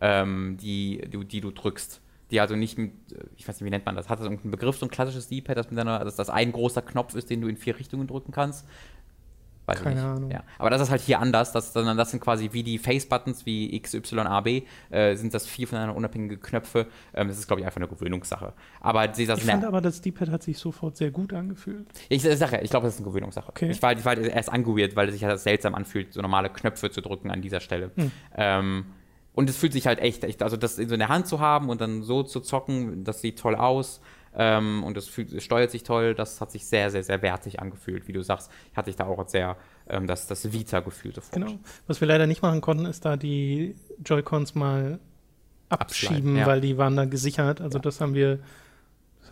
[0.00, 2.00] ähm, die, die, die du drückst.
[2.30, 2.92] Die also nicht mit,
[3.36, 4.08] ich weiß nicht, wie nennt man das?
[4.08, 6.82] Hat das irgendeinen Begriff, so ein klassisches D-Pad, das mit einer, dass das ein großer
[6.82, 8.66] Knopf ist, den du in vier Richtungen drücken kannst?
[9.66, 10.04] Weiß Keine nicht.
[10.04, 10.30] Ahnung.
[10.30, 10.42] Ja.
[10.58, 13.74] Aber das ist halt hier anders, das, sondern das sind quasi wie die Face-Buttons, wie
[13.76, 16.86] X, Y, A, B, äh, sind das vier voneinander unabhängige Knöpfe.
[17.14, 18.52] Ähm, das ist, glaube ich, einfach eine Gewöhnungssache.
[18.80, 21.86] Aber sie das Ich fand aber, das D-Pad hat sich sofort sehr gut angefühlt.
[22.10, 23.48] ich sage, ich glaube, das ist eine Gewöhnungssache.
[23.48, 23.70] Okay.
[23.70, 26.90] Ich, war, ich war erst angewirrt, weil es sich halt seltsam anfühlt, so normale Knöpfe
[26.90, 27.90] zu drücken an dieser Stelle.
[27.96, 28.10] Hm.
[28.36, 28.84] Ähm,
[29.34, 31.40] und es fühlt sich halt echt, echt, also das in so in der Hand zu
[31.40, 34.00] haben und dann so zu zocken, das sieht toll aus.
[34.36, 36.14] Ähm, und es, fühlt, es steuert sich toll.
[36.14, 38.08] Das hat sich sehr, sehr, sehr wertig angefühlt.
[38.08, 39.56] Wie du sagst, hatte ich da auch sehr
[39.88, 41.34] ähm, das, das Vita-Gefühl sofort.
[41.34, 41.58] Genau.
[41.86, 44.98] Was wir leider nicht machen konnten, ist da die Joy-Cons mal
[45.68, 46.46] abschieben, ja.
[46.46, 47.60] weil die waren da gesichert.
[47.60, 48.40] Also das haben wir,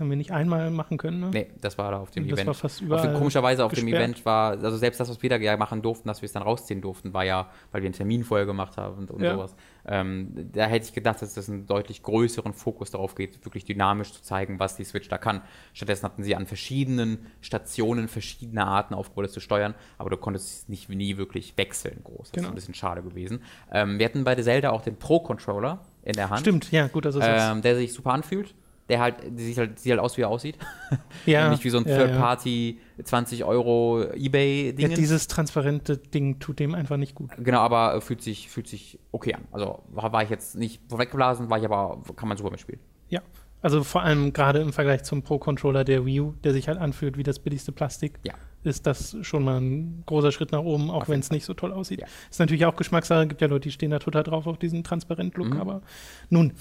[0.03, 1.21] haben wir nicht einmal machen können.
[1.21, 1.31] Ne?
[1.33, 2.47] Nee, das war da auf dem Das Event.
[2.49, 4.03] war fast auf dem, überall komischerweise auf dem gesperrt.
[4.03, 6.43] Event war, also selbst das, was wir da ja machen durften, dass wir es dann
[6.43, 9.35] rausziehen durften, war ja, weil wir einen Termin vorher gemacht haben und, und Ja.
[9.35, 9.55] sowas.
[9.85, 14.13] Ähm, da hätte ich gedacht, dass das einen deutlich größeren Fokus darauf geht, wirklich dynamisch
[14.13, 15.41] zu zeigen, was die Switch da kann.
[15.73, 20.47] Stattdessen hatten sie an verschiedenen Stationen verschiedene Arten aufgebaut, das zu steuern, aber du konntest
[20.63, 22.19] es nicht nie wirklich wechseln groß.
[22.19, 22.49] Das ist Genau.
[22.49, 23.43] ein bisschen schade gewesen.
[23.73, 26.41] Ähm, wir hatten bei der Zelda auch den Pro-Controller in der Hand.
[26.41, 27.53] Stimmt, ja, gut, dass sagst.
[27.53, 28.55] Ähm, der sich super anfühlt.
[28.89, 30.59] Der halt, sieht halt, sieht halt aus, wie er aussieht.
[31.27, 34.15] ja, Nicht wie so ein ja, Third-Party 20 Euro Ja.
[34.15, 34.91] Ebay-Ding.
[34.91, 37.31] Ja, dieses transparente Ding tut dem einfach nicht gut.
[37.39, 39.43] genau, aber äh, fühlt sich, fühlt sich okay an.
[39.53, 42.81] Also war, war ich jetzt nicht weggeblasen, war ich aber, kann man super mitspielen.
[43.09, 43.21] Ja.
[43.63, 47.17] Also vor allem gerade im Vergleich zum Pro-Controller der Wii U, der sich halt anfühlt
[47.17, 48.35] wie das billigste Plastik, Ja.
[48.65, 51.73] ist das schon mal ein großer Schritt nach oben, auch wenn es nicht so toll
[51.73, 52.01] aussieht.
[52.01, 52.09] Ja.
[52.29, 55.51] Ist natürlich auch Geschmackssache, gibt ja Leute, die stehen da total drauf auf diesen Transparent-Look,
[55.55, 55.61] Mhm.
[55.61, 55.83] aber
[56.29, 56.55] nun.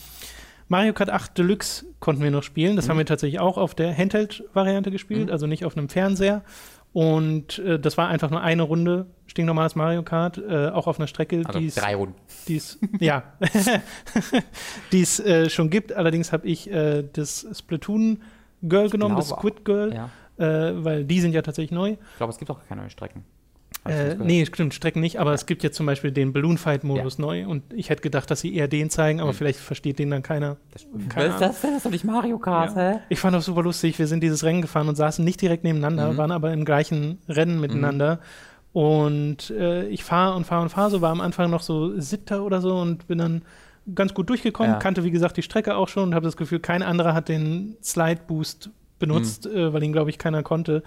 [0.71, 2.71] Mario Kart 8 Deluxe konnten wir noch spielen.
[2.71, 2.75] Mhm.
[2.77, 6.43] Das haben wir tatsächlich auch auf der Handheld-Variante gespielt, also nicht auf einem Fernseher.
[6.93, 11.07] Und äh, das war einfach nur eine Runde, stinknormales Mario Kart, äh, auch auf einer
[11.07, 12.15] Strecke, Also die es drei Runden.
[12.47, 13.23] die es ja,
[14.93, 15.91] die es äh, schon gibt.
[15.93, 18.21] Allerdings habe ich äh, das Splatoon
[18.63, 20.09] Girl genommen, das glaube Squid Girl, Ja.
[20.37, 21.91] äh, weil die sind ja tatsächlich neu.
[21.91, 23.25] Ich glaube, es gibt auch keine neuen Strecken.
[23.83, 27.17] Äh, nee, stimmt, Strecken nicht, aber es gibt jetzt zum Beispiel den Balloon Fight Modus
[27.17, 29.35] neu und ich hätte gedacht, dass sie eher den zeigen, aber Mhm.
[29.35, 30.57] vielleicht versteht den dann keiner.
[30.71, 31.69] Das, keine was ist das denn?
[31.71, 32.91] Das ist doch nicht Mario Kart, Ja.
[32.91, 32.99] hä?
[33.09, 33.97] Ich fand das super lustig.
[33.97, 36.17] Wir sind dieses Rennen gefahren und saßen nicht direkt nebeneinander, Mhm.
[36.17, 38.19] waren aber im gleichen Rennen miteinander.
[38.73, 42.43] Und äh, ich fahre und fahre und fahre so, war am Anfang noch so siebter
[42.43, 43.41] oder so und bin dann
[43.95, 44.77] ganz gut durchgekommen, Ja.
[44.79, 47.75] kannte wie gesagt die Strecke auch schon und habe das Gefühl, kein anderer hat den
[47.83, 48.69] Slide Boost
[48.99, 49.57] benutzt, Mhm.
[49.57, 50.83] äh, weil ihn, glaube ich, keiner konnte.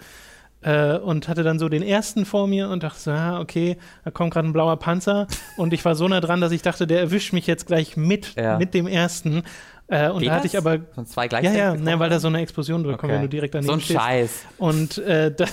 [0.61, 4.09] Äh, und hatte dann so den ersten vor mir und dachte so, ah, okay, da
[4.09, 5.27] kommt gerade ein blauer Panzer.
[5.57, 8.33] Und ich war so nah dran, dass ich dachte, der erwischt mich jetzt gleich mit,
[8.35, 8.57] Ja.
[8.57, 9.43] mit dem ersten.
[9.87, 10.53] Äh, und Geht da hatte das?
[10.53, 11.59] ich aber Von zwei ja, gleichzeitig?
[11.59, 13.73] ja, gekommen ne, weil da so eine Explosion drückt, kommt, wenn du direkt daneben So
[13.73, 13.99] ein stehst.
[13.99, 14.45] Scheiß.
[14.57, 15.45] Und äh, da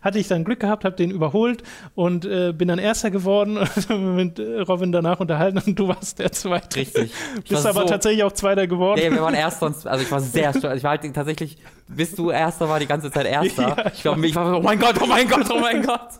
[0.00, 1.64] hatte ich dann Glück gehabt, habe den überholt
[1.96, 3.58] und äh, bin dann Erster geworden
[3.88, 6.78] und mit äh, Robin danach unterhalten und du warst der Zweite.
[6.80, 7.12] Richtig.
[7.44, 9.00] Ich Bist aber so- tatsächlich auch Zweiter geworden.
[9.02, 10.76] Nee, wir waren Erster und also ich war sehr stolz.
[10.78, 11.58] Ich war halt tatsächlich,
[11.88, 13.62] bis du Erster war, die ganze Zeit Erster.
[13.76, 15.82] Ja, ich ich, glaub, ich war so, oh mein Gott, oh mein Gott, oh mein
[15.82, 16.10] Gott.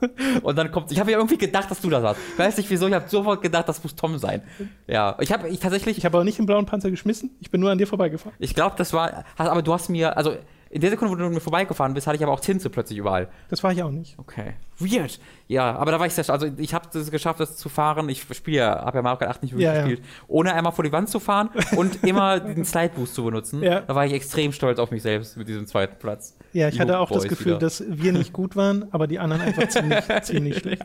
[0.42, 2.20] Und dann kommt, ich habe ja irgendwie gedacht, dass du das warst.
[2.32, 4.42] Ich weiß nicht wieso, ich habe sofort gedacht, das muss Tom sein.
[4.86, 7.60] Ja, ich habe ich tatsächlich, Ich habe aber nicht den blauen Panzer geschmissen, ich bin
[7.60, 8.34] nur an dir vorbeigefahren.
[8.38, 10.34] ich glaube, das war, aber du hast mir, also
[10.70, 13.28] in der Sekunde, wo du mir vorbeigefahren bist, hatte ich aber auch Tinte plötzlich überall.
[13.48, 14.18] Das war ich auch nicht.
[14.18, 14.54] Okay.
[14.78, 15.20] Weird.
[15.46, 18.08] Ja, aber da war ich sehr, also ich habe es geschafft, das zu fahren.
[18.08, 19.82] Ich spiele ja, habe ja Mario Kart 8 nicht wirklich Ja, ja.
[19.82, 23.62] gespielt, ohne einmal vor die Wand zu fahren und immer den Slide Boost zu benutzen.
[23.62, 23.82] Ja.
[23.82, 26.36] Da war ich extrem stolz auf mich selbst mit diesem zweiten Platz.
[26.54, 27.58] Ja, ich hatte auch das Boys Gefühl, wieder.
[27.58, 30.82] dass wir nicht gut waren, aber die anderen einfach ziemlich, ziemlich schlecht.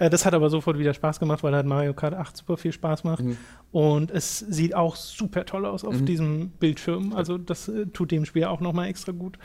[0.00, 2.72] Äh, das hat aber sofort wieder Spaß gemacht, weil halt Mario Kart 8 super viel
[2.72, 3.22] Spaß macht.
[3.22, 3.36] Mhm.
[3.70, 6.06] Und es sieht auch super toll aus auf Mhm.
[6.06, 7.12] diesem Bildschirm.
[7.12, 9.38] Also das äh, tut dem Spiel auch nochmal extra gut.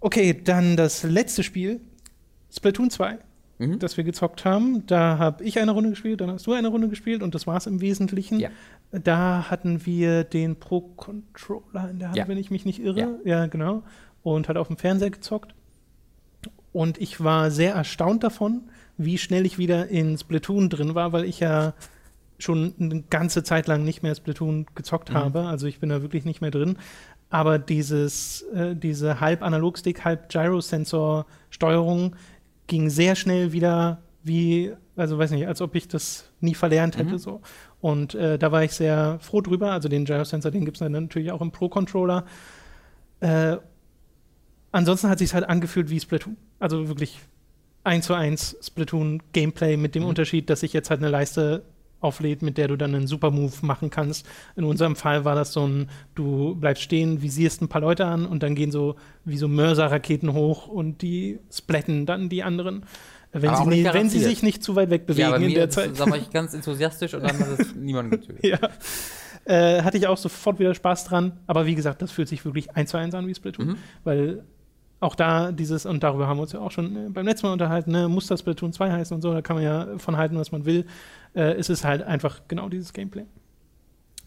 [0.00, 1.80] Okay, dann das letzte Spiel,
[2.54, 3.18] Splatoon 2,
[3.58, 3.78] Mhm.
[3.78, 4.84] das wir gezockt haben.
[4.86, 7.56] Da habe ich eine Runde gespielt, dann hast du eine Runde gespielt und das war
[7.56, 8.38] es im Wesentlichen.
[8.38, 8.50] Ja.
[8.92, 12.28] Da hatten wir den Pro-Controller in der Hand, Ja.
[12.28, 13.00] wenn ich mich nicht irre.
[13.00, 13.08] Ja.
[13.24, 13.82] ja, genau.
[14.32, 15.54] Und hat auf dem Fernseher gezockt.
[16.72, 18.62] Und ich war sehr erstaunt davon,
[18.96, 21.74] wie schnell ich wieder in Splatoon drin war, weil ich ja
[22.38, 25.14] schon eine ganze Zeit lang nicht mehr Splatoon gezockt Mhm.
[25.14, 25.40] habe.
[25.42, 26.76] Also ich bin da wirklich nicht mehr drin.
[27.30, 32.16] Aber dieses, äh, diese halb Analogstick, halb Gyrosensor-Steuerung
[32.66, 37.12] ging sehr schnell wieder wie, also weiß nicht, als ob ich das nie verlernt hätte.
[37.12, 37.18] Mhm.
[37.18, 37.42] So.
[37.80, 39.70] Und äh, da war ich sehr froh drüber.
[39.70, 42.24] Also den Gyrosensor, den gibt es natürlich auch im Pro-Controller.
[43.20, 43.58] Äh,
[44.76, 46.36] ansonsten hat sich halt angefühlt wie Splatoon.
[46.58, 47.18] Also wirklich
[47.84, 50.08] eins zu eins Splatoon-Gameplay mit dem Mhm.
[50.10, 51.62] Unterschied, dass sich jetzt halt eine Leiste
[52.00, 54.26] auflädt, mit der du dann einen Super-Move machen kannst.
[54.54, 58.26] In unserem Fall war das so ein, du bleibst stehen, visierst ein paar Leute an
[58.26, 62.84] und dann gehen so wie so Mörserraketen hoch und die splatten dann die anderen.
[63.32, 65.68] Wenn, sie, auch nicht wenn sie sich nicht zu weit weg bewegen ja, in der
[65.70, 65.98] Zeit.
[65.98, 68.44] da war ich ganz enthusiastisch und dann hat es niemanden getötet.
[68.44, 68.58] ja.
[69.44, 71.38] Äh, hatte ich auch sofort wieder Spaß dran.
[71.46, 73.68] Aber wie gesagt, das fühlt sich wirklich eins zu eins an wie Splatoon.
[73.68, 73.76] Mhm.
[74.04, 74.44] Weil
[75.00, 77.52] auch da dieses, und darüber haben wir uns ja auch schon äh, beim letzten Mal
[77.52, 80.38] unterhalten, ne, muss das Splatoon 2 heißen und so, da kann man ja von halten,
[80.38, 80.86] was man will.
[81.34, 83.24] Äh, es ist halt einfach genau dieses Gameplay.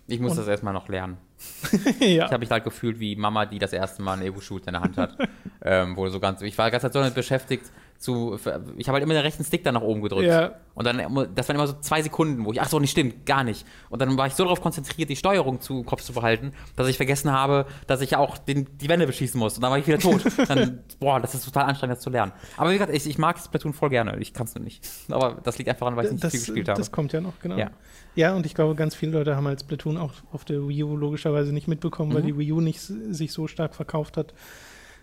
[0.07, 1.17] Ich muss Und- das erstmal noch lernen.
[1.99, 2.25] ja.
[2.25, 4.81] Ich habe mich halt gefühlt wie Mama, die das erste Mal einen Ego-Shoot in der
[4.81, 5.15] Hand hat.
[5.63, 8.35] ähm, wo so ganz, ich war ganz so damit beschäftigt, zu,
[8.77, 10.26] ich habe halt immer den rechten Stick dann nach oben gedrückt.
[10.27, 10.53] Ja.
[10.73, 13.26] Und dann, immer- das waren immer so zwei Sekunden, wo ich, ach so, nicht stimmt,
[13.26, 13.65] gar nicht.
[13.89, 16.95] Und dann war ich so darauf konzentriert, die Steuerung zu Kopf zu behalten, dass ich
[16.95, 19.55] vergessen habe, dass ich ja auch den, die Wände beschießen muss.
[19.57, 20.21] Und dann war ich wieder tot.
[20.47, 22.31] dann, boah, das ist total anstrengend, das zu lernen.
[22.55, 24.17] Aber wie gesagt, ich, ich mag Splatoon voll gerne.
[24.19, 24.88] Ich kann es nur nicht.
[25.09, 26.80] Aber das liegt einfach daran, weil ich nicht das, viel gespielt habe.
[26.80, 27.57] das kommt ja noch, genau.
[27.57, 27.71] Ja.
[28.15, 28.34] Ja.
[28.34, 31.51] und ich glaube, ganz viele Leute haben halt Splatoon auch auf der Wii U logischerweise
[31.53, 32.15] nicht mitbekommen, Mhm.
[32.15, 34.34] weil die Wii U nicht sich so stark verkauft hat.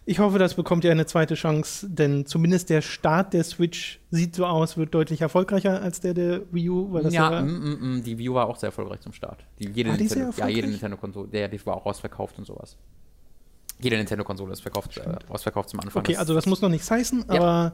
[0.09, 4.37] Ich hoffe, das bekommt ja eine zweite Chance, denn zumindest der Start der Switch sieht
[4.37, 7.49] so aus, wird deutlich erfolgreicher als der der Wii U, weil das ja, ja, mm,
[7.49, 9.45] mm, mm, die Wii U war auch sehr erfolgreich zum Start.
[9.59, 10.69] Die, jede War die Nintendo, ja, jede?
[10.69, 12.77] Nintendo-Konsole, der, die war auch ausverkauft und sowas.
[13.81, 16.01] Jede Nintendo-Konsole ist verkauft, äh, ausverkauft zum Anfang.
[16.01, 17.35] Okay, also das muss noch nichts heißen, Ja.
[17.35, 17.73] aber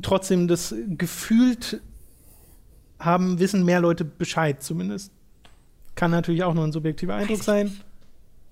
[0.00, 1.82] trotzdem, das gefühlt
[2.98, 5.12] haben, wissen mehr Leute Bescheid zumindest.
[5.96, 7.76] Kann natürlich auch nur ein subjektiver Eindruck sein.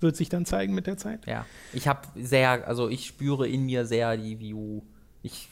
[0.05, 1.27] Wird sich dann zeigen mit der Zeit.
[1.27, 4.83] Ja, ich habe sehr, also ich spüre in mir sehr die Wii U.
[5.23, 5.49] Ich,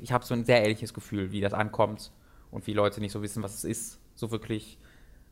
[0.00, 2.10] ich habe so ein sehr ehrliches Gefühl, wie das ankommt
[2.50, 4.76] und wie Leute nicht so wissen, was es ist, so wirklich.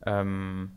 [0.07, 0.71] Ähm,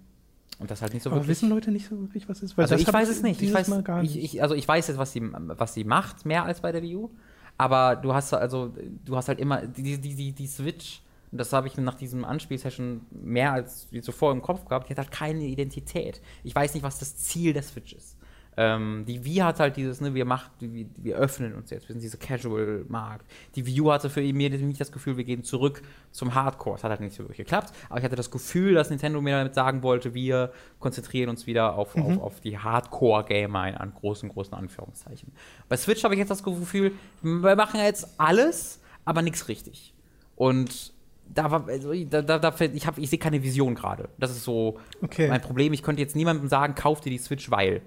[0.57, 1.37] und das halt nicht so Aber wirklich.
[1.37, 2.57] wissen Leute nicht so wirklich, was es ist?
[2.57, 3.39] Weil also ich weiß es nicht.
[3.43, 4.33] Ich weiß, Mal gar ich, nicht.
[4.33, 6.95] ich, also ich weiß jetzt, was sie, was sie macht, mehr als bei der Wii
[6.95, 7.11] U.
[7.59, 8.73] Aber du hast also,
[9.05, 11.03] du hast halt immer die, die, die, die Switch.
[11.33, 14.87] Und Das habe ich nach diesem Anspielsession mehr als zuvor im Kopf gehabt.
[14.87, 16.21] Die hat halt keine Identität.
[16.43, 18.17] Ich weiß nicht, was das Ziel der Switch ist.
[18.55, 21.93] Ähm, die Wii hat halt dieses, ne, wir, macht, wir, wir öffnen uns jetzt, wir
[21.93, 23.25] sind dieser Casual-Markt.
[23.55, 25.81] Die Wii U hatte für mir nicht das Gefühl, wir gehen zurück
[26.11, 26.75] zum Hardcore.
[26.75, 29.37] Das hat halt nicht so wirklich geklappt, aber ich hatte das Gefühl, dass Nintendo mir
[29.37, 34.29] damit sagen wollte, wir konzentrieren uns wieder auf, auf, auf die Hardcore-Gamer in an großen,
[34.29, 35.31] großen Anführungszeichen.
[35.67, 36.91] Bei Switch habe ich jetzt das Gefühl,
[37.23, 39.95] wir machen jetzt alles, aber nichts richtig.
[40.35, 40.92] Und
[41.33, 44.09] da war, also, da, da, da, ich, hab- ich sehe keine Vision gerade.
[44.19, 45.27] Das ist so Okay.
[45.27, 45.73] mein Problem.
[45.73, 47.81] Ich könnte jetzt niemandem sagen, kauf dir die Switch, weil.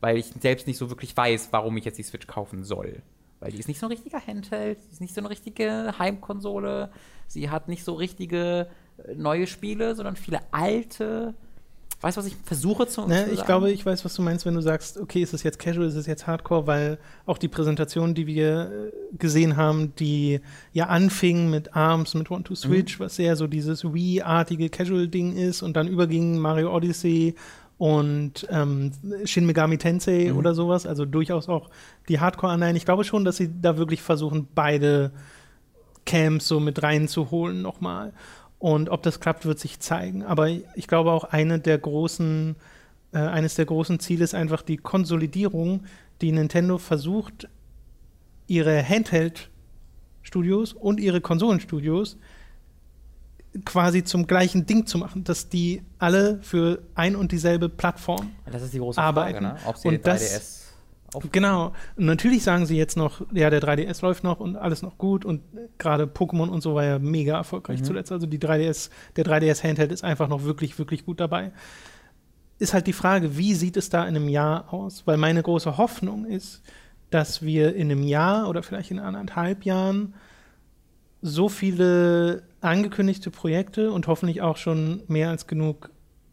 [0.00, 3.02] Weil ich selbst nicht so wirklich weiß, warum ich jetzt die Switch kaufen soll.
[3.38, 6.90] Weil die ist nicht so ein richtiger Handheld, die ist nicht so eine richtige Heimkonsole.
[7.26, 8.66] Sie hat nicht so richtige
[8.98, 11.34] äh, neue Spiele, sondern viele alte.
[12.02, 14.46] Weißt du, was ich versuche zu, Ne, zu ich glaube, ich weiß, was du meinst,
[14.46, 17.48] wenn du sagst, okay, ist es jetzt Casual, ist es jetzt Hardcore, weil auch die
[17.48, 18.70] Präsentation, die wir
[19.12, 20.40] äh, gesehen haben, die
[20.72, 23.04] ja anfing mit ARMS, mit One to Switch, Mhm.
[23.04, 27.34] was sehr so dieses Wii-artige Casual-Ding ist und dann überging Mario Odyssey
[27.76, 28.92] und ähm,
[29.24, 30.38] Shin Megami Tensei Mhm.
[30.38, 31.68] oder sowas, also durchaus auch
[32.08, 32.76] die Hardcore-Anleihen.
[32.76, 35.10] Ich glaube schon, dass sie da wirklich versuchen, beide
[36.06, 38.12] Camps so mit reinzuholen nochmal.
[38.60, 40.22] Und ob das klappt, wird sich zeigen.
[40.22, 42.54] Aber ich glaube auch eine der großen,
[43.12, 45.84] äh, eines der großen Ziele ist einfach die Konsolidierung,
[46.20, 47.48] die Nintendo versucht,
[48.46, 52.16] ihre Handheld-Studios und ihre Konsolenstudios
[53.64, 58.62] quasi zum gleichen Ding zu machen, dass die alle für ein und dieselbe Plattform Das
[58.62, 59.44] ist die große arbeiten.
[59.44, 59.60] Frage, ne?
[59.66, 60.59] Ob sie Und den das- 3DS
[61.14, 61.72] auf Genau.
[61.96, 65.24] Und natürlich sagen sie jetzt noch, ja, der 3DS läuft noch und alles noch gut
[65.24, 65.42] und
[65.78, 68.12] gerade Pokémon und so war ja mega erfolgreich zuletzt.
[68.12, 71.52] Also die 3DS, der 3DS Handheld ist einfach noch wirklich, wirklich gut dabei.
[72.58, 75.06] Ist halt die Frage, wie sieht es da in einem Jahr aus?
[75.06, 76.62] Weil meine große Hoffnung ist,
[77.10, 80.14] dass wir in einem Jahr oder vielleicht in anderthalb Jahren
[81.22, 85.90] so viele angekündigte Projekte und hoffentlich auch schon mehr als genug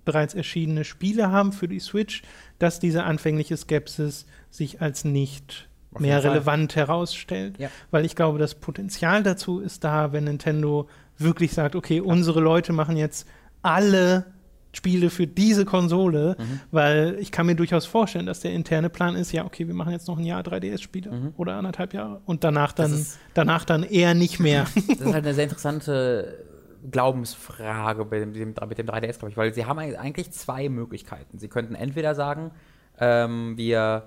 [0.07, 2.23] bereits erschienene Spiele haben für die Switch,
[2.57, 7.59] dass diese anfängliche Skepsis sich als nicht Auf mehr relevant herausstellt.
[7.59, 7.69] Ja.
[7.91, 10.87] Weil ich glaube, das Potenzial dazu ist da, wenn Nintendo
[11.19, 13.27] wirklich sagt, okay, unsere Leute machen jetzt
[13.61, 14.25] alle
[14.73, 16.59] Spiele für diese Konsole, Mhm.
[16.71, 19.91] weil ich kann mir durchaus vorstellen, dass der interne Plan ist, ja, okay, wir machen
[19.91, 22.97] jetzt noch ein Jahr 3DS-Spiele oder anderthalb Jahre und danach dann, Mhm.
[22.97, 24.65] ist- danach dann eher nicht mehr.
[24.87, 26.45] Das ist halt eine sehr interessante
[26.89, 31.37] Glaubensfrage bei dem, mit dem 3DS, glaube ich, weil sie haben eigentlich zwei Möglichkeiten.
[31.37, 32.51] Sie könnten entweder sagen,
[32.99, 34.03] ähm, wir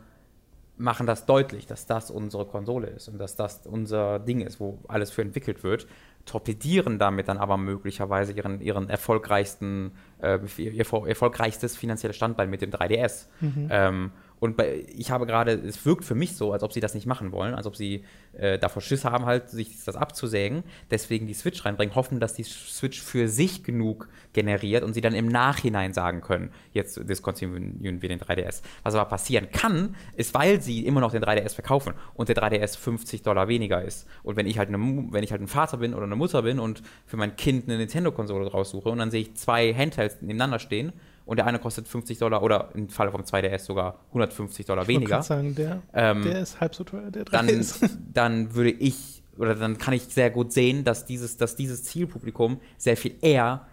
[0.76, 4.78] machen das deutlich, dass das unsere Konsole ist und dass das unser Ding ist, wo
[4.88, 5.86] alles für entwickelt wird,
[6.24, 9.92] torpedieren damit dann aber möglicherweise ihren, ihren erfolgreichsten,
[10.22, 13.28] äh, ihr erfol- erfolgreichstes finanzielles Standbein mit dem 3DS.
[13.70, 16.94] Ähm, und bei, ich habe gerade, es wirkt für mich so, als ob sie das
[16.94, 21.26] nicht machen wollen, als ob sie äh, davor Schiss haben, halt, sich das abzusägen, deswegen
[21.26, 25.28] die Switch reinbringen, hoffen, dass die Switch für sich genug generiert und sie dann im
[25.28, 28.62] Nachhinein sagen können, jetzt diskontinuieren wir den 3DS.
[28.82, 32.78] Was aber passieren kann, ist, weil sie immer noch den 3DS verkaufen und der 3DS
[32.78, 34.06] 50 Dollar weniger ist.
[34.22, 34.78] Und wenn ich halt, eine,
[35.10, 37.76] wenn ich halt ein Vater bin oder eine Mutter bin und für mein Kind eine
[37.76, 40.94] Nintendo-Konsole raussuche und dann sehe ich zwei Handhelds nebeneinander stehen
[41.30, 44.88] und der eine kostet 50 Dollar oder im Falle vom 2DS sogar 150 Dollar Ich
[44.88, 47.88] weniger grad sagen, der, Ähm, der ist halb so teuer, der dann, 3DS.
[48.12, 52.60] dann würde ich oder dann kann ich sehr gut sehen, dass dieses, dass dieses Zielpublikum
[52.78, 53.64] sehr viel eher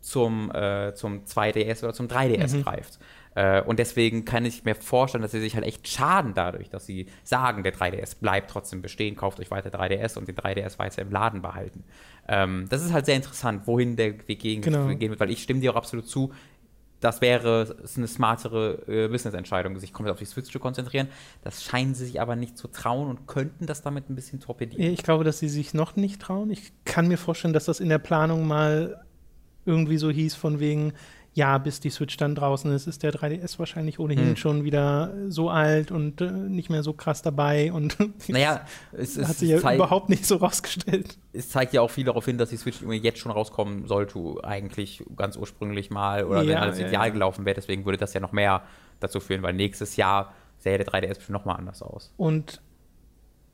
[0.00, 2.98] zum, äh, zum 2DS oder zum 3DS greift.
[3.36, 6.84] Äh, und deswegen kann ich mir vorstellen, dass sie sich halt echt schaden dadurch, dass
[6.84, 11.02] sie sagen, der 3DS bleibt trotzdem bestehen, kauft euch weiter 3DS und den 3DS weiter
[11.02, 11.84] im Laden behalten.
[12.28, 14.86] Ähm, das ist halt sehr interessant, wohin der Weg gehen, Genau.
[14.88, 16.32] gehen wird, weil ich stimme dir auch absolut zu,
[17.04, 21.08] das wäre eine smartere äh, Business-Entscheidung, sich komplett auf die Switch zu konzentrieren.
[21.42, 24.94] Das scheinen sie sich aber nicht zu trauen und könnten das damit ein bisschen torpedieren.
[24.94, 26.50] Ich glaube, dass sie sich noch nicht trauen.
[26.50, 29.04] Ich kann mir vorstellen, dass das in der Planung mal
[29.66, 30.94] irgendwie so hieß, von wegen,
[31.34, 34.36] ja, bis die Switch dann draußen ist, ist der 3DS wahrscheinlich ohnehin Hm.
[34.36, 37.96] schon wieder so alt und äh, nicht mehr so krass dabei und
[38.28, 41.18] Naja, es, es, hat sich ja überhaupt nicht so rausgestellt.
[41.32, 45.04] es zeigt ja auch viel darauf hin, dass die Switch jetzt schon rauskommen sollte, eigentlich
[45.16, 47.12] ganz ursprünglich mal, oder wenn Ja, alles ja, ideal ja.
[47.12, 47.54] gelaufen wäre.
[47.56, 48.62] Deswegen würde das ja noch mehr
[49.00, 52.12] dazu führen, weil nächstes Jahr sähe der 3DS bestimmt noch mal anders aus.
[52.16, 52.60] Und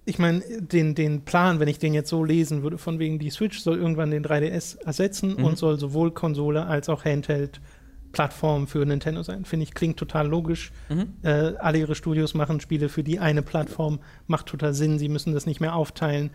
[0.07, 3.31] ich meine, den, den Plan, wenn ich den jetzt so lesen würde, von wegen die
[3.31, 5.45] Switch soll irgendwann den 3DS ersetzen Mhm.
[5.45, 10.73] und soll sowohl Konsole als auch Handheld-Plattform für Nintendo sein, finde ich, klingt total logisch.
[10.89, 11.15] Mhm.
[11.23, 15.33] Äh, alle ihre Studios machen Spiele für die eine Plattform, macht total Sinn, sie müssen
[15.33, 16.31] das nicht mehr aufteilen.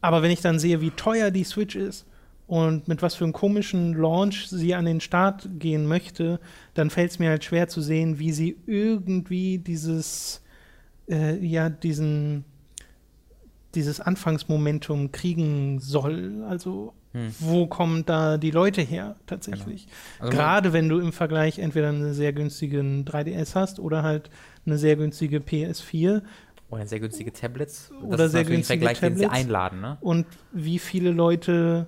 [0.00, 2.06] Aber wenn ich dann sehe, wie teuer die Switch ist
[2.46, 6.40] und mit was für einem komischen Launch sie an den Start gehen möchte,
[6.74, 10.42] dann fällt es mir halt schwer zu sehen, wie sie irgendwie dieses,
[11.08, 12.44] äh, ja, diesen,
[13.74, 16.44] dieses Anfangsmomentum kriegen soll.
[16.48, 17.34] Also, Hm.
[17.40, 19.86] wo kommen da die Leute her tatsächlich?
[20.18, 24.30] Also Gerade wenn du im Vergleich entweder einen sehr günstigen 3DS hast oder halt
[24.64, 26.22] eine sehr günstige PS4
[26.70, 27.90] Oder sehr günstige Tablets.
[27.90, 29.44] Das Oder sehr günstige Vergleich, den sie Tablets.
[29.44, 29.98] einladen, ne?
[30.00, 31.86] und wie viele Leute,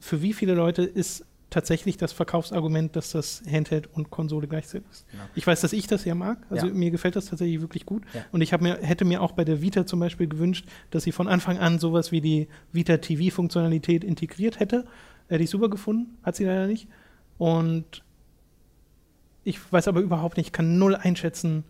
[0.00, 5.06] für wie viele Leute ist tatsächlich das Verkaufsargument, dass das Handheld und Konsole gleichzeitig ist.
[5.12, 5.20] Ja.
[5.34, 6.72] Ich weiß, dass ich das ja mag, also Ja.
[6.74, 8.02] mir gefällt das tatsächlich wirklich gut.
[8.12, 8.24] Ja.
[8.32, 11.26] Und ich mir, hätte mir auch bei der Vita zum Beispiel gewünscht, dass sie von
[11.28, 14.84] Anfang an sowas wie die Vita TV-Funktionalität integriert hätte.
[15.28, 16.88] Hätte ich super gefunden, hat sie leider nicht.
[17.38, 18.02] Und
[19.44, 21.64] ich weiß aber überhaupt nicht, kann null einschätzen,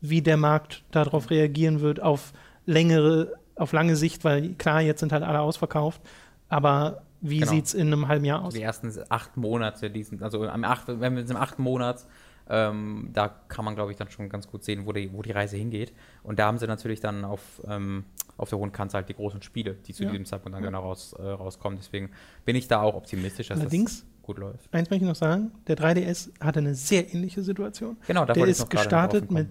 [0.00, 2.32] wie der Markt darauf reagieren wird, auf
[2.66, 6.00] längere, auf lange Sicht, weil klar, jetzt sind halt alle ausverkauft,
[6.48, 7.50] aber wie Genau.
[7.52, 8.52] sieht's in einem halben Jahr aus?
[8.54, 12.04] Die ersten acht Monate, diesen, also am acht, wenn wir im achten Monat,
[12.50, 15.30] ähm, da kann man, glaube ich, dann schon ganz gut sehen, wo die, wo die
[15.30, 15.92] Reise hingeht.
[16.24, 18.04] Und da haben sie natürlich dann auf, ähm,
[18.36, 20.10] auf der hohen Kante halt die großen Spiele, die zu Ja.
[20.10, 20.70] diesem Zeitpunkt dann Ja.
[20.70, 21.78] genau raus, äh, rauskommen.
[21.80, 22.10] Deswegen
[22.44, 24.72] bin ich da auch optimistisch, dass Allerdings- das gut läuft.
[24.74, 27.96] Eins möchte ich noch sagen, der 3DS hatte eine sehr ähnliche Situation.
[28.06, 29.48] Genau, da der ist gestartet mit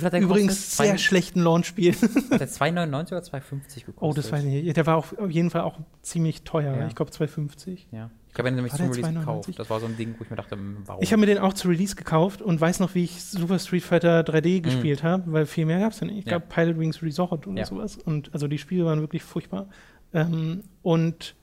[0.00, 1.94] Wie hat der übrigens sehr schlechten Launch-Spielen.
[2.30, 3.94] Hat der 2,99 oder 2,50 gekostet?
[4.00, 4.76] Oh, das weiß ich nicht.
[4.76, 6.76] Der war auch auf jeden Fall auch ziemlich teuer.
[6.76, 6.86] Ja.
[6.86, 7.88] Ich glaube 250.
[7.92, 8.10] Ja.
[8.28, 9.18] Ich glaube, er hat nämlich War zum Release 2,99?
[9.20, 9.58] gekauft.
[9.58, 11.02] Das war so ein Ding, wo ich mir dachte, hm, warum?
[11.02, 13.82] Ich habe mir den auch zu Release gekauft und weiß noch, wie ich Super Street
[13.82, 16.18] Fighter 3D gespielt habe, weil viel mehr gab es ja nicht.
[16.18, 16.30] Ich Mhm.
[16.32, 16.38] Ja.
[16.38, 17.64] glaube Pilot Wings Resort oder Ja.
[17.66, 17.96] sowas.
[17.96, 19.68] Und also die Spiele waren wirklich furchtbar.
[20.12, 21.34] Ähm, und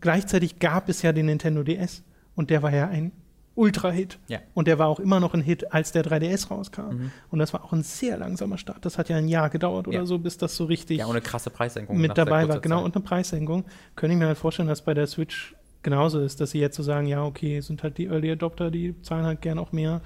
[0.00, 2.02] gleichzeitig gab es ja den Nintendo DS
[2.34, 3.12] und der war ja ein
[3.56, 4.18] Ultra-Hit.
[4.28, 4.40] Ja.
[4.54, 6.82] Und der war auch immer noch ein Hit, als der 3DS rauskam.
[6.94, 7.10] Mhm.
[7.30, 8.84] Und das war auch ein sehr langsamer Start.
[8.84, 10.06] Das hat ja ein Jahr gedauert oder Ja.
[10.06, 11.98] so, bis das so richtig ja, und eine krasse Preissenkung.
[12.00, 12.60] mit dabei war.
[12.60, 13.64] Genau, und eine Preissenkung.
[13.94, 16.82] Könnte ich mir halt vorstellen, dass bei der Switch genauso ist, dass sie jetzt so
[16.82, 20.00] sagen, ja, okay, sind halt die Early Adopter, die zahlen halt gern auch mehr.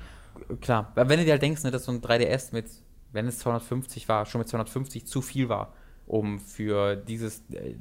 [0.61, 2.67] Klar, weil wenn du dir halt denkst, ne, dass so ein 3DS mit,
[3.13, 5.73] wenn es 250 war, schon mit 250 zu viel war,
[6.07, 7.75] um für dieses äh,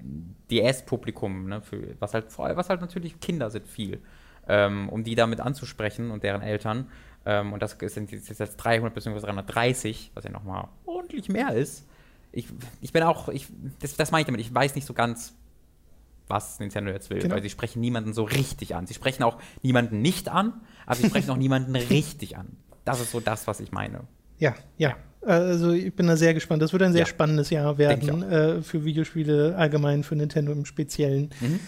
[0.51, 3.99] DS-Publikum, ne, für, was halt vor allem, was halt natürlich Kinder sind viel,
[4.47, 6.87] ähm, um die damit anzusprechen und deren Eltern.
[7.25, 9.19] Ähm, und das sind jetzt jetzt 300 bzw.
[9.19, 11.85] 330, was ja nochmal ordentlich mehr ist.
[12.31, 12.47] Ich,
[12.81, 13.47] ich bin auch, ich,
[13.81, 15.33] das, das meine ich damit, ich weiß nicht so ganz,
[16.27, 17.35] was Nintendo jetzt will, Genau.
[17.35, 18.85] weil sie sprechen niemanden so richtig an.
[18.85, 20.53] Sie sprechen auch niemanden nicht an,
[20.85, 22.57] aber sie sprechen auch niemanden richtig an.
[22.85, 24.01] Das ist so das, was ich meine.
[24.37, 24.95] Ja, ja.
[25.25, 26.61] Also ich bin da sehr gespannt.
[26.61, 27.05] Das wird ein sehr Ja.
[27.05, 31.31] spannendes Jahr werden äh, für Videospiele allgemein, für Nintendo im Speziellen.
[31.41, 31.59] Mhm.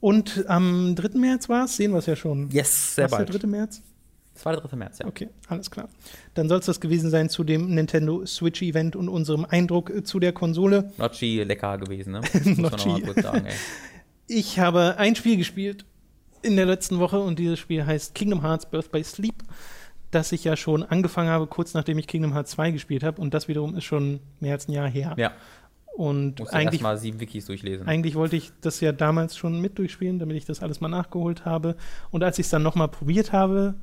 [0.00, 1.18] Und am 3.
[1.18, 2.50] März war es, sehen wir es ja schon.
[2.50, 3.42] Yes, sehr der bald.
[3.42, 3.46] 3.
[3.46, 3.82] März?
[4.34, 4.76] Das war der 3.
[4.76, 5.06] März, ja.
[5.06, 5.88] Okay, alles klar.
[6.34, 10.04] Dann soll es das gewesen sein zu dem Nintendo Switch Event und unserem Eindruck äh,
[10.04, 10.92] zu der Konsole.
[10.98, 12.20] Notchi lecker gewesen, ne?
[12.44, 13.02] Muss man Notchi.
[14.28, 15.84] Ich habe ein Spiel gespielt
[16.42, 19.36] in der letzten Woche und dieses Spiel heißt Kingdom Hearts Birth by Sleep,
[20.10, 23.34] das ich ja schon angefangen habe, kurz nachdem ich Kingdom Hearts 2 gespielt habe und
[23.34, 25.14] das wiederum ist schon mehr als ein Jahr her.
[25.16, 25.32] Ja,
[25.96, 27.86] Und musst eigentlich, erstmal sieben Wikis durchlesen.
[27.88, 31.46] eigentlich wollte ich das ja damals schon mit durchspielen, damit ich das alles mal nachgeholt
[31.46, 31.74] habe.
[32.10, 33.74] Und als ich es dann nochmal probiert habe,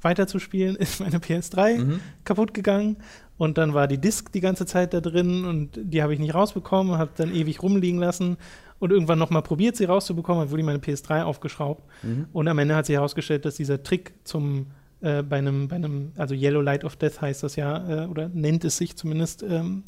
[0.00, 2.00] weiterzuspielen, ist meine PS3 Mhm.
[2.24, 2.96] kaputt gegangen.
[3.36, 6.34] Und dann war die Disk die ganze Zeit da drin und die habe ich nicht
[6.34, 8.36] rausbekommen, habe dann ewig rumliegen lassen
[8.78, 11.82] und irgendwann nochmal probiert, sie rauszubekommen, hat wurde meine PS3 aufgeschraubt.
[12.02, 12.26] Mhm.
[12.32, 14.66] Und am Ende hat sich herausgestellt, dass dieser Trick zum
[15.00, 18.28] äh, bei einem, bei einem, also Yellow Light of Death heißt das ja, äh, oder
[18.28, 19.84] nennt es sich zumindest, ähm,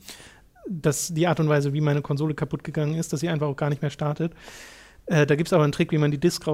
[0.68, 3.56] dass die Art und Weise, wie meine Konsole kaputt gegangen ist, dass sie einfach auch
[3.56, 4.32] gar nicht mehr startet.
[5.06, 6.44] Äh, da gibt es aber einen Trick, wie man die Disk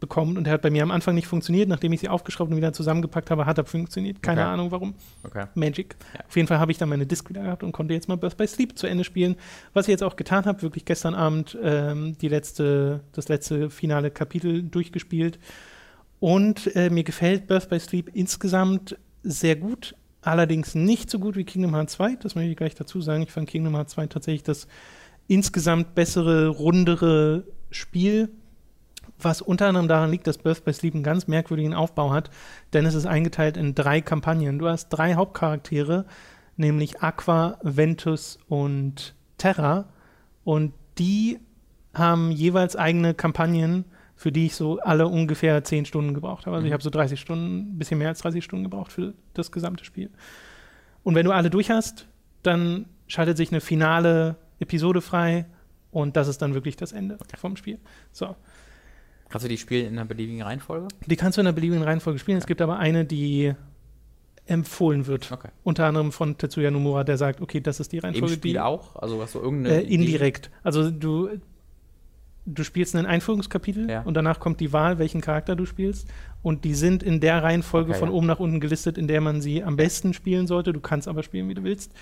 [0.00, 0.36] bekommt.
[0.36, 1.68] Und der hat bei mir am Anfang nicht funktioniert.
[1.68, 4.22] Nachdem ich sie aufgeschraubt und wieder zusammengepackt habe, hat er funktioniert.
[4.22, 4.50] Keine Okay.
[4.50, 4.94] Ahnung warum.
[5.24, 5.46] Okay.
[5.54, 5.96] Magic.
[6.14, 6.24] Ja.
[6.26, 8.36] Auf jeden Fall habe ich dann meine Disc wieder gehabt und konnte jetzt mal Birth
[8.36, 9.36] by Sleep zu Ende spielen.
[9.72, 14.10] Was ich jetzt auch getan habe, wirklich gestern Abend ähm, die letzte, das letzte finale
[14.10, 15.38] Kapitel durchgespielt.
[16.20, 19.94] Und äh, mir gefällt Birth by Sleep insgesamt sehr gut.
[20.26, 22.16] Allerdings nicht so gut wie Kingdom Hearts 2.
[22.16, 23.22] Das möchte ich gleich dazu sagen.
[23.22, 24.66] Ich fand Kingdom Hearts 2 tatsächlich das
[25.28, 28.30] insgesamt bessere, rundere Spiel.
[29.20, 32.30] Was unter anderem daran liegt, dass Birth by Sleep einen ganz merkwürdigen Aufbau hat,
[32.72, 34.58] denn es ist eingeteilt in drei Kampagnen.
[34.58, 36.06] Du hast drei Hauptcharaktere,
[36.56, 39.88] nämlich Aqua, Ventus und Terra.
[40.42, 41.38] Und die
[41.94, 43.84] haben jeweils eigene Kampagnen,
[44.16, 46.56] für die ich so alle ungefähr 10 Stunden gebraucht habe.
[46.56, 49.52] Also ich habe so 30 Stunden, ein bisschen mehr als 30 Stunden gebraucht für das
[49.52, 50.10] gesamte Spiel.
[51.04, 52.06] Und wenn du alle durch hast,
[52.42, 55.46] dann schaltet sich eine finale Episode frei
[55.90, 57.78] und das ist dann wirklich das Ende vom Spiel.
[58.10, 58.34] So.
[59.28, 60.88] Kannst du die spielen in einer beliebigen Reihenfolge?
[61.04, 62.38] Die kannst du in einer beliebigen Reihenfolge spielen.
[62.38, 63.54] Es gibt aber eine, die
[64.46, 65.30] empfohlen wird.
[65.32, 65.48] Okay.
[65.64, 68.34] Unter anderem von Tetsuya Nomura, der sagt, okay, das ist die Im Reihenfolge.
[68.34, 68.94] Spiel die, auch?
[68.96, 70.50] Also hast du irgendeine Äh, indirekt.
[70.62, 71.28] Also du,
[72.46, 74.02] du spielst ein Einführungskapitel Ja.
[74.02, 76.08] und danach kommt die Wahl, welchen Charakter du spielst.
[76.42, 78.14] Und die sind in der Reihenfolge Okay, von ja.
[78.14, 80.72] oben nach unten gelistet, in der man sie am besten spielen sollte.
[80.72, 81.92] Du kannst aber spielen, wie du willst.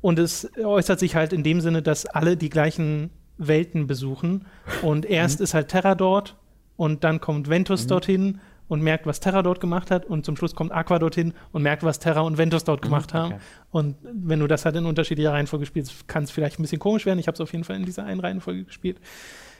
[0.00, 4.46] Und es äußert sich halt in dem Sinne, dass alle die gleichen Welten besuchen.
[4.82, 5.44] Und erst Mhm.
[5.44, 6.36] ist halt Terra dort
[6.76, 10.06] und dann kommt Ventus dorthin und merkt, was Terra dort gemacht hat.
[10.06, 13.30] Und zum Schluss kommt Aqua dorthin und merkt, was Terra und Ventus dort gemacht haben.
[13.30, 13.44] Mhm, okay.
[13.70, 17.06] Und wenn du das halt in unterschiedlicher Reihenfolge spielst, kann es vielleicht ein bisschen komisch
[17.06, 17.18] werden.
[17.18, 18.98] Ich habe es auf jeden Fall in dieser einen Reihenfolge gespielt.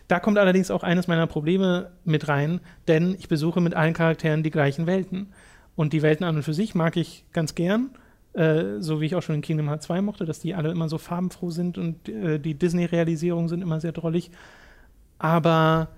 [0.09, 4.43] Da kommt allerdings auch eines meiner Probleme mit rein, denn ich besuche mit allen Charakteren
[4.43, 5.33] die gleichen Welten.
[5.75, 7.91] Und die Welten an und für sich mag ich ganz gern,
[8.35, 10.89] äh, so wie ich auch schon in Kingdom Hearts 2 mochte, dass die alle immer
[10.89, 14.31] so farbenfroh sind und äh, die Disney-Realisierungen sind immer sehr drollig.
[15.19, 15.89] Aber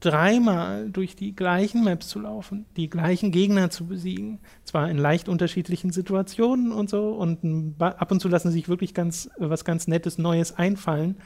[0.00, 5.28] dreimal durch die gleichen Maps zu laufen, die gleichen Gegner zu besiegen, zwar in leicht
[5.28, 10.18] unterschiedlichen Situationen und so, und ab und zu lassen sich wirklich ganz was ganz Nettes
[10.18, 11.16] Neues einfallen,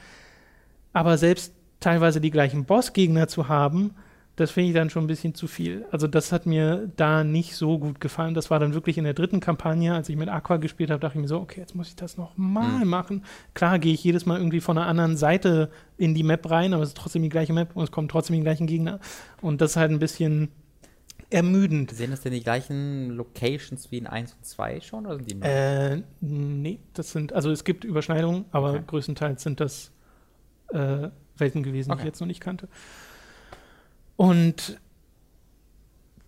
[0.91, 3.93] aber selbst teilweise die gleichen Bossgegner zu haben,
[4.35, 5.85] das finde ich dann schon ein bisschen zu viel.
[5.91, 8.33] Also das hat mir da nicht so gut gefallen.
[8.33, 11.17] Das war dann wirklich in der dritten Kampagne, als ich mit Aqua gespielt habe, dachte
[11.17, 13.23] ich mir so, okay, jetzt muss ich das noch mal machen.
[13.53, 16.81] Klar gehe ich jedes Mal irgendwie von einer anderen Seite in die Map rein, aber
[16.81, 18.99] es ist trotzdem die gleiche Map und es kommen trotzdem die gleichen Gegner.
[19.41, 20.49] Und das ist halt ein bisschen
[21.29, 21.91] ermüdend.
[21.91, 25.05] Sehen das denn die gleichen Locations wie in 1 und 2 schon?
[25.05, 25.45] Oder sind die neu?
[25.47, 28.83] Äh, nee, das sind, also es gibt Überschneidungen, aber Okay.
[28.87, 29.91] größtenteils sind das
[30.69, 32.01] äh, Welten gewesen, die Okay.
[32.01, 32.67] ich jetzt noch nicht kannte.
[34.15, 34.79] Und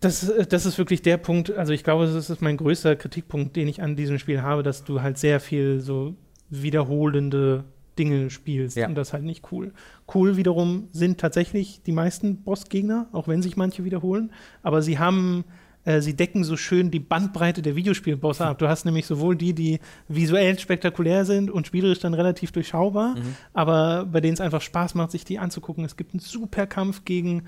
[0.00, 3.66] das, das ist wirklich der Punkt, also ich glaube, das ist mein größter Kritikpunkt, den
[3.68, 6.14] ich an diesem Spiel habe, dass du halt sehr viel so
[6.50, 7.64] wiederholende
[7.98, 8.88] Dinge spielst Ja.
[8.88, 9.72] und das ist halt nicht cool.
[10.12, 14.32] Cool wiederum sind tatsächlich die meisten Bossgegner, auch wenn sich manche wiederholen,
[14.62, 15.44] aber sie haben
[15.84, 18.58] äh, sie decken so schön die Bandbreite der Videospielbosse ab.
[18.58, 23.14] Du hast nämlich sowohl die, die visuell spektakulär sind und spielerisch dann relativ durchschaubar,
[23.54, 25.84] aber bei denen es einfach Spaß macht, sich die anzugucken.
[25.84, 27.44] Es gibt einen super Kampf gegen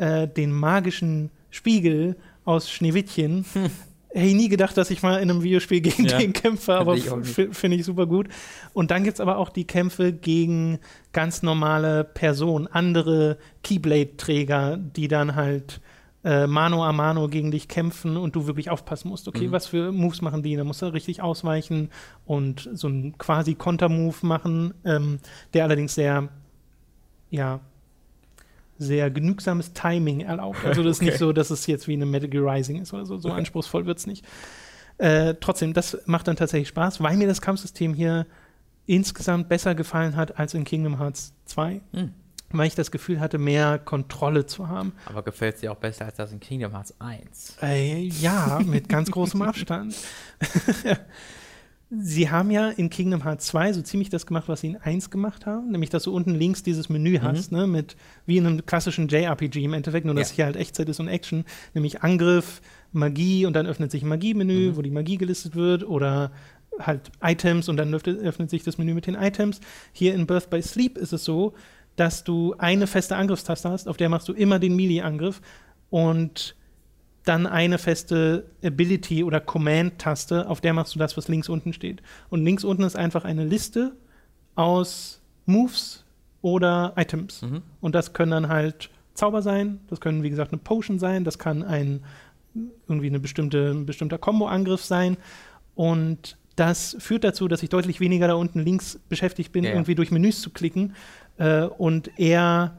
[0.00, 3.44] äh, den magischen Spiegel aus Schneewittchen.
[4.12, 6.18] Hätte ich nie gedacht, dass ich mal in einem Videospiel gegen Ja.
[6.18, 8.26] den kämpfe, aber finde ich super gut.
[8.72, 10.80] Und dann gibt es aber auch die Kämpfe gegen
[11.12, 15.80] ganz normale Personen, andere Keyblade-Träger, die dann halt
[16.24, 19.26] äh, Mano a Mano gegen dich kämpfen und du wirklich aufpassen musst.
[19.28, 19.52] Okay, Mhm.
[19.52, 20.56] was für Moves machen die?
[20.56, 21.88] Da musst du richtig ausweichen
[22.26, 25.18] und so einen quasi Konter-Move machen, ähm,
[25.54, 26.28] der allerdings sehr,
[27.30, 27.60] ja,
[28.80, 30.64] sehr genügsames Timing erlaubt.
[30.64, 31.18] Also das ist nicht Okay.
[31.18, 33.18] so, dass es jetzt wie eine Metal Gear Rising ist oder so.
[33.18, 34.24] So anspruchsvoll wird es nicht.
[34.98, 38.26] Äh, trotzdem, das macht dann tatsächlich Spaß, weil mir das Kampfsystem hier
[38.86, 41.80] insgesamt besser gefallen hat als in Kingdom Hearts 2.
[41.92, 42.12] Hm.
[42.52, 44.92] Weil ich das Gefühl hatte, mehr Kontrolle zu haben.
[45.06, 47.58] Aber gefällt es dir auch besser als das in Kingdom Hearts 1?
[47.62, 49.94] Äh, ja, mit ganz großem Abstand.
[51.92, 55.10] Sie haben ja in Kingdom Hearts 2 so ziemlich das gemacht, was sie in 1
[55.10, 57.96] gemacht haben, nämlich dass du unten links dieses Menü hast, ne, mit
[58.26, 60.36] wie in einem klassischen JRPG im Endeffekt, nur dass Ja.
[60.36, 61.44] hier halt Echtzeit ist und Action,
[61.74, 62.62] nämlich Angriff,
[62.92, 66.30] Magie und dann öffnet sich ein Magie-Menü, wo die Magie gelistet wird oder
[66.78, 69.60] halt Items und dann öffnet, öffnet sich das Menü mit den Items.
[69.92, 71.54] Hier in Birth by Sleep ist es so,
[71.96, 75.40] dass du eine feste Angriffstaste hast, auf der machst du immer den Melee-Angriff
[75.90, 76.54] und
[77.24, 82.02] dann eine feste Ability- oder Command-Taste, auf der machst du das, was links unten steht.
[82.30, 83.92] Und links unten ist einfach eine Liste
[84.54, 86.04] aus Moves
[86.42, 87.44] oder Items.
[87.80, 91.38] Und das können dann halt Zauber sein, das können, wie gesagt, eine Potion sein, das
[91.38, 92.00] kann ein
[92.88, 95.16] irgendwie eine bestimmte, ein bestimmter Combo-Angriff sein.
[95.74, 99.76] Und das führt dazu, dass ich deutlich weniger da unten links beschäftigt bin, Ja, ja.
[99.76, 100.94] irgendwie durch Menüs zu klicken
[101.38, 102.76] äh, und eher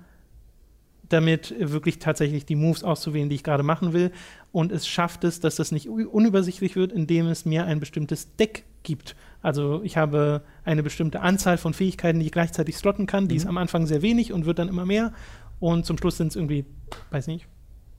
[1.14, 4.12] damit wirklich tatsächlich die Moves auszuwählen, die ich gerade machen will.
[4.52, 8.64] Und es schafft es, dass das nicht unübersichtlich wird, indem es mir ein bestimmtes Deck
[8.84, 9.16] gibt.
[9.42, 13.28] Also ich habe eine bestimmte Anzahl von Fähigkeiten, die ich gleichzeitig slotten kann.
[13.28, 15.14] Die ist am Anfang sehr wenig und wird dann immer mehr.
[15.60, 16.66] Und zum Schluss sind es irgendwie,
[17.12, 17.48] weiß nicht,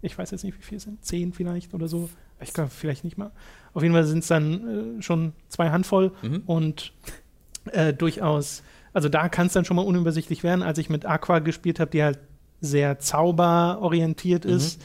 [0.02, 2.10] ich weiß jetzt nicht, wie viel es sind, zehn vielleicht oder so.
[2.40, 3.30] Ich glaube, vielleicht nicht mal.
[3.72, 6.42] Auf jeden Fall sind es dann äh, schon zwei Handvoll Mhm.
[6.46, 6.92] und
[7.70, 11.38] äh, durchaus, also da kann es dann schon mal unübersichtlich werden, als ich mit Aqua
[11.38, 12.18] gespielt habe, die halt
[12.62, 14.80] sehr zauberorientiert ist.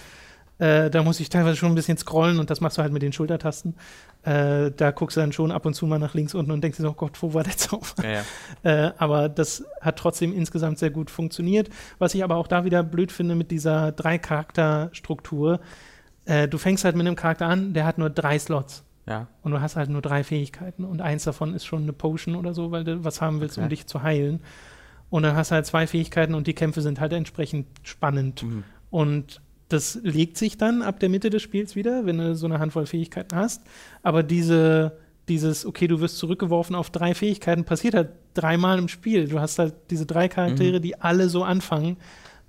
[0.60, 3.04] Äh, da muss ich teilweise schon ein bisschen scrollen und das machst du halt mit
[3.04, 3.76] den Schultertasten.
[4.24, 6.78] Äh, da guckst du dann schon ab und zu mal nach links unten und denkst
[6.78, 7.86] dir so, oh Gott, wo war der Zauber?
[8.04, 8.22] Ja, ja.
[8.64, 11.70] Äh, aber das hat trotzdem insgesamt sehr gut funktioniert.
[12.00, 15.60] Was ich aber auch da wieder blöd finde mit dieser Drei-Charakter-Struktur.
[16.26, 18.84] Äh, du fängst halt mit einem Charakter an, der hat nur drei Slots.
[19.06, 19.28] ja.
[19.44, 20.84] Und du hast halt nur drei Fähigkeiten.
[20.84, 23.64] Und eins davon ist schon eine Potion oder so, weil du was haben willst, um
[23.66, 23.70] Okay.
[23.76, 24.42] dich zu heilen.
[25.10, 28.44] Und dann hast du halt zwei Fähigkeiten und die Kämpfe sind halt entsprechend spannend.
[28.44, 28.64] Mhm.
[28.90, 32.60] Und das legt sich dann ab der Mitte des Spiels wieder, wenn du so eine
[32.60, 33.64] Handvoll Fähigkeiten hast.
[34.04, 34.98] Aber diese,
[35.28, 39.28] dieses, okay, du wirst zurückgeworfen auf drei Fähigkeiten, passiert halt dreimal im Spiel.
[39.28, 41.98] Du hast halt diese drei Charaktere, die alle so anfangen.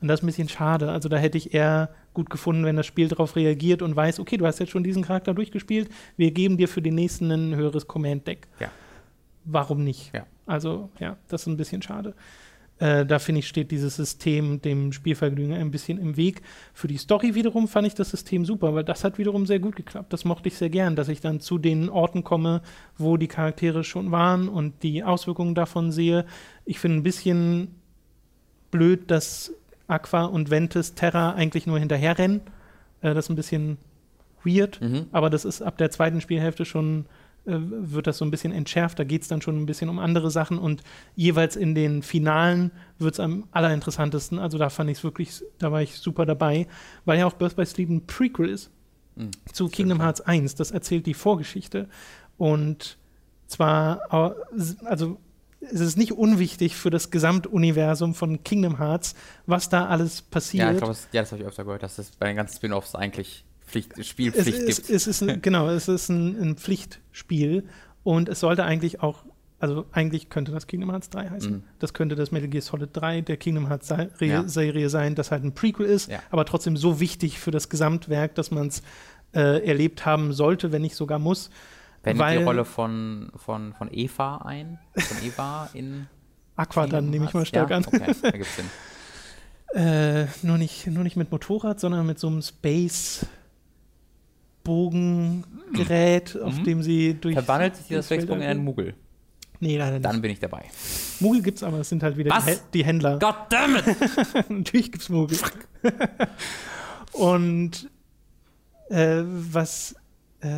[0.00, 0.90] Und das ist ein bisschen schade.
[0.90, 4.36] Also da hätte ich eher gut gefunden, wenn das Spiel darauf reagiert und weiß, okay,
[4.36, 7.88] du hast jetzt schon diesen Charakter durchgespielt, wir geben dir für den nächsten ein höheres
[7.88, 8.46] Command-Deck.
[8.60, 8.70] Ja.
[9.44, 10.14] Warum nicht?
[10.14, 10.26] Ja.
[10.46, 12.14] Also, ja, das ist ein bisschen schade.
[12.80, 16.42] Äh, da finde ich, steht dieses System dem Spielvergnügen ein bisschen im Weg.
[16.72, 19.74] Für die Story wiederum fand ich das System super, weil das hat wiederum sehr gut
[19.74, 20.12] geklappt.
[20.12, 22.62] Das mochte ich sehr gern, dass ich dann zu den Orten komme,
[22.96, 26.24] wo die Charaktere schon waren und die Auswirkungen davon sehe.
[26.64, 27.74] Ich finde ein bisschen
[28.70, 29.52] blöd, dass
[29.88, 32.42] Aqua und Ventus Terra eigentlich nur hinterherrennen.
[33.00, 33.78] Äh, das ist ein bisschen
[34.44, 35.06] weird, Mhm.
[35.10, 37.06] aber das ist ab der zweiten Spielhälfte schon,
[37.48, 38.98] wird das so ein bisschen entschärft.
[38.98, 40.82] Da geht es dann schon ein bisschen um andere Sachen und
[41.16, 44.38] jeweils in den Finalen wird es am allerinteressantesten.
[44.38, 46.66] Also da fand ich es wirklich, da war ich super dabei,
[47.04, 48.70] weil ja auch Birth by Sleep ein Prequel ist
[49.16, 49.30] Mhm.
[49.52, 50.54] zu Kingdom Hearts 1.
[50.54, 51.88] Das erzählt die Vorgeschichte
[52.36, 52.98] und
[53.48, 54.02] zwar,
[54.84, 55.16] also
[55.60, 59.16] es ist nicht unwichtig für das Gesamtuniversum von Kingdom Hearts,
[59.46, 60.64] was da alles passiert.
[60.66, 62.56] Ja, ich glaube, das, ja, das habe ich öfter gehört, dass es bei den ganzen
[62.58, 64.90] Spin-Offs eigentlich Pflicht, es Spielpflicht ist, gibt.
[64.90, 67.64] es ist ein, genau, es ist ein, ein Pflichtspiel
[68.02, 69.24] und es sollte eigentlich auch,
[69.60, 71.52] also eigentlich könnte das Kingdom Hearts 3 heißen.
[71.52, 71.62] Mhm.
[71.78, 74.48] Das könnte das Metal Gear Solid 3 der Kingdom Hearts Serie, Ja.
[74.48, 76.20] Serie sein, das halt ein Prequel ist, Ja.
[76.30, 78.82] aber trotzdem so wichtig für das Gesamtwerk, dass man es
[79.34, 81.50] äh, erlebt haben sollte, wenn nicht sogar muss.
[82.04, 84.78] Weil- die Rolle von, von, von Eva ein?
[84.96, 86.06] Von Eva in
[86.56, 87.76] Aqua dann nehme ich mal stark ja?
[87.76, 87.84] an.
[87.86, 88.64] Okay, da gibt's Sinn.
[89.74, 93.37] Äh, nur, nicht, nur nicht mit Motorrad, sondern mit so einem Space-Bogengerät,
[96.36, 96.64] auf Mhm.
[96.64, 97.34] dem sie durch.
[97.34, 98.64] Verwandelt sich das durchs Wechselbogen in einen.
[98.64, 98.94] Muggel?
[99.60, 100.04] Nee, leider nicht.
[100.04, 100.64] Dann bin ich dabei.
[101.20, 102.44] Muggel gibt's aber, es sind halt wieder Was?
[102.46, 103.18] die, die Händler.
[103.18, 103.84] Goddammit!
[104.48, 105.36] Natürlich gibt's Muggel.
[107.12, 107.90] Und
[108.90, 109.94] äh, was,
[110.40, 110.48] äh,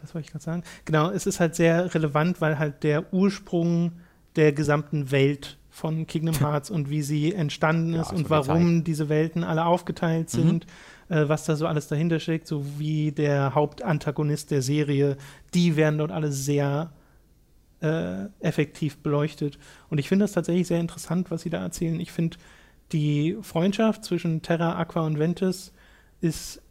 [0.00, 0.62] was wollte ich gerade sagen?
[0.84, 3.92] Genau, es ist halt sehr relevant, weil halt der Ursprung
[4.36, 8.84] der gesamten Welt von Kingdom Hearts und wie sie entstanden Ja, ist so und warum
[8.84, 10.60] diese Welten alle aufgeteilt Mhm.
[11.08, 15.16] Äh, was da so alles dahinter steckt, so wie der Hauptantagonist der Serie,
[15.54, 16.92] die werden dort alle sehr
[17.80, 19.58] äh, effektiv beleuchtet.
[19.90, 22.00] Und ich finde das tatsächlich sehr interessant, was sie da erzählen.
[22.00, 22.38] Ich finde,
[22.92, 25.72] die Freundschaft zwischen Terra, Aqua und Ventus
[26.20, 26.62] ist,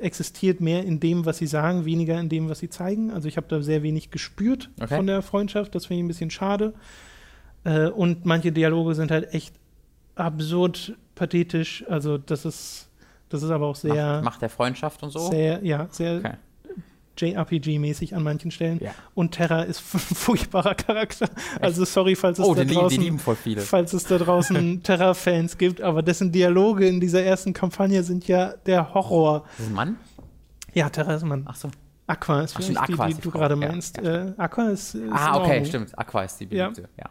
[0.00, 3.10] existiert mehr in dem, was sie sagen, weniger in dem, was sie zeigen.
[3.10, 4.96] Also ich habe da sehr wenig gespürt Okay.
[4.96, 5.74] von der Freundschaft.
[5.74, 6.74] Das finde ich ein bisschen schade.
[7.64, 9.54] Äh, und manche Dialoge sind halt echt
[10.14, 11.84] absurd pathetisch.
[11.88, 12.88] Also das ist,
[13.34, 15.30] das ist aber auch sehr, Macht, macht der Freundschaft und so?
[15.30, 16.34] sehr, ja, sehr Okay.
[17.16, 18.80] JRPG-mäßig an manchen Stellen.
[18.82, 18.90] Ja.
[19.14, 21.28] Und Terra ist ein furchtbarer Charakter.
[21.60, 23.60] Also sorry, falls es Oh, da lieben- draußen lieben voll viele.
[23.60, 28.54] falls es da draußen Terra-Fans gibt, aber dessen Dialoge in dieser ersten Kampagne sind ja
[28.66, 29.44] der Horror.
[29.56, 29.96] Das ist ein Mann?
[30.72, 31.44] Ja, Terra ist ein Mann.
[31.48, 31.70] Ach so.
[32.08, 33.96] Aqua ist Ach, vielleicht Aqua die, ist die die du gerade meinst.
[33.98, 35.96] ja, äh, Aqua ist, ist Ah, okay, stimmt.
[35.98, 36.88] Aqua ist die beliebte.
[36.98, 37.10] Ja.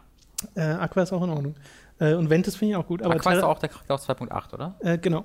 [0.54, 1.54] Äh, Aqua ist auch in Ordnung.
[1.98, 3.02] Äh, und Ventus finde ich auch gut.
[3.02, 4.74] Aber Aqua ist Terra, doch auch der Charakter aus 2.8, oder?
[4.80, 5.24] äh, genau.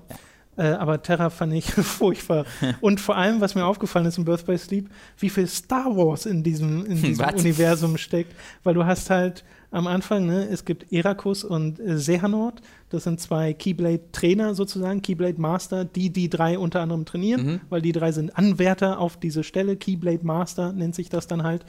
[0.60, 2.46] Äh, aber Terra fand ich furchtbar.
[2.82, 6.26] und vor allem, was mir aufgefallen ist in Birth by Sleep, wie viel Star Wars
[6.26, 7.36] in diesem, in diesem Was?
[7.42, 8.34] Universum steckt.
[8.64, 12.62] Weil du hast halt am Anfang, ne, es gibt Erakus und äh, Sehanort.
[12.90, 17.62] Das sind zwei Keyblade-Trainer sozusagen, Keyblade-Master, die die drei unter anderem trainieren, Mhm.
[17.70, 19.78] weil die drei sind Anwärter auf diese Stelle.
[19.78, 21.64] Keyblade-Master nennt sich das dann halt.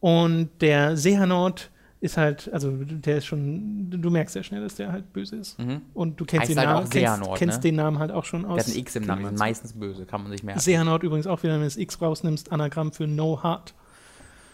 [0.00, 1.70] Und der Sehanort
[2.04, 5.58] ist halt, also der ist schon, du merkst sehr schnell, dass der halt böse ist.
[5.58, 5.80] Mhm.
[5.94, 7.62] Und du kennst, den, halt Namen, auch kennst, ne?
[7.62, 8.56] den Namen halt auch schon aus.
[8.56, 10.60] Der hat ein X im Namen, sind meistens böse, kann man sich merken.
[10.60, 13.72] Sehanort übrigens auch wieder, wenn du das X rausnimmst, Anagramm für No Heart.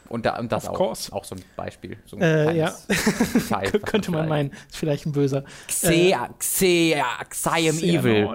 [0.09, 1.97] Und, da, und das auch, auch so ein Beispiel.
[2.06, 2.55] So ein Äh,
[3.35, 4.51] Detail, was Könnte man meinen.
[4.68, 5.43] Ist vielleicht ein böser.
[5.66, 8.28] Xea, Xea, Xiam Evil.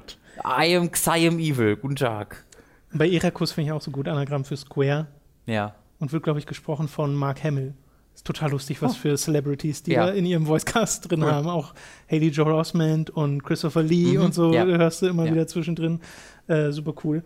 [0.43, 1.77] I am Xiam Evil.
[1.77, 2.43] Guten Tag.
[2.93, 5.07] Bei Erakus finde ich auch so gut Anagramm für Square
[5.45, 5.75] Ja.
[5.99, 7.73] und wird, glaube ich, gesprochen von Mark Hamill.
[8.25, 9.95] Total lustig, was für Celebrities die Oh.
[9.95, 10.05] Ja.
[10.07, 11.31] da in ihrem Voicecast drin Cool.
[11.31, 11.47] haben.
[11.47, 11.73] Auch
[12.11, 14.21] Haley Joel Osment und Christopher Lee Mhm.
[14.25, 14.65] und so Ja.
[14.65, 15.31] hörst du immer Ja.
[15.31, 16.01] wieder zwischendrin.
[16.47, 17.23] Äh, super cool.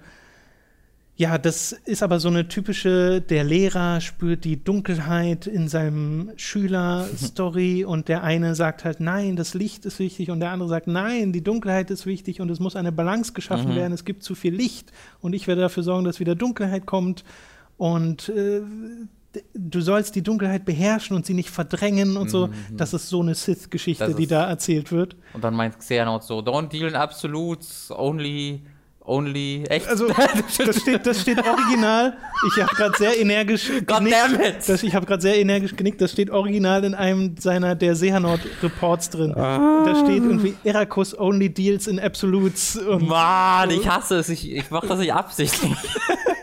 [1.15, 7.84] Ja, das ist aber so eine typische, der Lehrer spürt die Dunkelheit in seinem Schüler-Story
[7.88, 11.34] und der eine sagt halt, nein, das Licht ist wichtig und der andere sagt, nein,
[11.34, 13.76] die Dunkelheit ist wichtig und es muss eine Balance geschaffen Mhm.
[13.76, 17.26] werden, es gibt zu viel Licht und ich werde dafür sorgen, dass wieder Dunkelheit kommt
[17.77, 18.61] und äh,
[19.53, 22.49] du sollst die Dunkelheit beherrschen und sie nicht verdrängen und so.
[22.72, 24.15] Das ist so eine Sith-Geschichte, Mhm.
[24.15, 25.15] Die da erzählt wird.
[25.34, 28.61] Und dann meint Xehanort so, don't deal in absolutes, only,
[29.06, 29.88] only, echt?
[29.88, 30.07] Also,
[30.65, 32.18] das steht, das steht original.
[32.56, 34.15] Ich habe gerade sehr energisch God genickt.
[34.15, 34.56] damn it!
[34.68, 36.01] Das, ich habe gerade sehr energisch genickt.
[36.01, 39.34] Das steht original in einem seiner der Sehanort-Reports drin.
[39.35, 39.84] Ah.
[39.85, 42.76] Da steht irgendwie Erakus only deals in absolutes.
[42.77, 44.30] Und Mann, ich hasse es.
[44.30, 45.72] Ich, ich mache das nicht absichtlich.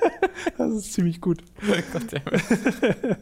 [0.58, 1.42] das ist ziemlich gut.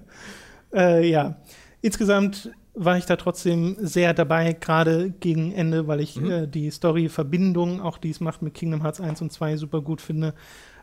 [0.74, 1.36] Äh, ja,
[1.82, 7.81] insgesamt war ich da trotzdem sehr dabei, gerade gegen Ende, weil ich äh, die Story-Verbindung,
[7.81, 10.35] auch die es macht mit Kingdom Hearts 1 und 2, super gut finde.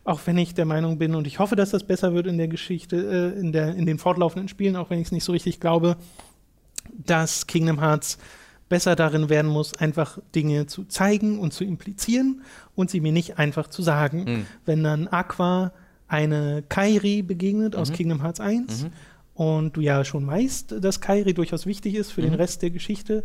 [0.06, 2.48] Auch wenn ich der Meinung bin und ich hoffe, dass das besser wird in der
[2.48, 2.96] Geschichte,
[3.36, 5.98] äh, in, der, in den fortlaufenden Spielen, auch wenn ich es nicht so richtig glaube,
[6.94, 8.18] dass Kingdom Hearts
[8.70, 12.42] besser darin werden muss, einfach Dinge zu zeigen und zu implizieren
[12.74, 14.24] und sie mir nicht einfach zu sagen.
[14.24, 14.46] Mhm.
[14.66, 15.74] Wenn dann Aqua
[16.12, 18.88] eine Kairi begegnet aus Kingdom Hearts 1
[19.34, 23.24] und du ja schon weißt, dass Kairi durchaus wichtig ist für den Rest der Geschichte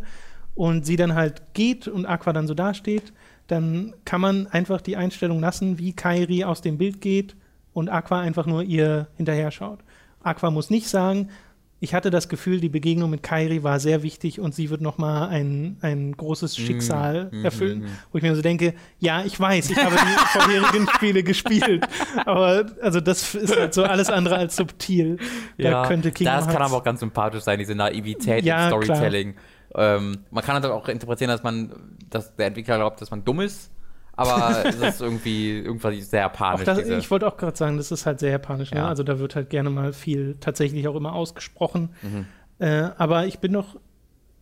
[0.55, 3.11] und sie dann halt geht und Aqua dann so dasteht,
[3.47, 7.35] dann kann man einfach die Einstellung lassen, wie Kairi aus dem Bild geht
[7.73, 9.79] und Aqua einfach nur ihr hinterher schaut.
[10.23, 11.29] Aqua muss nicht sagen,
[11.79, 15.29] ich hatte das Gefühl, die Begegnung mit Kairi war sehr wichtig und sie wird nochmal
[15.29, 17.85] ein, ein großes Schicksal erfüllen.
[18.11, 21.87] Wo ich mir so denke, ja, ich weiß, ich habe die vorherigen Spiele gespielt.
[22.25, 25.17] Aber also das ist halt so alles andere als subtil.
[25.59, 28.69] Da könnte Kingdom das kann Hearts- aber auch ganz sympathisch sein, diese Naivität Ja, im
[28.69, 29.35] Storytelling.
[29.75, 31.71] Ähm, man kann das auch interpretieren, dass man,
[32.09, 33.69] dass der Entwickler glaubt, dass man dumm ist,
[34.17, 36.65] aber es ist irgendwie irgendwas sehr Auch panisch.
[36.65, 38.71] das, ich wollte auch gerade sagen, das ist halt sehr japanisch.
[38.71, 38.79] Ne?
[38.79, 38.87] Ja.
[38.89, 41.89] Also da wird halt gerne mal viel tatsächlich auch immer ausgesprochen.
[42.01, 42.25] Mhm.
[42.59, 43.77] Äh, aber ich bin doch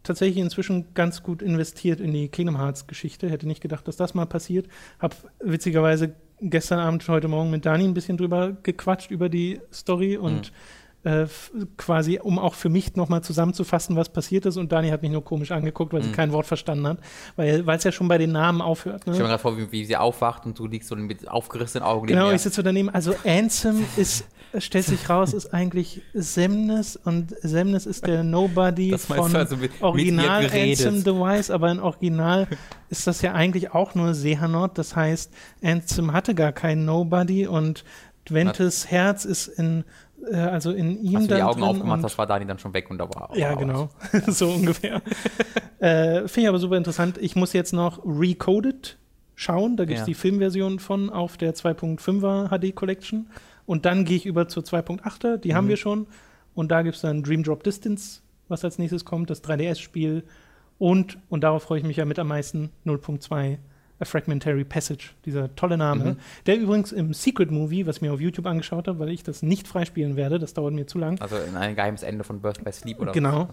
[0.03, 3.29] tatsächlich inzwischen ganz gut investiert in die Kingdom Hearts Geschichte.
[3.29, 4.67] Hätte nicht gedacht, dass das mal passiert.
[4.99, 10.17] Hab witzigerweise gestern Abend, heute Morgen mit Dani ein bisschen drüber gequatscht über die Story
[10.17, 10.55] und Mhm.
[11.05, 11.27] Äh,
[11.77, 14.57] quasi, um auch für mich nochmal zusammenzufassen, was passiert ist.
[14.57, 16.97] Und Dani hat mich nur komisch angeguckt, weil sie kein Wort verstanden hat,
[17.35, 19.05] weil es ja schon bei den Namen aufhört.
[19.05, 19.11] Ne?
[19.13, 21.85] ich stelle mir gerade vor, wie, wie sie aufwacht und du liegst so mit aufgerissenen
[21.87, 22.89] Augen Genau, ich sitze so daneben.
[22.89, 24.25] Also Ansem ist,
[24.57, 29.73] stellt sich raus, ist eigentlich Semnes und Semnes ist der Nobody Das von also mit-
[29.73, 30.87] mit Original geredet.
[30.87, 32.47] Ansem the Wise, aber in Original
[32.89, 34.79] ist das ja eigentlich auch nur Sehanort.
[34.79, 35.31] Das heißt,
[35.63, 37.83] Ansem hatte gar keinen Nobody und
[38.27, 39.83] Dwentes Herz ist in,
[40.31, 42.89] äh, also in ihm Als du die Augen aufgemacht hast, war Dani dann schon weg
[42.89, 43.89] und da war ja, war genau.
[44.27, 45.01] so ungefähr.
[45.79, 47.17] äh, Finde ich aber super interessant.
[47.19, 48.97] Ich muss jetzt noch Recoded
[49.35, 49.77] schauen.
[49.77, 50.05] Da gibt es Ja.
[50.05, 53.29] die Filmversion von auf der 2.5er HD Collection.
[53.65, 55.37] Und dann gehe ich über zur 2.8er.
[55.37, 55.55] Die Mhm.
[55.55, 56.07] haben wir schon.
[56.53, 60.23] Und da gibt es dann Dream Drop Distance, was als nächstes kommt, das 3DS-Spiel.
[60.77, 63.57] Und, und darauf freue ich mich ja mit am meisten, 0.2
[63.99, 66.03] A Fragmentary Passage, dieser tolle Name.
[66.05, 66.15] Mhm.
[66.47, 69.41] Der übrigens im Secret Movie, was ich mir auf YouTube angeschaut habe, weil ich das
[69.41, 71.19] nicht freispielen werde, das dauert mir zu lang.
[71.21, 73.49] Also in ein geheimes Ende von Birth by Sleep oder Genau.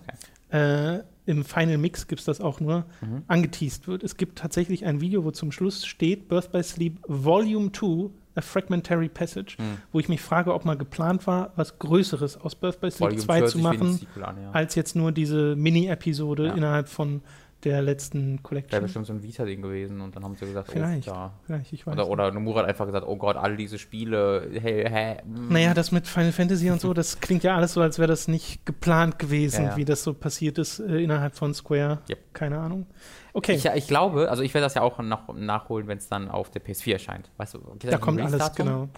[0.51, 0.99] Okay.
[0.99, 3.23] äh, im Final Mix gibt es das auch nur, Mhm.
[3.29, 4.03] angeteased wird.
[4.03, 8.41] Es gibt tatsächlich ein Video, wo zum Schluss steht Birth by Sleep Volume 2, A
[8.41, 9.77] Fragmentary Passage, Mhm.
[9.93, 13.21] wo ich mich frage, ob mal geplant war, was Größeres aus Birth by Sleep Volume
[13.23, 14.51] 2 hört zu machen, an, ja.
[14.53, 16.55] als jetzt nur diese Mini-Episode Ja.
[16.55, 17.21] innerhalb von
[17.65, 18.83] der letzten Wäre Collection.
[18.83, 21.09] bestimmt so ein Vita-Ding gewesen und dann haben sie gesagt, Vielleicht.
[21.09, 21.33] oh, ja.
[21.45, 22.13] Vielleicht, ich weiß Oder, nicht.
[22.13, 25.53] oder Nomura hat einfach gesagt, oh Gott, alle diese Spiele, hey, hey, mm.
[25.53, 28.29] Naja, das mit Final Fantasy und so, das klingt ja alles so, als wäre das
[28.29, 29.77] nicht geplant gewesen, Ja, ja.
[29.77, 31.99] wie das so passiert ist äh, innerhalb von Square.
[32.09, 32.19] Yep.
[32.35, 32.87] Keine Ahnung.
[33.33, 36.29] Okay, Ich, ich glaube, also ich werde das ja auch noch nachholen, wenn es dann
[36.29, 37.31] auf der PS4 erscheint.
[37.37, 38.89] Weißt du, da kommt alles, genau.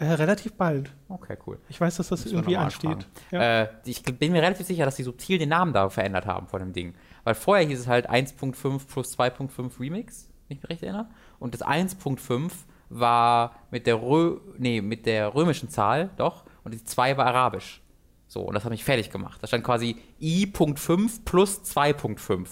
[0.00, 0.90] Äh, relativ bald.
[1.10, 1.58] Okay, cool.
[1.68, 3.06] Ich weiß, dass das Müssen irgendwie ansteht.
[3.30, 3.64] Ja.
[3.64, 6.60] Äh, ich bin mir relativ sicher, dass sie subtil den Namen da verändert haben von
[6.60, 6.94] dem Ding.
[7.24, 11.08] Weil vorher hieß es halt 1.5 plus 2.5 Remix, wenn ich mich recht erinnere.
[11.38, 12.50] Und das 1.5
[12.88, 16.44] war mit der, Rö nee, mit der römischen Zahl, doch.
[16.64, 17.80] Und die 2 war arabisch.
[18.26, 19.42] So, und das hat mich fertig gemacht.
[19.42, 22.46] Da stand quasi I.5 plus 2.5.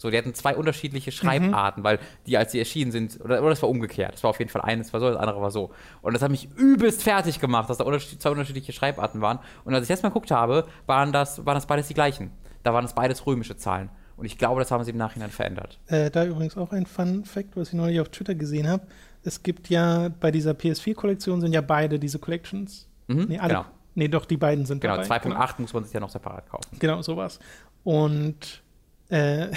[0.00, 0.60] So, die hatten zwei Mhm.
[0.60, 4.14] unterschiedliche Schreibarten, weil die, als sie erschienen sind, oder, oder das war umgekehrt.
[4.14, 5.70] Das war auf jeden Fall eines war so, das andere war so.
[6.02, 9.40] Und das hat mich übelst fertig gemacht, dass da unterschied zwei unterschiedliche Schreibarten waren.
[9.64, 12.30] Und als ich jetzt mal geguckt habe, waren das, waren das beides die gleichen.
[12.62, 13.90] Da waren es beides römische Zahlen.
[14.18, 15.78] Und ich glaube, das haben sie im Nachhinein verändert.
[15.86, 18.82] Äh, da übrigens auch ein Fun Fact, was ich neulich auf Twitter gesehen habe.
[19.22, 22.88] Es gibt ja bei dieser PS4-Kollektion sind ja beide diese Collections.
[23.06, 23.64] Mhm, nee, alle, genau.
[23.94, 25.18] nee, doch, die beiden sind Genau, dabei.
[25.18, 26.76] 2.8 muss man sich ja noch separat kaufen.
[26.80, 27.38] Genau, sowas.
[27.84, 28.62] Und
[29.08, 29.48] äh,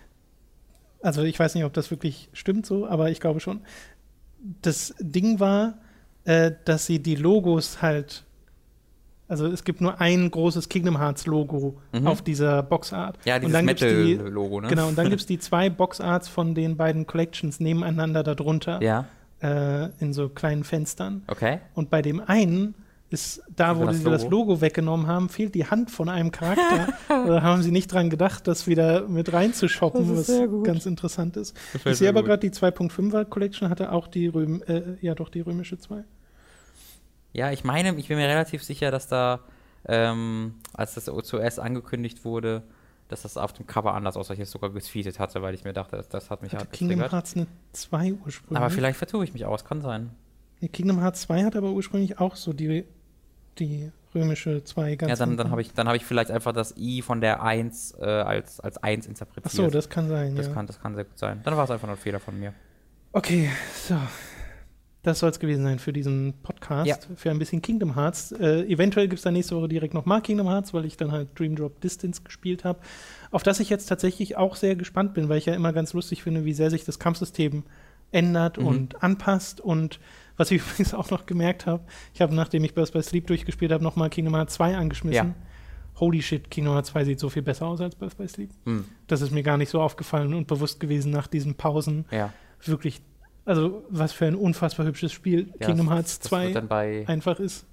[1.02, 3.62] also ich weiß nicht, ob das wirklich stimmt so, aber ich glaube schon.
[4.60, 5.78] Das Ding war,
[6.24, 8.24] äh, dass sie die Logos halt,
[9.32, 12.06] also es gibt nur ein großes Kingdom Hearts Logo Mhm.
[12.06, 13.18] auf dieser Boxart.
[13.24, 14.68] Ja, und dieses dann gibt's die, Metal-Logo, ne?
[14.68, 19.06] Genau, und dann gibt es die zwei Boxarts von den beiden Collections nebeneinander darunter Ja,
[19.42, 21.22] äh, in so kleinen Fenstern.
[21.26, 21.58] okay.
[21.74, 22.74] Und bei dem einen
[23.10, 24.52] ist da, wo das sie das Logo?
[24.52, 26.94] Logo weggenommen haben, fehlt die Hand von einem Charakter.
[27.08, 30.64] da haben sie nicht dran gedacht, das wieder mit reinzushoppen, Das ist was sehr gut.
[30.64, 31.54] ganz interessant ist.
[31.84, 35.40] Ich sehe aber gerade, die 2.5er Collection hatte auch die Röm, äh, ja doch die
[35.42, 36.04] römische 2.
[37.32, 39.40] Ja, ich meine, ich bin mir relativ sicher, dass da,
[39.86, 42.62] ähm, als das zuerst angekündigt wurde,
[43.08, 45.72] dass das auf dem Cover anders aussah, ich es sogar getweetet hatte, weil ich mir
[45.72, 47.00] dachte, das, das hat mich Hatte halt Kingdom.
[47.00, 48.56] Hearts eine 2 ursprünglich.
[48.56, 50.10] Aber vielleicht vertue ich mich aus, kann sein.
[50.60, 52.84] Nee, Kingdom Hearts 2 hat aber ursprünglich auch so die,
[53.58, 56.76] die römische 2 ganz Ja, dann, dann habe ich, dann hab ich vielleicht einfach das
[56.76, 59.46] I von der 1 äh, als, als 1 interpretiert.
[59.46, 60.54] Ach so, das kann sein, das, ja.
[60.54, 61.40] kann, das kann sehr gut sein.
[61.44, 62.54] Dann war es einfach nur ein Fehler von mir.
[63.12, 63.50] Okay,
[63.86, 63.96] so.
[65.04, 66.96] Das soll es gewesen sein für diesen Podcast, Ja.
[67.16, 68.30] für ein bisschen Kingdom Hearts.
[68.32, 71.10] Äh, eventuell gibt es dann nächste Woche direkt noch mal Kingdom Hearts, weil ich dann
[71.10, 72.78] halt Dream Drop Distance gespielt habe.
[73.32, 76.22] Auf das ich jetzt tatsächlich auch sehr gespannt bin, weil ich ja immer ganz lustig
[76.22, 77.64] finde, wie sehr sich das Kampfsystem
[78.12, 78.66] ändert Mhm.
[78.66, 79.60] und anpasst.
[79.60, 79.98] Und
[80.36, 81.82] was ich übrigens auch noch gemerkt habe,
[82.14, 85.28] ich habe, nachdem ich Birth by Sleep durchgespielt habe, noch mal Kingdom Hearts 2 angeschmissen.
[85.28, 85.34] Ja.
[85.98, 88.50] Holy shit, Kingdom Hearts 2 sieht so viel besser aus als Birth by Sleep.
[88.66, 88.84] Hm.
[89.08, 92.32] Das ist mir gar nicht so aufgefallen und bewusst gewesen nach diesen Pausen Ja.
[92.64, 93.02] wirklich,
[93.44, 97.04] also was für ein unfassbar hübsches Spiel ja Kingdom das- Hearts das 2 dann bei,
[97.08, 97.66] einfach ist.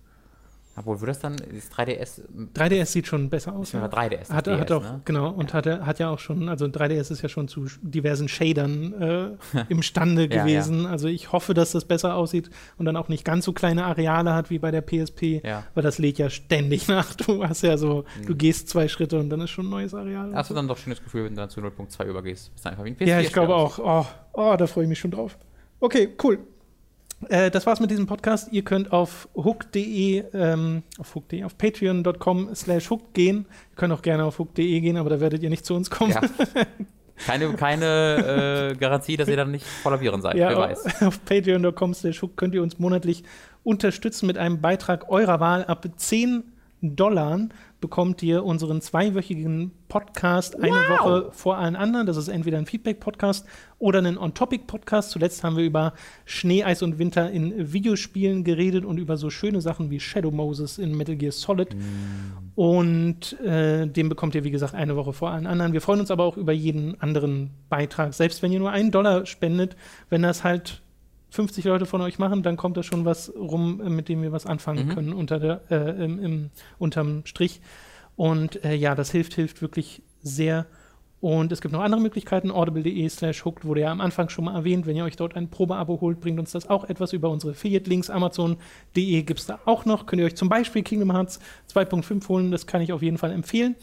[0.76, 2.22] obwohl, wird das dann, das 3DS,
[2.56, 3.74] 3DS sieht schon besser aus.
[3.74, 4.30] ja 3DS.
[4.32, 5.02] Hat, DS, hat auch, ne?
[5.04, 8.30] genau, und hat, er- hat ja auch schon, also 3DS ist ja schon zu diversen
[8.30, 9.30] Shadern äh,
[9.70, 10.86] imstande Ja, gewesen.
[10.86, 14.34] Also ich hoffe, dass das besser aussieht und dann auch nicht ganz so kleine Areale
[14.34, 15.66] hat wie bei der PSP, Ja.
[15.74, 17.14] weil das lädt ja ständig nach.
[17.16, 18.38] Du hast ja so, du Mhm.
[18.38, 20.34] gest zwei Schritte und dann ist schon ein neues Areal.
[20.34, 22.52] Hast du dann doch schönes Gefühl, wenn du dann zu 0.2 übergehst.
[22.56, 23.80] Ist einfach wie ein PS4 Ja, ich glaube auch.
[23.80, 25.38] Oh, oh, da freue ich mich schon drauf.
[25.80, 26.40] Okay, cool.
[27.28, 28.52] Äh, das war's mit diesem Podcast.
[28.52, 33.46] Ihr könnt auf hook.de, ähm, auf hook.de, auf patreon.com slash hook gehen.
[33.72, 36.12] Ihr könnt auch gerne auf hook.de gehen, aber da werdet ihr nicht zu uns kommen.
[36.12, 36.22] Ja.
[37.26, 40.36] Keine, keine äh, Garantie, dass ihr dann nicht voller Viren seid.
[40.36, 41.02] Ja, Wer weiß.
[41.02, 43.26] auf patreon.com slash hook könnt ihr uns monatlich
[43.66, 45.66] unterstützen mit einem Beitrag eurer Wahl.
[45.66, 46.44] Ab 10
[46.82, 47.50] Dollar
[47.80, 52.06] bekommt ihr unseren zweiwöchigen Podcast eine Woche vor allen anderen.
[52.06, 53.46] Das ist entweder ein Feedback-Podcast
[53.78, 55.12] oder ein On-Topic-Podcast.
[55.12, 55.94] Zuletzt haben wir über
[56.26, 60.78] Schnee, Eis und Winter in Videospielen geredet und über so schöne Sachen wie Shadow Moses
[60.78, 61.76] in Metal Gear Solid.
[62.56, 65.74] Und äh, den bekommt ihr, wie gesagt, eine Woche vor allen anderen.
[65.74, 68.14] Wir freuen uns aber auch über jeden anderen Beitrag.
[68.14, 69.76] Selbst wenn ihr nur einen Dollar spendet,
[70.10, 70.82] wenn das halt
[71.32, 74.32] 50 Leute von euch machen, dann kommt da schon was rum, äh, mit dem wir
[74.32, 74.94] was anfangen Mhm.
[74.94, 77.62] können unter der, äh, im, im, unterm Strich.
[78.16, 80.66] Und äh, ja, das hilft, hilft wirklich sehr.
[81.22, 82.50] Und es gibt noch andere Möglichkeiten.
[82.50, 84.86] Audible.de slash hooked wurde ja am Anfang schon mal erwähnt.
[84.86, 88.10] Wenn ihr euch dort ein Probeabo holt, bringt uns das auch etwas über unsere Affiliate-Links.
[88.10, 90.06] Amazon.de gibt es da auch noch.
[90.06, 91.40] Könnt ihr euch zum Beispiel Kingdom Hearts
[91.74, 92.52] 2.5 holen.
[92.52, 93.76] Das kann ich auf jeden Fall empfehlen.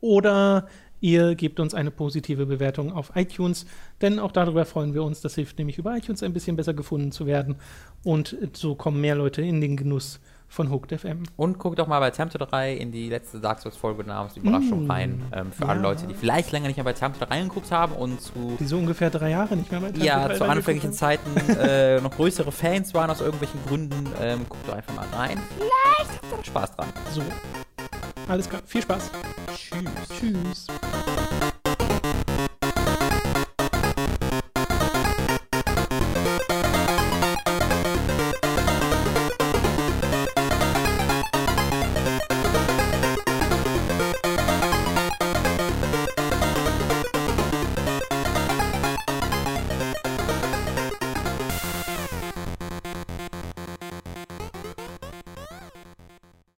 [0.00, 0.68] Oder
[1.06, 3.64] ihr gebt uns eine positive Bewertung auf iTunes,
[4.02, 5.20] denn auch darüber freuen wir uns.
[5.20, 7.54] Das hilft nämlich über iTunes ein bisschen besser gefunden zu werden.
[8.02, 10.18] Und so kommen mehr Leute in den Genuss
[10.48, 11.22] von Hooked FM.
[11.36, 14.90] Und guckt doch mal bei Tempter 3 in die letzte Dark Souls-Folge namens Überraschung Mm.
[14.90, 15.22] rein.
[15.32, 15.68] Ähm, für Ja.
[15.70, 18.76] alle Leute, die vielleicht länger nicht mehr bei Tempter reingeguckt haben und zu, Die so
[18.78, 20.92] ungefähr drei Jahre nicht mehr bei Tempel ja, zu anfänglichen.
[20.92, 24.06] Zeiten äh, noch größere Fans waren aus irgendwelchen Gründen.
[24.20, 25.38] Ähm, guckt doch einfach mal rein.
[25.58, 26.88] Vielleicht habt ihr Spaß dran.
[27.12, 27.22] So.
[28.28, 28.62] Alles klar.
[28.66, 29.10] Viel Spaß.
[29.54, 29.90] Tschüss.
[30.18, 30.66] Tschüss.